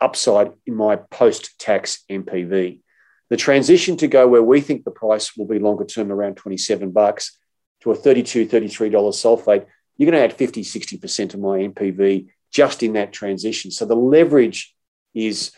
upside 0.00 0.52
in 0.66 0.74
my 0.74 0.96
post 0.96 1.58
tax 1.58 2.04
NPV. 2.10 2.80
The 3.28 3.36
transition 3.36 3.96
to 3.98 4.08
go 4.08 4.28
where 4.28 4.42
we 4.42 4.60
think 4.60 4.84
the 4.84 4.90
price 4.90 5.36
will 5.36 5.46
be 5.46 5.58
longer 5.58 5.84
term 5.84 6.12
around 6.12 6.36
27 6.36 6.92
bucks 6.92 7.36
to 7.80 7.92
a 7.92 7.96
$32, 7.96 8.48
$33 8.48 8.90
sulfate, 8.90 9.66
you're 9.96 10.10
going 10.10 10.18
to 10.18 10.24
add 10.24 10.32
50, 10.32 10.62
60% 10.62 11.34
of 11.34 11.40
my 11.40 11.58
NPV 11.58 12.28
just 12.52 12.82
in 12.82 12.94
that 12.94 13.12
transition. 13.12 13.70
So 13.70 13.84
the 13.86 13.96
leverage 13.96 14.74
is 15.14 15.52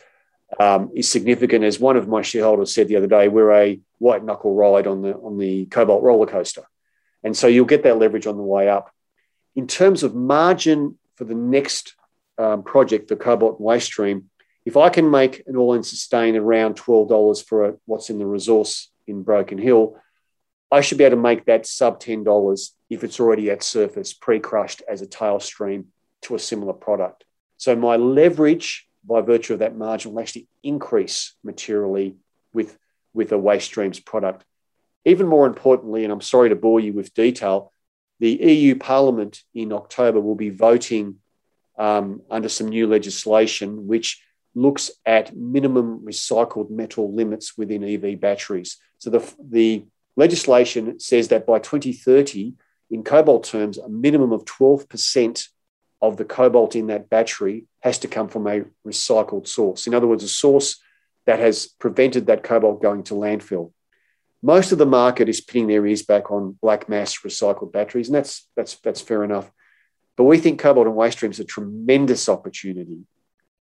um, 0.59 0.91
is 0.95 1.11
significant. 1.11 1.65
As 1.65 1.79
one 1.79 1.97
of 1.99 2.09
my 2.09 2.23
shareholders 2.23 2.75
said 2.75 2.89
the 2.89 2.97
other 2.97 3.07
day, 3.07 3.29
we're 3.29 3.53
a 3.53 3.81
white 3.99 4.25
knuckle 4.25 4.55
ride 4.55 4.87
on 4.87 5.03
the 5.03 5.15
on 5.15 5.37
the 5.37 5.67
cobalt 5.67 6.03
roller 6.03 6.27
coaster, 6.27 6.63
and 7.23 7.37
so 7.37 7.49
you'll 7.49 7.67
get 7.67 7.83
that 7.83 7.99
leverage 7.99 8.27
on 8.27 8.39
the 8.39 8.43
way 8.43 8.69
up. 8.69 8.91
In 9.55 9.67
terms 9.67 10.03
of 10.03 10.15
margin 10.15 10.99
for 11.17 11.25
the 11.25 11.35
next 11.35 11.95
um, 12.39 12.63
project, 12.63 13.09
the 13.09 13.17
cobalt 13.17 13.61
waste 13.61 13.87
stream, 13.87 14.31
if 14.65 14.77
I 14.77 14.91
can 14.91 15.11
make 15.11 15.43
an 15.47 15.57
all-in 15.57 15.83
sustain 15.83 16.37
around 16.37 16.77
twelve 16.77 17.09
dollars 17.09 17.43
for 17.43 17.65
a, 17.65 17.75
what's 17.87 18.11
in 18.11 18.19
the 18.19 18.27
resource 18.27 18.91
in 19.07 19.23
Broken 19.23 19.59
Hill, 19.59 19.97
I 20.71 20.83
should 20.83 20.99
be 20.99 21.05
able 21.05 21.17
to 21.17 21.23
make 21.23 21.47
that 21.47 21.67
sub 21.67 22.01
ten 22.01 22.25
dollars 22.25 22.75
if 22.91 23.05
it's 23.05 23.21
already 23.21 23.51
at 23.51 23.63
surface, 23.63 24.13
pre-crushed 24.13 24.83
as 24.89 25.03
a 25.03 25.07
tail 25.07 25.41
stream 25.41 25.87
to 26.23 26.35
a 26.35 26.39
similar 26.39 26.73
product. 26.73 27.25
So 27.57 27.77
my 27.77 27.97
leverage 27.97 28.89
by 29.05 29.21
virtue 29.21 29.55
of 29.55 29.61
that 29.61 29.77
margin 29.77 30.13
will 30.13 30.21
actually 30.21 30.49
increase 30.63 31.35
materially 31.43 32.17
with, 32.53 32.77
with 33.15 33.33
a 33.33 33.39
waste 33.39 33.67
streams 33.67 34.01
product. 34.01 34.45
Even 35.05 35.27
more 35.27 35.47
importantly, 35.47 36.05
and 36.05 36.13
I'm 36.13 36.21
sorry 36.21 36.51
to 36.51 36.57
bore 36.57 36.81
you 36.81 36.93
with 36.93 37.15
detail, 37.15 37.73
the 38.21 38.31
EU 38.31 38.77
Parliament 38.77 39.43
in 39.55 39.73
October 39.73 40.21
will 40.21 40.35
be 40.35 40.51
voting 40.51 41.17
um, 41.79 42.23
under 42.31 42.49
some 42.49 42.69
new 42.69 42.87
legislation 42.87 43.87
which 43.87 44.23
looks 44.55 44.91
at 45.07 45.37
minimum 45.37 46.01
recycled 46.05 46.71
metal 46.71 47.15
limits 47.15 47.57
within 47.57 47.85
EV 47.85 48.21
batteries. 48.21 48.77
So 48.99 49.11
the, 49.11 49.35
the 49.41 49.85
legislation 50.17 50.99
says 50.99 51.29
that 51.29 51.47
by 51.47 51.61
2030, 51.61 52.55
in 52.91 53.05
cobalt 53.05 53.45
terms, 53.45 53.79
a 53.79 53.89
minimum 53.89 54.33
of 54.33 54.45
12% 54.45 55.49
of 56.01 56.17
the 56.17 56.25
cobalt 56.25 56.75
in 56.75 56.89
that 56.89 57.11
battery 57.11 57.67
has 57.81 57.99
to 57.99 58.09
come 58.09 58.29
from 58.29 58.47
a 58.47 58.65
recycled 58.87 59.47
source. 59.47 59.87
In 59.87 59.95
other 59.95 60.07
words, 60.07 60.25
a 60.25 60.29
source 60.29 60.81
that 61.27 61.39
has 61.39 61.67
prevented 61.67 62.27
that 62.27 62.43
cobalt 62.43 62.83
going 62.83 63.03
to 63.05 63.15
landfill. 63.15 63.73
Most 64.43 64.73
of 64.73 64.79
the 64.79 64.87
market 64.87 65.29
is 65.29 65.41
pinning 65.41 65.69
their 65.69 65.87
ears 65.87 66.03
back 66.03 66.31
on 66.31 66.57
black 66.63 66.89
mass 66.89 67.19
recycled 67.19 67.73
batteries, 67.73 68.09
and 68.09 68.15
that's 68.15 68.49
that's 68.57 68.77
that's 68.77 69.01
fair 69.01 69.25
enough. 69.25 69.51
But 70.19 70.25
we 70.25 70.39
think 70.39 70.59
cobalt 70.59 70.89
and 70.89 70.97
waste 70.97 71.19
streams 71.19 71.39
are 71.39 71.45
a 71.45 71.47
tremendous 71.47 72.29
opportunity 72.29 73.05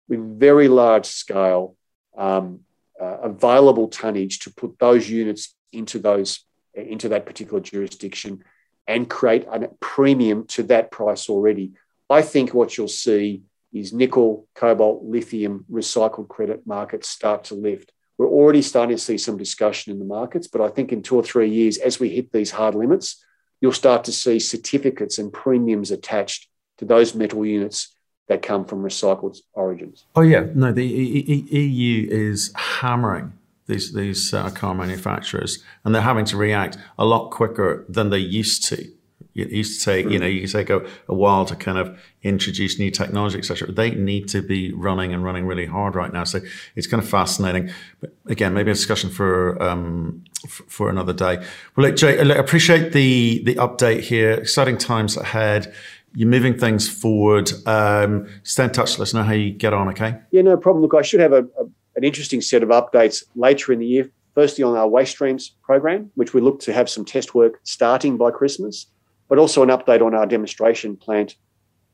with 0.07 0.39
very 0.39 0.67
large 0.67 1.07
scale 1.07 1.75
um, 2.15 2.59
uh, 3.01 3.17
available 3.23 3.87
tonnage 3.87 4.37
to 4.41 4.53
put 4.53 4.77
those 4.77 5.09
units 5.09 5.55
into 5.73 5.97
those 5.97 6.45
into 6.75 7.09
that 7.09 7.25
particular 7.25 7.59
jurisdiction 7.59 8.43
and 8.87 9.09
create 9.09 9.45
a 9.51 9.67
premium 9.79 10.45
to 10.47 10.63
that 10.63 10.91
price 10.91 11.27
already. 11.27 11.71
I 12.09 12.21
think 12.21 12.53
what 12.53 12.77
you'll 12.77 12.87
see 12.87 13.43
is 13.71 13.91
nickel, 13.91 14.47
cobalt, 14.53 15.03
lithium 15.03 15.65
recycled 15.71 16.27
credit 16.27 16.67
markets 16.67 17.09
start 17.09 17.45
to 17.45 17.55
lift. 17.55 17.91
We're 18.17 18.27
already 18.27 18.61
starting 18.61 18.95
to 18.95 19.01
see 19.01 19.17
some 19.17 19.37
discussion 19.37 19.91
in 19.91 19.99
the 19.99 20.05
markets, 20.05 20.47
but 20.47 20.61
I 20.61 20.69
think 20.69 20.91
in 20.91 21.01
two 21.01 21.15
or 21.15 21.23
three 21.23 21.49
years, 21.49 21.77
as 21.79 21.99
we 21.99 22.09
hit 22.09 22.31
these 22.31 22.51
hard 22.51 22.75
limits, 22.75 23.23
you'll 23.63 23.71
start 23.71 24.03
to 24.03 24.11
see 24.11 24.39
certificates 24.39 25.17
and 25.17 25.31
premiums 25.31 25.89
attached 25.89 26.49
to 26.77 26.83
those 26.83 27.15
metal 27.15 27.45
units 27.45 27.95
that 28.27 28.41
come 28.41 28.65
from 28.65 28.83
recycled 28.83 29.37
origins. 29.53 30.03
Oh 30.17 30.21
yeah, 30.21 30.47
no, 30.53 30.73
the 30.73 30.85
EU 30.85 32.07
is 32.11 32.51
hammering 32.55 33.31
these 33.67 33.93
these 33.93 34.33
uh, 34.33 34.49
car 34.49 34.75
manufacturers, 34.75 35.63
and 35.85 35.95
they're 35.95 36.01
having 36.01 36.25
to 36.25 36.37
react 36.37 36.77
a 36.99 37.05
lot 37.05 37.31
quicker 37.31 37.85
than 37.87 38.09
they 38.09 38.17
used 38.17 38.67
to 38.67 38.91
it 39.35 39.49
used 39.49 39.79
to 39.79 39.85
take, 39.85 40.09
you 40.09 40.19
know, 40.19 40.27
you 40.27 40.45
take 40.47 40.69
a, 40.69 40.85
a 41.07 41.13
while 41.13 41.45
to 41.45 41.55
kind 41.55 41.77
of 41.77 41.97
introduce 42.21 42.77
new 42.77 42.91
technology, 42.91 43.39
etc. 43.39 43.71
They 43.71 43.91
need 43.91 44.29
to 44.29 44.41
be 44.41 44.71
running 44.73 45.11
and 45.13 45.23
running 45.23 45.45
really 45.45 45.65
hard 45.65 45.95
right 45.95 46.13
now. 46.13 46.23
So 46.23 46.39
it's 46.75 46.87
kind 46.87 47.01
of 47.01 47.09
fascinating. 47.09 47.71
But 47.99 48.15
again, 48.27 48.53
maybe 48.53 48.71
a 48.71 48.73
discussion 48.73 49.09
for 49.09 49.61
um, 49.61 50.23
for, 50.47 50.63
for 50.63 50.89
another 50.89 51.13
day. 51.13 51.37
Well, 51.75 51.87
look, 51.87 51.95
Jay, 51.95 52.19
I 52.19 52.35
appreciate 52.35 52.93
the 52.93 53.41
the 53.43 53.55
update 53.55 54.01
here. 54.01 54.33
Exciting 54.33 54.77
times 54.77 55.17
ahead. 55.17 55.73
You're 56.15 56.29
moving 56.29 56.57
things 56.57 56.87
forward. 56.87 57.51
Um, 57.65 58.27
stay 58.43 58.65
in 58.65 58.69
touch. 58.69 58.99
Let 58.99 59.07
us 59.07 59.13
know 59.15 59.23
how 59.23 59.33
you 59.33 59.51
get 59.51 59.73
on. 59.73 59.89
Okay. 59.89 60.15
Yeah, 60.29 60.43
no 60.43 60.57
problem. 60.57 60.83
Look, 60.83 60.93
I 60.93 61.01
should 61.01 61.21
have 61.21 61.33
a, 61.33 61.39
a, 61.59 61.65
an 61.95 62.03
interesting 62.03 62.39
set 62.39 62.61
of 62.61 62.69
updates 62.69 63.23
later 63.35 63.73
in 63.73 63.79
the 63.79 63.87
year. 63.87 64.11
Firstly, 64.35 64.63
on 64.63 64.75
our 64.75 64.87
waste 64.87 65.13
streams 65.13 65.55
program, 65.63 66.11
which 66.15 66.33
we 66.33 66.41
look 66.41 66.59
to 66.61 66.73
have 66.73 66.87
some 66.89 67.05
test 67.05 67.33
work 67.33 67.59
starting 67.63 68.17
by 68.17 68.29
Christmas 68.31 68.87
but 69.29 69.37
also 69.37 69.63
an 69.63 69.69
update 69.69 70.01
on 70.01 70.13
our 70.13 70.25
demonstration 70.25 70.95
plant 70.95 71.35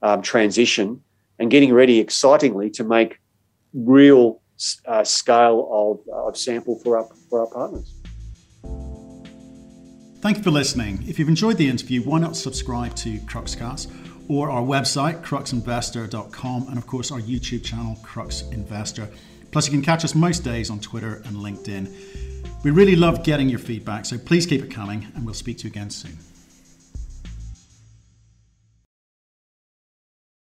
um, 0.01 0.21
transition 0.21 1.01
and 1.39 1.49
getting 1.49 1.73
ready 1.73 1.99
excitingly 1.99 2.69
to 2.69 2.83
make 2.83 3.19
real 3.73 4.41
uh, 4.85 5.03
scale 5.03 5.67
of, 5.71 6.27
of 6.27 6.37
sample 6.37 6.79
for 6.79 6.97
our, 6.97 7.07
for 7.29 7.41
our 7.41 7.47
partners. 7.47 7.95
Thank 10.21 10.37
you 10.37 10.43
for 10.43 10.51
listening. 10.51 11.05
If 11.07 11.17
you've 11.17 11.29
enjoyed 11.29 11.57
the 11.57 11.69
interview, 11.69 12.01
why 12.01 12.19
not 12.19 12.35
subscribe 12.35 12.93
to 12.97 13.19
Cruxcast 13.19 13.89
or 14.27 14.51
our 14.51 14.61
website, 14.61 15.23
cruxinvestor.com, 15.23 16.67
and 16.67 16.77
of 16.77 16.85
course 16.85 17.11
our 17.11 17.21
YouTube 17.21 17.63
channel, 17.63 17.97
Crux 18.03 18.43
Investor. 18.51 19.09
Plus, 19.51 19.65
you 19.65 19.71
can 19.71 19.81
catch 19.81 20.05
us 20.05 20.13
most 20.13 20.43
days 20.43 20.69
on 20.69 20.79
Twitter 20.79 21.21
and 21.25 21.37
LinkedIn. 21.37 22.63
We 22.63 22.71
really 22.71 22.95
love 22.95 23.23
getting 23.23 23.49
your 23.49 23.59
feedback, 23.59 24.05
so 24.05 24.17
please 24.17 24.45
keep 24.45 24.61
it 24.61 24.69
coming, 24.69 25.07
and 25.15 25.25
we'll 25.25 25.33
speak 25.33 25.57
to 25.59 25.63
you 25.63 25.71
again 25.71 25.89
soon. 25.89 26.17